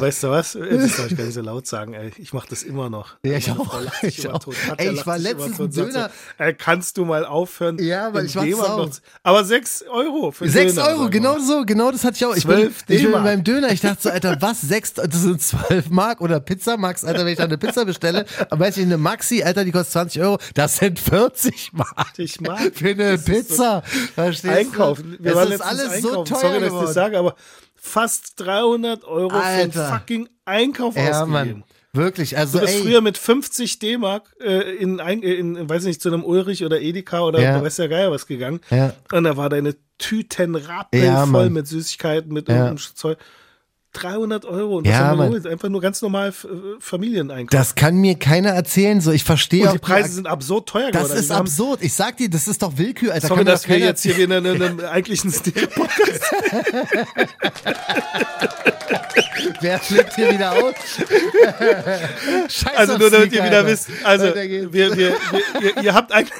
Weißt 0.00 0.22
du 0.24 0.30
was? 0.30 0.52
Das 0.52 0.96
darf 0.96 1.10
ich 1.10 1.16
gar 1.16 1.24
nicht 1.24 1.34
so 1.34 1.40
laut 1.40 1.66
sagen, 1.66 1.94
ey. 1.94 2.10
Ich 2.18 2.32
mache 2.32 2.48
das 2.50 2.62
immer 2.62 2.90
noch. 2.90 3.16
Ja, 3.24 3.36
ich 3.36 3.48
Meine 3.48 3.60
auch. 3.60 3.80
Ich 4.02 4.24
immer 4.24 4.34
auch. 4.34 4.46
Ey, 4.76 4.90
ich 4.94 5.06
war 5.06 5.18
letztens 5.18 5.56
sagt 5.56 5.76
Döner- 5.76 6.10
So, 6.38 6.44
ey, 6.44 6.54
kannst 6.54 6.96
du 6.98 7.04
mal 7.04 7.24
aufhören? 7.24 7.78
Ja, 7.78 8.12
weil 8.12 8.26
ich 8.26 8.36
war 8.36 8.46
sauer. 8.48 8.90
Aber 9.22 9.44
6 9.44 9.84
Euro 9.90 10.30
für 10.30 10.48
6 10.48 10.74
Döner, 10.74 10.88
Euro, 10.88 11.08
genau 11.10 11.38
so, 11.38 11.64
genau 11.64 11.90
das 11.90 12.04
hatte 12.04 12.16
ich 12.16 12.24
auch. 12.26 12.36
Ich 12.36 12.46
bin, 12.46 12.56
12 12.56 12.84
ich 12.88 13.02
bin 13.02 13.12
beim 13.12 13.44
Döner, 13.44 13.70
ich 13.70 13.80
dachte 13.80 14.02
so, 14.02 14.10
Alter, 14.10 14.36
was, 14.40 14.60
6, 14.62 14.94
das 14.94 15.22
sind 15.22 15.40
12 15.40 15.90
Mark 15.90 16.20
oder 16.20 16.40
Pizza 16.40 16.76
Max, 16.76 17.04
Alter, 17.04 17.20
wenn 17.20 17.28
ich 17.32 17.38
da 17.38 17.44
eine 17.44 17.58
Pizza 17.58 17.84
bestelle, 17.84 18.26
aber 18.50 18.64
weiß 18.66 18.76
ich, 18.78 18.84
eine 18.84 18.98
Maxi, 18.98 19.42
Alter, 19.42 19.64
die 19.64 19.72
kostet 19.72 19.92
20 19.92 20.22
Euro, 20.22 20.38
das 20.54 20.76
sind 20.76 20.98
40 20.98 21.72
Mark. 21.72 22.12
Ich 22.18 22.40
mag. 22.40 22.58
Für 22.74 22.88
eine 22.90 23.12
ist 23.14 23.26
so- 23.26 23.32
Pizza. 23.32 23.82
Verstehst 24.14 24.52
Einkaufen. 24.54 25.16
Du? 25.18 25.24
Wir 25.24 25.30
es 25.32 25.36
waren 25.36 25.52
ist 25.52 25.60
alles 25.60 25.88
einkaufen. 25.90 26.02
so 26.02 26.24
teuer 26.24 26.40
Sorry, 26.40 26.52
dass 26.54 26.62
ich 26.62 26.68
geworden. 26.68 26.87
Das 26.88 26.94
sage, 26.94 27.18
aber 27.18 27.34
fast 27.74 28.34
300 28.40 29.04
Euro 29.04 29.30
für 29.30 29.36
Alter. 29.42 29.88
einen 29.88 29.98
fucking 30.00 30.28
Einkauf 30.44 30.96
ja, 30.96 31.22
ausgegeben. 31.22 31.32
Mann. 31.32 31.64
Wirklich, 31.94 32.36
also 32.36 32.58
Du 32.58 32.64
bist 32.66 32.76
ey, 32.76 32.82
früher 32.82 33.00
mit 33.00 33.16
50 33.16 33.78
D-Mark 33.78 34.34
äh, 34.40 34.76
in, 34.76 34.98
äh, 34.98 35.12
in, 35.14 35.68
weiß 35.68 35.84
nicht, 35.84 36.02
zu 36.02 36.10
einem 36.10 36.22
Ulrich 36.22 36.64
oder 36.64 36.80
Edeka 36.80 37.20
oder 37.22 37.40
Ja. 37.40 37.62
weiß 37.62 37.76
der 37.76 37.88
Geier 37.88 38.10
was 38.10 38.26
gegangen. 38.26 38.60
Ja. 38.70 38.92
Und 39.12 39.24
da 39.24 39.36
war 39.36 39.48
deine 39.48 39.74
Tüten 39.96 40.54
rappelvoll 40.54 41.44
Ja, 41.44 41.48
mit 41.50 41.66
Süßigkeiten, 41.66 42.32
mit 42.32 42.48
Ja. 42.48 42.54
irgendeinem 42.66 42.78
Zeug. 42.94 43.18
300 44.02 44.44
Euro 44.44 44.78
und 44.78 44.86
was 44.86 44.92
Ja, 44.92 44.98
haben 44.98 45.10
wir 45.18 45.24
Mann. 45.24 45.28
geholt? 45.32 45.46
Einfach 45.46 45.68
nur 45.68 45.80
ganz 45.80 46.00
normal 46.02 46.28
äh, 46.28 46.46
Familieneinkauf. 46.80 47.50
das 47.50 47.74
kann 47.74 47.96
mir 47.96 48.14
keiner 48.18 48.50
erzählen, 48.50 49.00
so, 49.00 49.10
ich 49.12 49.24
verstehe 49.24 49.62
und 49.62 49.68
auch 49.68 49.72
die 49.72 49.78
Preise 49.78 50.10
sind 50.12 50.26
absurd 50.26 50.68
teuer 50.68 50.90
das 50.90 51.02
geworden. 51.02 51.10
Also 51.12 51.22
ist 51.24 51.30
haben- 51.30 51.40
absurd. 51.40 51.82
Ich 51.82 51.94
sag 51.94 52.16
dir, 52.16 52.30
das 52.30 52.48
ist 52.48 52.62
doch 52.62 52.72
Willkür, 52.76 53.12
Alter. 53.14 53.28
Sorry, 53.28 53.44
dass 53.44 53.68
wir 53.68 53.78
jetzt 53.78 54.02
hier 54.02 54.18
in 54.18 54.32
einem 54.32 54.80
eigentlichen 54.80 55.30
Stereo-Podcast 55.32 56.22
Wer 59.60 59.78
flippt 59.78 60.14
hier 60.14 60.32
wieder 60.32 60.52
aus? 60.52 60.74
Scheiß 62.48 62.76
Also 62.76 62.98
nur 62.98 63.10
damit 63.10 63.32
ihr 63.32 63.40
Sneaker, 63.40 63.46
wieder 63.46 63.56
Alter. 63.58 63.66
wisst, 63.66 63.88
also 64.04 64.24
wir, 64.34 64.72
wir, 64.72 64.96
wir, 64.96 65.16
ihr, 65.60 65.82
ihr 65.82 65.94
habt 65.94 66.12
eigentlich 66.12 66.32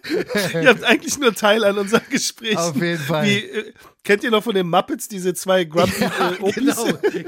ihr 0.54 0.68
habt 0.68 0.84
eigentlich 0.84 1.18
nur 1.18 1.34
Teil 1.34 1.64
an 1.64 1.78
unserem 1.78 2.02
Gespräch. 2.10 2.56
Auf 2.56 2.76
jeden 2.76 2.98
Fall. 3.02 3.26
Wie, 3.26 3.44
kennt 4.08 4.24
ihr 4.24 4.30
noch 4.30 4.42
von 4.42 4.54
den 4.54 4.68
Muppets 4.68 5.06
diese 5.06 5.34
zwei 5.34 5.64
Grumpy 5.64 6.00
Ja, 6.00 6.30
äh, 6.32 6.50
genau, 6.52 6.74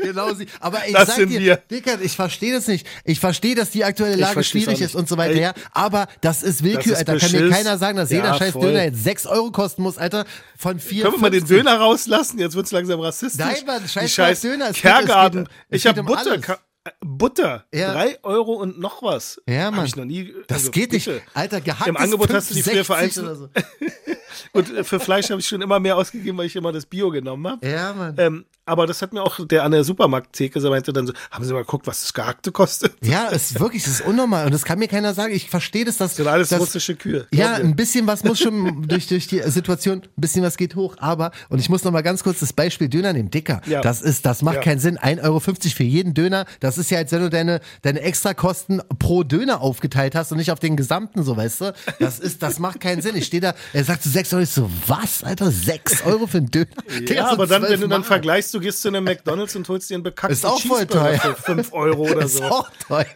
genau. 0.02 0.34
sie- 0.34 0.46
Aber 0.60 0.78
ich 0.86 0.94
Das 0.94 1.08
sag 1.08 1.16
dir, 1.28 1.28
wir. 1.40 1.56
Dickert, 1.70 2.00
ich 2.02 2.16
verstehe 2.16 2.52
das 2.54 2.66
nicht. 2.66 2.86
Ich 3.04 3.20
verstehe, 3.20 3.54
dass 3.54 3.70
die 3.70 3.84
aktuelle 3.84 4.16
Lage 4.16 4.42
schwierig 4.42 4.80
ist 4.80 4.94
und 4.96 5.08
so 5.08 5.16
weiter, 5.16 5.34
Ey, 5.34 5.42
ja. 5.42 5.52
Aber 5.72 6.08
das 6.22 6.42
ist 6.42 6.64
Willkür, 6.64 6.92
das 6.92 7.02
ist 7.02 7.08
Alter. 7.08 7.18
Kann 7.20 7.32
mir 7.32 7.38
Beschiss. 7.48 7.56
keiner 7.56 7.78
sagen, 7.78 7.96
dass 7.98 8.10
jeder 8.10 8.24
Ja, 8.28 8.38
scheiß 8.38 8.52
voll. 8.52 8.62
Döner 8.62 8.84
jetzt 8.84 9.04
6 9.04 9.26
Euro 9.26 9.50
kosten 9.50 9.82
muss, 9.82 9.98
Alter. 9.98 10.24
Von 10.56 10.80
4 10.80 11.02
Können 11.02 11.14
wir 11.16 11.20
mal 11.20 11.30
den 11.30 11.46
Döner 11.46 11.76
rauslassen? 11.78 12.38
Jetzt 12.38 12.56
wird's 12.56 12.72
langsam 12.72 12.98
rassistisch. 13.00 13.44
Nein, 13.44 13.56
Mann, 13.66 13.86
scheiß 13.88 14.12
scheiß 14.12 14.40
Döner, 14.40 14.72
Kergarten. 14.72 15.48
ich 15.68 15.86
habe 15.86 16.00
um 16.00 16.06
Butter. 16.06 16.60
Butter. 17.00 17.64
Ja. 17.72 17.92
Drei 17.92 18.18
Euro 18.22 18.54
und 18.54 18.78
noch 18.78 19.02
was. 19.02 19.40
Ja, 19.48 19.66
Hab 19.66 19.74
Mann. 19.76 19.86
ich 19.86 19.96
noch 19.96 20.04
nie. 20.04 20.32
Das 20.46 20.58
also 20.58 20.70
geht 20.70 20.92
nicht. 20.92 21.06
bitte. 21.06 21.22
Alter, 21.34 21.60
gehacktes 21.60 21.88
Im 21.88 21.96
Angebot 21.96 22.32
hast 22.32 22.50
du 22.50 22.54
die 22.54 22.62
früher 22.62 22.82
5,60 22.82 22.84
vereinzelt- 22.84 23.24
oder 23.24 23.36
so. 23.36 23.48
Und 24.52 24.74
äh, 24.74 24.84
für 24.84 25.00
Fleisch 25.00 25.30
habe 25.30 25.40
ich 25.40 25.46
schon 25.46 25.60
immer 25.60 25.78
mehr 25.80 25.96
ausgegeben, 25.96 26.38
weil 26.38 26.46
ich 26.46 26.56
immer 26.56 26.72
das 26.72 26.86
Bio 26.86 27.10
genommen 27.10 27.46
habe. 27.46 27.66
Ja, 27.68 27.92
Mann. 27.92 28.14
Ähm, 28.18 28.44
aber 28.70 28.86
das 28.86 29.02
hat 29.02 29.12
mir 29.12 29.22
auch 29.22 29.44
der 29.46 29.64
an 29.64 29.72
der 29.72 29.84
Supermarkttheke, 29.84 30.60
so 30.60 30.70
meinte 30.70 30.92
dann 30.92 31.06
so, 31.06 31.12
haben 31.30 31.44
Sie 31.44 31.52
mal 31.52 31.60
geguckt, 31.60 31.86
was 31.86 32.00
das 32.02 32.12
Gehackte 32.14 32.52
kostet? 32.52 32.94
Ja, 33.02 33.28
es 33.32 33.50
ist 33.50 33.60
wirklich, 33.60 33.82
es 33.86 34.00
ist 34.00 34.06
unnormal. 34.06 34.46
Und 34.46 34.52
das 34.54 34.64
kann 34.64 34.78
mir 34.78 34.88
keiner 34.88 35.12
sagen. 35.14 35.34
Ich 35.34 35.50
verstehe 35.50 35.84
das, 35.84 35.96
dass. 35.96 36.10
Das 36.12 36.16
sind 36.16 36.26
alles 36.28 36.48
dass, 36.50 36.60
russische 36.60 36.94
Kühe. 36.96 37.26
Ja, 37.32 37.54
ein 37.54 37.76
bisschen 37.76 38.06
was 38.06 38.24
muss 38.24 38.38
schon 38.38 38.86
durch, 38.88 39.06
durch 39.08 39.26
die 39.26 39.40
Situation, 39.42 39.98
ein 40.02 40.08
bisschen 40.16 40.42
was 40.42 40.56
geht 40.56 40.76
hoch. 40.76 40.96
Aber, 40.98 41.32
und 41.48 41.58
ich 41.58 41.68
muss 41.68 41.84
noch 41.84 41.92
mal 41.92 42.02
ganz 42.02 42.22
kurz 42.22 42.40
das 42.40 42.52
Beispiel 42.52 42.88
Döner 42.88 43.12
nehmen. 43.12 43.30
Dicker, 43.30 43.60
Ja. 43.66 43.80
das 43.80 44.00
ist, 44.02 44.24
das 44.26 44.42
macht 44.42 44.56
Ja. 44.56 44.62
keinen 44.62 44.78
Sinn. 44.78 44.98
1,50 44.98 45.22
Euro 45.24 45.40
für 45.40 45.82
jeden 45.84 46.14
Döner. 46.14 46.46
Das 46.60 46.78
ist 46.78 46.90
ja, 46.90 46.98
als 46.98 47.12
wenn 47.12 47.22
du 47.22 47.30
deine, 47.30 47.60
deine 47.82 48.00
Extrakosten 48.00 48.82
pro 48.98 49.22
Döner 49.22 49.60
aufgeteilt 49.60 50.14
hast 50.14 50.32
und 50.32 50.38
nicht 50.38 50.50
auf 50.52 50.60
den 50.60 50.76
gesamten, 50.76 51.22
so 51.22 51.36
weißt 51.36 51.60
du. 51.62 51.72
Das 51.98 52.18
ist, 52.18 52.42
das 52.42 52.58
macht 52.58 52.80
keinen 52.80 53.02
Sinn. 53.02 53.16
Ich 53.16 53.26
stehe 53.26 53.40
da, 53.40 53.54
er 53.72 53.84
sagt 53.84 54.02
so 54.02 54.10
6 54.10 54.32
Euro. 54.34 54.42
Ich 54.42 54.50
so, 54.50 54.70
was, 54.86 55.24
Alter? 55.24 55.50
6 55.50 56.04
Euro 56.06 56.26
für 56.26 56.38
einen 56.38 56.50
Döner? 56.50 56.66
Digga, 57.00 57.14
Ja, 57.14 57.26
so 57.26 57.32
aber 57.32 57.46
dann, 57.46 57.62
12 57.62 57.72
wenn 57.72 57.80
du 57.80 57.88
dann 57.88 58.04
vergleichst, 58.04 58.52
du 58.54 58.59
gehst 58.60 58.82
zu 58.82 58.88
einem 58.88 59.04
McDonalds 59.04 59.56
und 59.56 59.68
holst 59.68 59.90
dir 59.90 59.94
einen 59.94 60.02
bekackten 60.04 60.32
Ist 60.32 60.46
auch 60.46 60.60
voll 60.60 60.86
teuer. 60.86 61.18
für 61.18 61.34
5 61.34 61.72
Euro 61.72 62.02
oder 62.10 62.22
ist 62.24 62.36
so. 62.36 62.44
auch 62.44 62.70
teuer. 62.86 63.06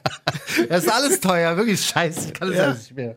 Das 0.68 0.84
ist 0.84 0.90
alles 0.92 1.20
teuer, 1.20 1.56
wirklich 1.56 1.80
scheiße. 1.84 2.28
Ich 2.28 2.34
kann 2.34 2.48
das 2.48 2.56
Ja. 2.56 2.64
alles 2.64 2.78
nicht 2.78 2.96
mehr. 2.96 3.16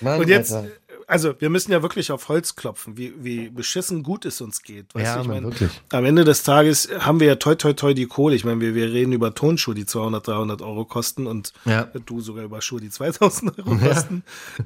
Mann, 0.00 0.20
Und 0.20 0.28
jetzt, 0.28 0.52
Alter. 0.52 0.68
also 1.06 1.34
wir 1.40 1.48
müssen 1.48 1.70
ja 1.70 1.80
wirklich 1.82 2.10
auf 2.10 2.28
Holz 2.28 2.56
klopfen, 2.56 2.96
wie, 2.96 3.12
wie 3.18 3.48
beschissen 3.50 4.02
gut 4.02 4.24
es 4.24 4.40
uns 4.40 4.62
geht. 4.62 4.94
Weißt 4.94 5.04
Ja, 5.06 5.14
du, 5.16 5.22
ich 5.22 5.28
meine, 5.28 5.42
wirklich. 5.44 5.70
am 5.90 6.04
Ende 6.04 6.24
des 6.24 6.42
Tages 6.42 6.88
haben 6.98 7.20
wir 7.20 7.28
ja 7.28 7.36
toi 7.36 7.54
toi 7.54 7.72
toi 7.72 7.94
die 7.94 8.06
Kohle. 8.06 8.34
Ich 8.34 8.44
meine, 8.44 8.60
wir, 8.60 8.74
wir 8.74 8.92
reden 8.92 9.12
über 9.12 9.32
Tonschuhe, 9.34 9.74
die 9.74 9.86
200, 9.86 10.26
300 10.26 10.60
Euro 10.62 10.84
kosten 10.84 11.26
und 11.28 11.52
Ja. 11.64 11.84
du 11.84 12.20
sogar 12.20 12.42
über 12.44 12.60
Schuhe, 12.62 12.80
die 12.80 12.90
2000 12.90 13.58
Euro 13.58 13.76
kosten. 13.76 14.24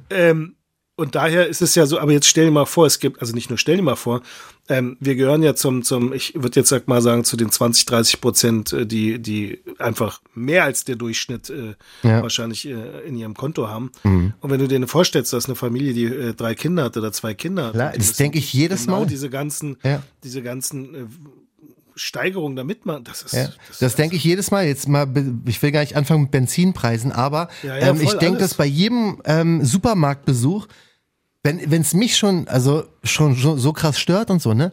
Ähm, 0.09 0.55
und 0.97 1.15
daher 1.15 1.47
ist 1.47 1.61
es 1.61 1.75
ja 1.75 1.85
so, 1.85 1.99
aber 1.99 2.11
jetzt 2.11 2.27
stell 2.27 2.45
dir 2.45 2.51
mal 2.51 2.65
vor, 2.65 2.85
es 2.87 2.99
gibt, 2.99 3.21
also 3.21 3.33
nicht 3.33 3.49
nur 3.49 3.57
stell 3.57 3.77
dir 3.77 3.83
mal 3.83 3.95
vor, 3.95 4.21
ähm, 4.67 4.97
wir 4.99 5.15
gehören 5.15 5.43
ja 5.43 5.55
zum, 5.55 5.83
zum, 5.83 6.11
ich 6.11 6.33
würde 6.35 6.59
jetzt 6.59 6.67
sag 6.69 6.87
mal 6.89 7.01
sagen, 7.01 7.23
zu 7.23 7.37
den 7.37 7.49
20, 7.49 7.85
30 7.85 8.19
Prozent, 8.19 8.73
äh, 8.73 8.85
die, 8.85 9.19
die 9.19 9.61
einfach 9.79 10.19
mehr 10.33 10.63
als 10.65 10.83
der 10.83 10.95
Durchschnitt 10.97 11.49
äh, 11.49 11.75
Ja. 12.03 12.17
Mhm. 12.17 12.21
wahrscheinlich 12.23 12.67
äh, 12.67 12.73
in 13.07 13.15
ihrem 13.15 13.33
Konto 13.35 13.69
haben. 13.69 13.91
Und 14.03 14.33
wenn 14.41 14.59
du 14.59 14.67
dir 14.67 14.85
vorstellst, 14.87 15.31
dass 15.31 15.45
eine 15.45 15.55
Familie, 15.55 15.93
die 15.93 16.05
äh, 16.05 16.33
drei 16.33 16.53
Kinder 16.55 16.83
hat 16.85 16.97
oder 16.97 17.13
zwei 17.13 17.33
Kinder 17.33 17.71
Klar, 17.71 17.93
das 17.95 18.13
denke 18.13 18.39
ich 18.39 18.51
jedes 18.51 18.85
genau 18.87 19.01
Mal. 19.01 19.05
diese 19.07 19.29
ganzen, 19.29 19.77
Ja. 19.83 20.03
diese 20.23 20.41
ganzen 20.41 20.95
äh, 20.95 21.05
Steigerungen 21.95 22.55
da 22.55 22.63
mitmachen, 22.63 23.03
das 23.03 23.21
ist, 23.23 23.33
Ja, 23.33 23.49
das 23.79 23.95
denke 23.95 24.15
ich 24.15 24.23
jedes 24.23 24.51
Mal. 24.51 24.65
Jetzt 24.67 24.87
mal, 24.87 25.07
ich 25.45 25.61
will 25.61 25.71
gar 25.71 25.81
nicht 25.81 25.95
anfangen 25.95 26.23
mit 26.23 26.31
Benzinpreisen, 26.31 27.11
aber 27.11 27.49
Ja, 27.63 27.77
ja, 27.77 27.87
ähm, 27.89 28.01
ich 28.01 28.13
denke, 28.13 28.39
dass 28.39 28.53
bei 28.53 28.65
jedem 28.65 29.21
ähm, 29.25 29.63
Supermarktbesuch, 29.65 30.67
wenn 31.43 31.81
es 31.81 31.93
mich 31.93 32.17
schon, 32.17 32.47
also 32.47 32.85
schon 33.03 33.35
so, 33.35 33.57
so 33.57 33.73
krass 33.73 33.99
stört 33.99 34.29
und 34.29 34.41
so, 34.41 34.53
ne? 34.53 34.71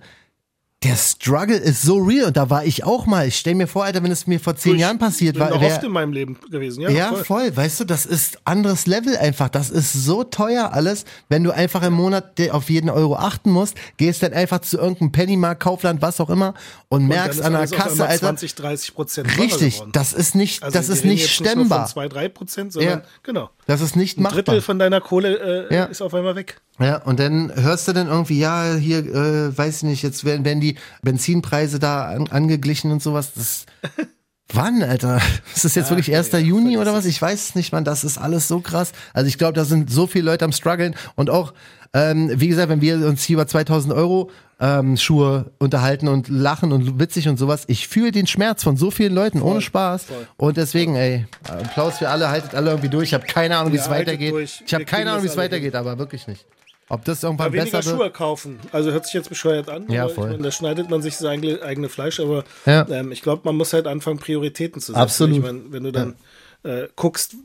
Der 0.85 0.97
Struggle 0.97 1.57
ist 1.57 1.81
so 1.83 1.97
real 1.97 2.27
und 2.27 2.37
da 2.37 2.51
war 2.51 2.65
ich 2.65 2.85
auch 2.85 3.07
mal. 3.07 3.27
Ich 3.27 3.39
stell 3.39 3.55
mir 3.55 3.67
vor, 3.67 3.85
Alter, 3.85 4.03
wenn 4.03 4.11
es 4.13 4.27
mir 4.27 4.39
vor 4.39 4.55
zehn 4.55 4.75
Ich 4.75 4.81
Jahren 4.83 4.99
passiert 4.99 5.39
war, 5.39 5.49
wär, 5.59 5.67
oft 5.69 5.83
in 5.83 5.91
meinem 5.93 6.13
Leben 6.13 6.37
gewesen. 6.51 6.83
Ja, 6.83 6.91
ja, 6.91 7.09
voll. 7.09 7.25
voll. 7.25 7.57
Weißt 7.57 7.81
du, 7.81 7.85
das 7.85 8.05
ist 8.05 8.39
anderes 8.45 8.87
Level 8.87 9.17
einfach. 9.17 9.49
Das 9.49 9.71
ist 9.71 9.93
so 9.95 10.25
teuer 10.25 10.73
alles. 10.75 11.07
Wenn 11.31 11.43
du 11.43 11.53
einfach 11.53 11.83
im 11.83 11.95
Monat 11.95 12.39
auf 12.51 12.69
jeden 12.69 12.91
Euro 12.91 13.17
achten 13.17 13.51
musst, 13.51 13.77
gehst 13.97 14.23
dann 14.23 14.35
einfach 14.35 14.61
zu 14.61 14.77
irgendeinem 14.77 15.11
Pennymarkt, 15.13 15.63
Kaufland, 15.63 16.03
was 16.03 16.21
auch 16.21 16.29
immer 16.29 16.53
und 16.91 17.03
Und 17.03 17.09
merkst 17.09 17.41
an 17.41 17.53
der 17.53 17.67
Kasse, 17.67 18.07
Alter. 18.07 18.27
20, 18.27 18.55
30 18.55 18.95
Prozent 18.95 19.39
Richtig, 19.39 19.83
das 19.93 20.13
ist 20.13 20.35
nicht, 20.35 20.63
Also 20.63 20.77
das 20.79 20.89
ist 20.91 21.05
nicht 21.05 21.23
Nicht 21.23 21.31
stemmbar. 21.35 21.79
nur 21.79 21.87
von 21.87 21.93
2, 21.93 22.09
3 22.09 22.29
Prozent, 22.29 22.73
sondern 22.75 22.99
Ja. 23.01 23.05
genau. 23.23 23.51
Das 23.67 23.81
ist 23.81 23.97
nicht 23.97 24.19
Ein 24.19 24.25
machbar. 24.25 24.43
Drittel 24.43 24.61
von 24.61 24.79
deiner 24.79 25.01
Kohle 25.01 25.69
äh, 25.71 25.75
Ja. 25.75 25.85
ist 25.85 26.03
auf 26.03 26.13
einmal 26.13 26.37
weg. 26.37 26.61
Ja, 26.81 26.97
und 27.03 27.21
dann 27.21 27.53
hörst 27.55 27.87
du 27.87 27.93
dann 27.93 28.09
irgendwie, 28.09 28.39
ja, 28.41 28.75
hier, 28.75 28.99
äh, 28.99 29.57
weiß 29.57 29.77
ich 29.79 29.83
nicht, 29.85 30.03
jetzt 30.03 30.25
werden, 30.25 30.45
werden 30.45 30.61
die 30.61 30.77
Benzinpreise 31.03 31.79
da 31.79 32.07
an, 32.07 32.27
angeglichen 32.29 32.91
und 32.91 33.03
sowas. 33.03 33.33
Das, 33.35 33.67
Wann, 34.53 34.83
Alter? 34.83 35.21
Ist 35.55 35.65
das 35.65 35.75
jetzt 35.75 35.91
Ja, 35.91 35.97
wirklich 35.97 36.15
1. 36.15 36.33
ja, 36.33 36.39
Juni 36.39 36.77
oder 36.77 36.93
was? 36.93 37.07
Ich 37.07 37.21
weiß 37.21 37.49
es 37.51 37.55
nicht, 37.55 37.73
Mann. 37.73 37.85
Das 37.85 38.05
ist 38.05 38.19
alles 38.19 38.47
so 38.49 38.61
krass. 38.61 38.93
Also 39.13 39.29
ich 39.29 39.39
glaube, 39.39 39.55
da 39.55 39.65
sind 39.65 39.91
so 39.91 40.07
viele 40.07 40.25
Leute 40.27 40.45
am 40.45 40.53
struggeln 40.53 40.95
und 41.15 41.31
auch, 41.31 41.55
ähm, 41.95 42.31
wie 42.35 42.49
gesagt, 42.49 42.69
wenn 42.69 42.81
wir 42.81 43.07
uns 43.07 43.23
hier 43.25 43.35
über 43.35 43.47
2000 43.47 43.95
Euro 43.95 44.31
ähm, 44.61 44.97
Schuhe 44.97 45.53
unterhalten 45.59 46.09
und 46.09 46.29
lachen 46.29 46.73
und 46.73 46.99
witzig 47.01 47.29
und 47.29 47.39
sowas, 47.39 47.65
ich 47.69 47.89
fühle 47.89 48.13
den 48.13 48.27
Schmerz 48.27 48.63
von 48.65 48.77
so 48.77 48.91
vielen 48.91 49.15
Leuten 49.15 49.43
ohne 49.43 49.61
Spaß. 49.61 50.05
voll. 50.05 50.27
Und 50.37 50.57
deswegen, 50.57 50.95
ey, 50.97 51.27
Applaus 51.49 51.99
für 51.99 52.09
alle, 52.09 52.29
haltet 52.29 52.55
alle 52.55 52.71
irgendwie 52.71 52.89
durch. 52.91 53.05
Ich 53.11 53.15
habe 53.15 53.27
keine 53.27 53.57
Ahnung, 53.57 53.73
wie 53.73 53.77
es 53.79 53.89
weitergeht. 53.89 54.33
durch. 54.33 54.63
Ich 54.67 54.75
habe 54.75 54.85
keine 54.85 55.11
Ahnung, 55.13 55.23
wie 55.23 55.29
es 55.29 55.37
weitergeht, 55.37 55.75
aber 55.75 55.99
wirklich 55.99 56.27
nicht. 56.27 56.45
Ob 56.89 57.05
das 57.05 57.23
irgendwann 57.23 57.47
Aber 57.47 57.55
weniger 57.57 57.79
besser 57.79 57.97
Schuhe 57.97 58.11
kaufen. 58.11 58.59
Also 58.73 58.91
hört 58.93 59.07
sich 59.07 59.15
jetzt 59.15 59.29
bescheuert 59.31 59.69
an. 59.71 59.91
Ja, 59.91 60.09
voll. 60.09 60.31
meine, 60.31 60.43
da 60.43 60.51
schneidet 60.51 60.91
man 60.91 61.01
sich 61.03 61.17
das 61.17 61.25
eigene, 61.25 61.89
Fleisch, 61.89 62.21
aber 62.21 62.45
Ja. 62.67 62.87
ähm, 62.89 63.11
ich 63.13 63.23
glaube, 63.23 63.43
man 63.45 63.57
muss 63.57 63.73
halt 63.73 63.87
anfangen, 63.87 64.19
Prioritäten 64.19 64.81
zu 64.81 64.89
setzen. 64.93 65.01
Absolut. 65.01 65.37
Ich 65.37 65.43
meine, 65.43 65.63
wenn 65.71 65.85
du 65.85 65.93
dann 65.93 66.17
äh, 66.63 66.89
guckst, 66.97 67.37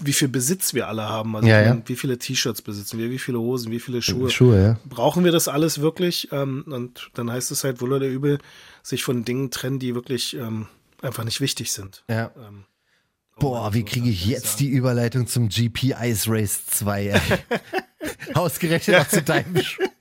wie 0.00 0.12
viel 0.12 0.28
Besitz 0.28 0.72
wir 0.74 0.86
alle 0.88 1.02
haben, 1.02 1.34
also 1.36 1.48
Ja, 1.48 1.62
ja. 1.62 1.82
wie 1.86 1.96
viele 1.96 2.18
T-Shirts 2.18 2.62
besitzen 2.62 2.98
wir, 2.98 3.10
wie 3.10 3.18
viele 3.18 3.38
Hosen, 3.40 3.72
wie 3.72 3.80
viele 3.80 4.02
Schuhe. 4.02 4.30
Schuhe, 4.30 4.60
ja. 4.62 4.76
Brauchen 4.88 5.24
wir 5.24 5.32
das 5.32 5.48
alles 5.48 5.80
wirklich? 5.80 6.28
Ähm, 6.32 6.64
und 6.68 7.10
dann 7.14 7.30
heißt 7.30 7.50
es 7.50 7.64
halt 7.64 7.80
wohl 7.80 7.92
oder 7.92 8.06
übel, 8.06 8.38
sich 8.82 9.02
von 9.04 9.24
Dingen 9.24 9.50
trennen, 9.50 9.78
die 9.78 9.94
wirklich 9.94 10.34
ähm, 10.36 10.66
einfach 11.02 11.24
nicht 11.24 11.40
wichtig 11.40 11.72
sind. 11.72 12.04
Ja. 12.08 12.30
Ähm, 12.36 12.64
Boah, 13.42 13.74
wie 13.74 13.84
kriege 13.84 14.08
ich 14.08 14.24
jetzt 14.26 14.60
die 14.60 14.68
Überleitung 14.68 15.26
zum 15.26 15.48
GP 15.48 15.96
Ice 16.00 16.30
Race 16.30 16.64
2? 16.66 17.06
ey? 17.08 17.20
Ausgerechnet 18.34 19.00
auch 19.00 19.08
zu 19.08 19.20
deinem 19.20 19.60
Schuh. 19.60 19.82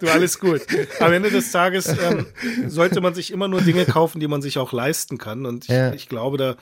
Du, 0.00 0.08
alles 0.08 0.38
gut. 0.40 0.60
Am 1.00 1.12
Ende 1.12 1.30
des 1.30 1.50
Tages 1.52 1.86
ähm, 1.88 2.26
sollte 2.66 3.00
man 3.00 3.14
sich 3.14 3.30
immer 3.32 3.46
nur 3.48 3.60
Dinge 3.62 3.84
kaufen, 3.86 4.18
die 4.20 4.26
man 4.28 4.42
sich 4.42 4.58
auch 4.58 4.72
leisten 4.72 5.18
kann. 5.18 5.46
Und 5.46 5.64
ich, 5.64 5.70
Ja. 5.70 5.92
ich 5.92 6.08
glaube, 6.08 6.36
da 6.36 6.56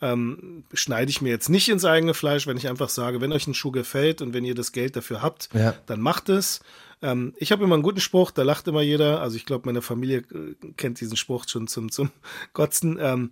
ähm, 0.00 0.62
schneide 0.72 1.10
ich 1.10 1.20
mir 1.20 1.28
jetzt 1.30 1.48
nicht 1.50 1.68
ins 1.68 1.84
eigene 1.84 2.14
Fleisch, 2.14 2.46
wenn 2.46 2.56
ich 2.56 2.68
einfach 2.68 2.88
sage, 2.88 3.20
wenn 3.20 3.32
euch 3.32 3.46
ein 3.48 3.54
Schuh 3.54 3.72
gefällt 3.72 4.22
und 4.22 4.34
wenn 4.34 4.44
ihr 4.44 4.54
das 4.54 4.70
Geld 4.72 4.94
dafür 4.96 5.20
habt, 5.20 5.48
Ja. 5.52 5.74
dann 5.86 6.00
macht 6.00 6.28
es. 6.28 6.60
Ähm, 7.02 7.34
ich 7.38 7.50
habe 7.52 7.64
immer 7.64 7.74
einen 7.74 7.82
guten 7.82 8.00
Spruch, 8.00 8.30
da 8.30 8.42
lacht 8.44 8.68
immer 8.68 8.82
jeder. 8.82 9.20
Also 9.20 9.36
ich 9.36 9.46
glaube, 9.46 9.66
meine 9.66 9.82
Familie 9.82 10.18
äh, 10.18 10.54
kennt 10.76 11.00
diesen 11.00 11.16
Spruch 11.16 11.44
schon 11.48 11.66
zum, 11.66 11.90
zum 11.90 12.10
Kotzen. 12.52 12.98
Ähm, 13.00 13.30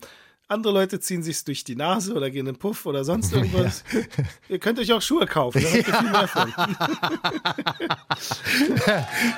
andere 0.48 0.72
Leute 0.72 1.00
ziehen 1.00 1.22
sich's 1.22 1.42
durch 1.44 1.64
die 1.64 1.74
Nase 1.76 2.14
oder 2.14 2.30
gehen 2.30 2.40
in 2.40 2.54
den 2.54 2.56
Puff 2.56 2.86
oder 2.86 3.04
sonst 3.04 3.32
irgendwas. 3.34 3.82
Ihr 4.48 4.58
könnt 4.58 4.78
euch 4.78 4.92
auch 4.92 5.02
Schuhe 5.02 5.26
kaufen, 5.26 5.60
da 5.62 5.68
habt 5.68 5.88
ihr 5.88 5.94
viel 5.94 6.10
mehr 6.10 6.28
von. 6.28 6.54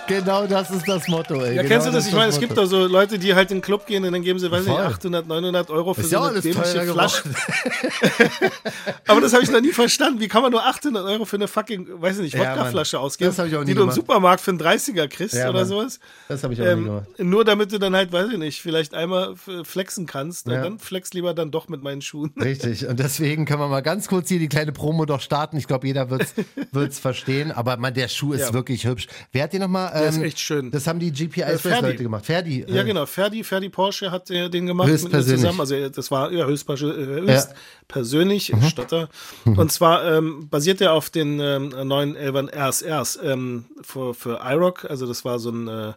Genau 0.07 0.47
das 0.47 0.71
ist 0.71 0.87
das 0.89 1.09
Motto, 1.09 1.35
ey. 1.43 1.57
Ja, 1.57 1.63
genau 1.63 1.69
kennst 1.75 1.87
du 1.87 1.91
das? 1.93 2.05
Ich 2.07 2.13
ist 2.13 2.17
meine, 2.17 2.29
es 2.31 2.39
gibt 2.41 2.57
da 2.57 2.67
so 2.67 2.87
Leute, 2.87 3.19
die 3.19 3.35
halt 3.35 3.51
in 3.51 3.59
den 3.59 3.63
Club 3.63 3.87
gehen 3.87 4.05
und 4.05 4.13
dann 4.13 4.23
geben 4.23 4.39
sie, 4.39 4.51
weiß 4.51 4.65
nicht, 4.65 4.75
Voll. 4.75 4.85
800, 4.85 5.27
900 5.27 5.71
Euro 5.71 5.95
für 5.95 6.01
Ist 6.03 6.11
so 6.11 6.17
ja 6.17 6.27
eine 6.29 6.41
dämliche 6.41 6.83
Flasche. 6.93 7.23
Aber 9.07 9.21
das 9.21 9.33
habe 9.33 9.43
ich 9.43 9.51
noch 9.51 9.61
nie 9.61 9.73
verstanden. 9.73 10.21
Wie 10.21 10.29
kann 10.29 10.43
man 10.43 10.53
nur 10.53 10.65
800 10.65 11.05
Euro 11.05 11.25
für 11.25 11.37
eine 11.37 11.49
fucking, 11.49 11.89
weiß 12.01 12.17
ich 12.17 12.23
nicht, 12.23 12.35
Ja, 12.35 12.53
Wodkaflasche 12.53 12.97
Mann. 12.97 13.05
ausgeben, 13.07 13.35
Das 13.35 13.47
ich 13.47 13.53
nie 13.53 13.59
die 13.65 13.65
du 13.67 13.71
im 13.71 13.77
gemacht. 13.77 13.95
Supermarkt 13.97 14.41
für 14.41 14.51
einen 14.51 14.61
30er 14.61 15.09
kriegst 15.09 15.35
Ja, 15.35 15.49
oder 15.51 15.61
Mann. 15.61 15.69
sowas? 15.69 16.01
Das 16.29 16.43
habe 16.45 16.55
ich 16.55 16.61
auch 16.61 16.65
nie 16.65 16.71
Ähm, 16.71 16.85
gemacht. 16.85 17.07
nur 17.19 17.45
damit 17.45 17.73
du 17.73 17.79
dann 17.79 17.95
halt, 17.95 18.13
weiß 18.13 18.31
ich 18.33 18.39
nicht, 18.39 18.63
vielleicht 18.63 18.95
einmal 18.95 19.35
flexen 19.65 20.07
kannst. 20.07 20.47
Ja. 20.47 20.63
Dann 20.63 20.79
flex 20.99 21.13
lieber 21.15 21.33
dann 21.33 21.51
doch 21.53 21.69
mit 21.69 21.83
meinen 21.83 22.03
Schuhen. 22.03 22.33
Richtig. 22.41 22.87
Und 22.87 22.99
deswegen 22.99 23.45
können 23.45 23.61
wir 23.61 23.69
mal 23.69 23.83
ganz 23.83 24.09
kurz 24.09 24.29
hier 24.29 24.39
die 24.41 24.49
kleine 24.49 24.73
Promo 24.73 25.05
doch 25.05 25.21
starten. 25.21 25.57
Ich 25.57 25.67
glaube, 25.69 25.87
jeder 25.87 26.11
wird's, 26.11 26.35
wird's 26.73 26.99
verstehen. 26.99 27.53
Aber 27.53 27.77
man, 27.77 27.95
der 27.95 28.09
Schuh 28.09 28.33
ist 28.33 28.41
Ja. 28.49 28.53
wirklich 28.53 28.85
hübsch. 28.85 29.07
Wer 29.33 29.45
hat 29.45 29.53
den 29.53 29.61
nochmal? 29.63 29.93
Ähm, 29.95 30.01
Der 30.01 30.09
ist 30.11 30.19
echt 30.19 30.41
schön. 30.41 30.71
Das 30.73 30.87
haben 30.89 30.99
die 30.99 31.13
GP 31.13 31.39
Ice 31.39 31.47
Race 31.47 31.61
Ferdi. 31.63 31.87
Leute 31.87 32.03
gemacht. 32.03 32.27
Ferdi. 32.27 32.65
Ja, 32.67 32.83
äh, 32.83 32.85
genau. 32.85 33.07
Ferdi, 33.07 33.45
Ferdi 33.45 33.69
Porsche 33.69 34.11
hat 34.11 34.29
äh, 34.31 34.49
den 34.51 34.67
gemacht 34.67 34.89
mit 34.89 34.97
mir 34.97 35.03
Höchstpersönlich. 35.03 35.41
zusammen. 35.41 35.61
Also 35.61 35.75
äh, 35.77 35.91
das 35.91 36.11
war 36.11 36.33
ja 36.33 36.47
höchst, 36.47 36.69
äh, 36.69 36.75
höchst 36.75 37.29
Ja. 37.29 37.45
Mhm. 37.55 37.55
persönlich, 37.87 38.53
Stotter. 38.69 39.09
Und 39.45 39.71
zwar 39.73 40.05
ähm, 40.05 40.49
basiert 40.51 40.81
er 40.81 40.93
auf 40.95 41.11
den 41.11 41.39
ähm, 41.41 41.69
neuen 41.85 42.17
Elvan 42.17 42.49
RSRs 42.49 43.19
ähm, 43.23 43.67
für, 43.83 44.15
für 44.15 44.41
IROC. 44.45 44.85
Also 44.87 45.07
das 45.07 45.25
war 45.25 45.39
so 45.39 45.51
ein 45.51 45.69
äh, 45.69 45.93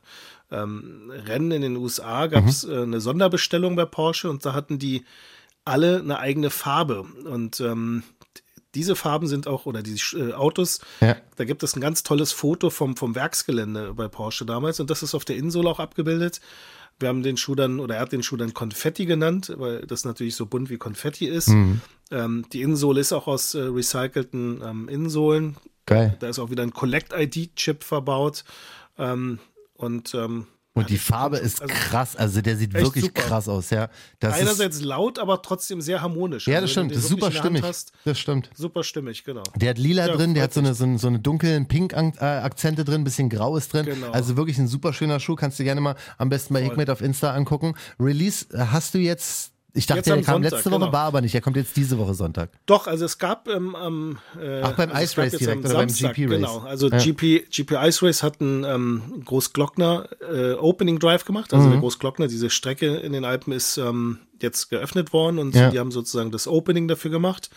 ähm, 0.51 1.11
Rennen 1.11 1.51
in 1.51 1.61
den 1.61 1.75
USA, 1.77 2.27
gab 2.27 2.45
es 2.47 2.65
Mhm. 2.65 2.71
äh, 2.73 2.81
eine 2.83 3.01
Sonderbestellung 3.01 3.75
bei 3.75 3.85
Porsche 3.85 4.29
und 4.29 4.45
da 4.45 4.53
hatten 4.53 4.79
die 4.79 5.03
alle 5.65 5.99
eine 5.99 6.19
eigene 6.19 6.49
Farbe. 6.49 7.01
Und 7.01 7.59
ähm, 7.59 8.03
diese 8.73 8.95
Farben 8.95 9.27
sind 9.27 9.47
auch, 9.47 9.65
oder 9.65 9.81
die 9.83 9.99
äh, 10.15 10.33
Autos, 10.33 10.79
Ja. 11.01 11.17
da 11.35 11.43
gibt 11.45 11.61
es 11.63 11.75
ein 11.75 11.81
ganz 11.81 12.03
tolles 12.03 12.31
Foto 12.31 12.69
vom, 12.69 12.95
vom 12.95 13.15
Werksgelände 13.15 13.93
bei 13.93 14.07
Porsche 14.07 14.45
damals 14.45 14.79
und 14.79 14.89
das 14.89 15.03
ist 15.03 15.13
auf 15.15 15.25
der 15.25 15.35
Insole 15.37 15.69
auch 15.69 15.79
abgebildet. 15.79 16.41
Wir 16.99 17.09
haben 17.09 17.23
den 17.23 17.35
Schuh 17.35 17.55
dann, 17.55 17.79
oder 17.79 17.95
er 17.95 18.01
hat 18.01 18.11
den 18.11 18.21
Schuh 18.21 18.37
dann 18.37 18.53
Konfetti 18.53 19.05
genannt, 19.05 19.51
weil 19.57 19.81
das 19.87 20.05
natürlich 20.05 20.35
so 20.35 20.45
bunt 20.45 20.69
wie 20.69 20.77
Konfetti 20.77 21.25
ist. 21.25 21.47
Mhm. 21.49 21.81
Ähm, 22.11 22.45
die 22.53 22.61
Innensohle 22.61 23.01
ist 23.01 23.11
auch 23.11 23.27
aus 23.27 23.55
äh, 23.55 23.61
recycelten 23.61 24.61
ähm, 24.63 24.87
Innensohlen. 24.87 25.57
Geil. 25.87 26.15
Da 26.19 26.27
ist 26.29 26.37
auch 26.39 26.51
wieder 26.51 26.61
ein 26.63 26.73
Collect-ID-Chip 26.73 27.83
verbaut. 27.83 28.43
Ähm, 28.99 29.39
und 29.81 30.13
ähm, 30.13 30.47
Und 30.73 30.89
die 30.89 30.97
Farbe 30.97 31.37
ist 31.37 31.61
also 31.61 31.73
krass. 31.73 32.15
Also 32.15 32.41
der 32.41 32.55
sieht 32.55 32.73
wirklich 32.73 33.03
super. 33.05 33.21
krass 33.21 33.49
aus, 33.49 33.71
ja. 33.71 33.89
Das 34.19 34.35
ist, 34.35 34.41
einerseits 34.41 34.81
laut, 34.81 35.19
aber 35.19 35.41
trotzdem 35.41 35.81
sehr 35.81 36.01
harmonisch. 36.01 36.47
ja, 36.47 36.59
Also 36.59 36.67
das 36.67 36.75
wenn 36.77 36.85
stimmt. 36.85 36.95
Das 36.95 37.03
ist 37.03 37.09
super 37.09 37.31
stimmig. 37.31 37.61
Hast, 37.63 37.91
Das 38.05 38.17
stimmt. 38.17 38.49
super 38.55 38.83
stimmig, 38.83 39.23
genau. 39.25 39.43
Der 39.57 39.71
hat 39.71 39.77
lila 39.77 40.07
Ja, 40.07 40.15
drin, 40.15 40.33
der 40.33 40.43
hat 40.43 40.53
so 40.53 40.61
eine, 40.61 40.73
so, 40.73 40.85
eine, 40.85 40.97
so 40.97 41.07
eine 41.07 41.19
dunklen 41.19 41.67
Pink-Akzente 41.67 42.85
drin, 42.85 43.03
bisschen 43.03 43.29
grau 43.29 43.57
ist 43.57 43.73
drin. 43.73 43.85
Genau. 43.85 44.11
Also 44.11 44.37
wirklich 44.37 44.57
ein 44.59 44.67
super 44.69 44.93
schöner 44.93 45.19
Schuh. 45.19 45.35
Kannst 45.35 45.59
du 45.59 45.63
gerne 45.65 45.81
mal 45.81 45.95
am 46.17 46.29
besten 46.29 46.53
bei. 46.53 46.63
Hikmet 46.63 46.89
auf 46.89 47.01
Insta 47.01 47.33
angucken. 47.33 47.75
Release 47.99 48.45
äh, 48.53 48.59
hast 48.71 48.93
du 48.93 48.99
jetzt, 48.99 49.50
ich 49.73 49.85
dachte, 49.85 50.01
der 50.03 50.13
am 50.15 50.21
kam 50.23 50.33
Sonntag, 50.35 50.51
letzte 50.51 50.71
Woche, 50.71 50.79
genau. 50.81 50.93
war 50.93 51.05
aber 51.05 51.21
nicht. 51.21 51.33
Der 51.33 51.41
kommt 51.41 51.55
jetzt 51.55 51.75
diese 51.77 51.97
Woche 51.97 52.13
Sonntag. 52.13 52.49
Doch, 52.65 52.87
also 52.87 53.05
es 53.05 53.17
gab 53.17 53.47
ähm, 53.47 53.75
am 53.75 54.17
äh, 54.41 54.61
Ach, 54.61 54.73
beim 54.75 54.91
also 54.91 55.03
Ice 55.03 55.17
Race 55.21 55.31
direkt 55.37 55.65
oder 55.65 55.73
beim 55.75 55.89
Samstag, 55.89 56.15
GP 56.15 56.29
Race? 56.31 56.37
Genau, 56.39 56.59
also 56.59 56.89
Ja. 56.89 56.97
GP, 56.97 57.49
GP 57.49 57.71
Ice 57.87 58.05
Race 58.05 58.23
hat 58.23 58.41
einen 58.41 58.63
ähm, 58.63 59.21
Großglockner 59.25 60.09
äh, 60.31 60.53
Opening 60.53 60.99
Drive 60.99 61.25
gemacht. 61.25 61.53
Also 61.53 61.67
Mhm. 61.67 61.71
der 61.71 61.79
Großglockner, 61.81 62.27
diese 62.27 62.49
Strecke 62.49 62.97
in 62.97 63.13
den 63.13 63.23
Alpen 63.25 63.53
ist 63.53 63.77
ähm, 63.77 64.19
jetzt 64.41 64.69
geöffnet 64.69 65.13
worden 65.13 65.39
und 65.39 65.55
Ja. 65.55 65.69
die 65.69 65.79
haben 65.79 65.91
sozusagen 65.91 66.31
das 66.31 66.47
Opening 66.47 66.87
dafür 66.87 67.11
gemacht. 67.11 67.49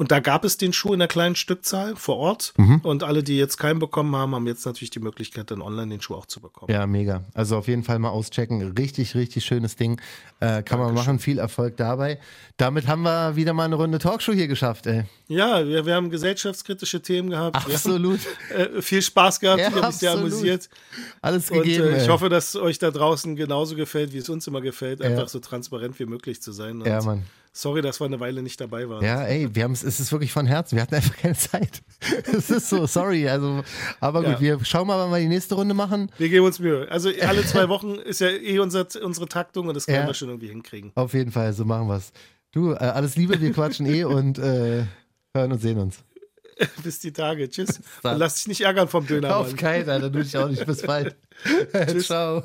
Und 0.00 0.10
da 0.10 0.20
gab 0.20 0.46
es 0.46 0.56
den 0.56 0.72
Schuh 0.72 0.94
in 0.94 1.02
einer 1.02 1.08
kleinen 1.08 1.36
Stückzahl 1.36 1.94
vor 1.94 2.16
Ort. 2.16 2.54
Mhm. 2.56 2.78
Und 2.82 3.02
alle, 3.02 3.22
die 3.22 3.36
jetzt 3.36 3.58
keinen 3.58 3.78
bekommen 3.80 4.16
haben, 4.16 4.34
haben 4.34 4.46
jetzt 4.46 4.64
natürlich 4.64 4.88
die 4.88 4.98
Möglichkeit, 4.98 5.50
dann 5.50 5.60
online 5.60 5.88
den 5.90 6.00
Schuh 6.00 6.14
auch 6.14 6.24
zu 6.24 6.40
bekommen. 6.40 6.72
Ja, 6.72 6.86
mega. 6.86 7.24
Also 7.34 7.58
auf 7.58 7.68
jeden 7.68 7.84
Fall 7.84 7.98
mal 7.98 8.08
auschecken. 8.08 8.62
Richtig, 8.78 9.14
richtig 9.14 9.44
schönes 9.44 9.76
Ding. 9.76 10.00
Äh, 10.40 10.62
kann 10.62 10.78
man 10.78 10.94
machen. 10.94 11.18
Viel 11.18 11.38
Erfolg 11.38 11.76
dabei. 11.76 12.18
Damit 12.56 12.86
haben 12.86 13.02
wir 13.02 13.36
wieder 13.36 13.52
mal 13.52 13.64
eine 13.66 13.74
Runde 13.74 13.98
Talkshow 13.98 14.32
hier 14.32 14.48
geschafft, 14.48 14.86
ey. 14.86 15.04
Ja, 15.28 15.66
wir, 15.68 15.84
wir 15.84 15.94
haben 15.94 16.08
gesellschaftskritische 16.08 17.02
Themen 17.02 17.28
gehabt. 17.28 17.56
Absolut. 17.56 18.20
Haben 18.54 18.76
äh, 18.78 18.80
viel 18.80 19.02
Spaß 19.02 19.38
gehabt. 19.38 19.60
Ja, 19.60 19.68
ich 19.68 19.74
habe 19.74 19.86
mich 19.86 19.96
sehr 19.96 20.12
amüsiert. 20.12 20.70
Alles 21.20 21.50
Und 21.50 21.58
gegeben. 21.58 21.88
äh, 21.92 22.02
ich 22.02 22.08
hoffe, 22.08 22.30
dass 22.30 22.56
euch 22.56 22.78
da 22.78 22.90
draußen 22.90 23.36
genauso 23.36 23.76
gefällt, 23.76 24.14
wie 24.14 24.18
es 24.18 24.30
uns 24.30 24.46
immer 24.46 24.62
gefällt, 24.62 25.02
einfach 25.02 25.24
Ja. 25.24 25.28
so 25.28 25.40
transparent 25.40 25.98
wie 26.00 26.06
möglich 26.06 26.40
zu 26.40 26.52
sein. 26.52 26.80
Und 26.80 26.86
Ja, 26.86 27.02
Mann. 27.02 27.24
Sorry, 27.52 27.82
dass 27.82 28.00
wir 28.00 28.04
eine 28.06 28.20
Weile 28.20 28.42
nicht 28.42 28.60
dabei 28.60 28.88
waren. 28.88 29.04
Ja, 29.04 29.24
ey, 29.24 29.52
wir 29.54 29.64
haben 29.64 29.72
es, 29.72 29.82
es 29.82 29.98
ist 29.98 30.12
wirklich 30.12 30.32
von 30.32 30.46
Herzen. 30.46 30.76
Wir 30.76 30.82
hatten 30.82 30.94
einfach 30.94 31.16
keine 31.16 31.34
Zeit. 31.36 31.82
Es 32.32 32.48
ist 32.48 32.68
so, 32.70 32.86
sorry. 32.86 33.28
Also, 33.28 33.62
aber 34.00 34.22
gut, 34.22 34.34
Ja. 34.34 34.40
wir 34.40 34.64
schauen 34.64 34.86
mal, 34.86 34.98
wann 34.98 35.10
wir 35.10 35.18
die 35.18 35.28
nächste 35.28 35.54
Runde 35.56 35.74
machen. 35.74 36.10
Wir 36.18 36.28
geben 36.28 36.46
uns 36.46 36.58
Mühe. 36.60 36.86
Also 36.90 37.10
alle 37.20 37.44
zwei 37.46 37.68
Wochen 37.68 37.96
ist 37.96 38.20
ja 38.20 38.28
eh 38.28 38.58
unser, 38.60 38.86
unsere 39.02 39.26
Taktung 39.28 39.66
und 39.68 39.74
das 39.74 39.86
können 39.86 39.98
Ja. 40.02 40.06
wir 40.06 40.14
schon 40.14 40.28
irgendwie 40.28 40.48
hinkriegen. 40.48 40.92
Auf 40.94 41.12
jeden 41.12 41.32
Fall, 41.32 41.52
so 41.52 41.64
machen 41.64 41.88
wir's. 41.88 42.12
Du, 42.52 42.72
äh, 42.72 42.76
alles 42.76 43.16
Liebe, 43.16 43.40
wir 43.40 43.52
quatschen 43.52 43.86
eh 43.86 44.04
und 44.04 44.38
äh, 44.38 44.84
hören 45.34 45.52
und 45.52 45.60
sehen 45.60 45.78
uns. 45.78 45.98
Bis 46.84 46.98
die 47.00 47.12
Tage. 47.12 47.48
Tschüss. 47.48 47.80
Und 48.02 48.18
lass 48.18 48.36
dich 48.36 48.48
nicht 48.48 48.60
ärgern 48.62 48.88
vom 48.88 49.06
Döner. 49.06 49.36
Auf 49.36 49.56
keinen, 49.56 49.88
Alter, 49.88 50.10
du 50.10 50.22
dich 50.22 50.36
auch 50.36 50.48
nicht. 50.48 50.64
Bis 50.66 50.82
bald. 50.82 51.16
Ciao. 52.00 52.44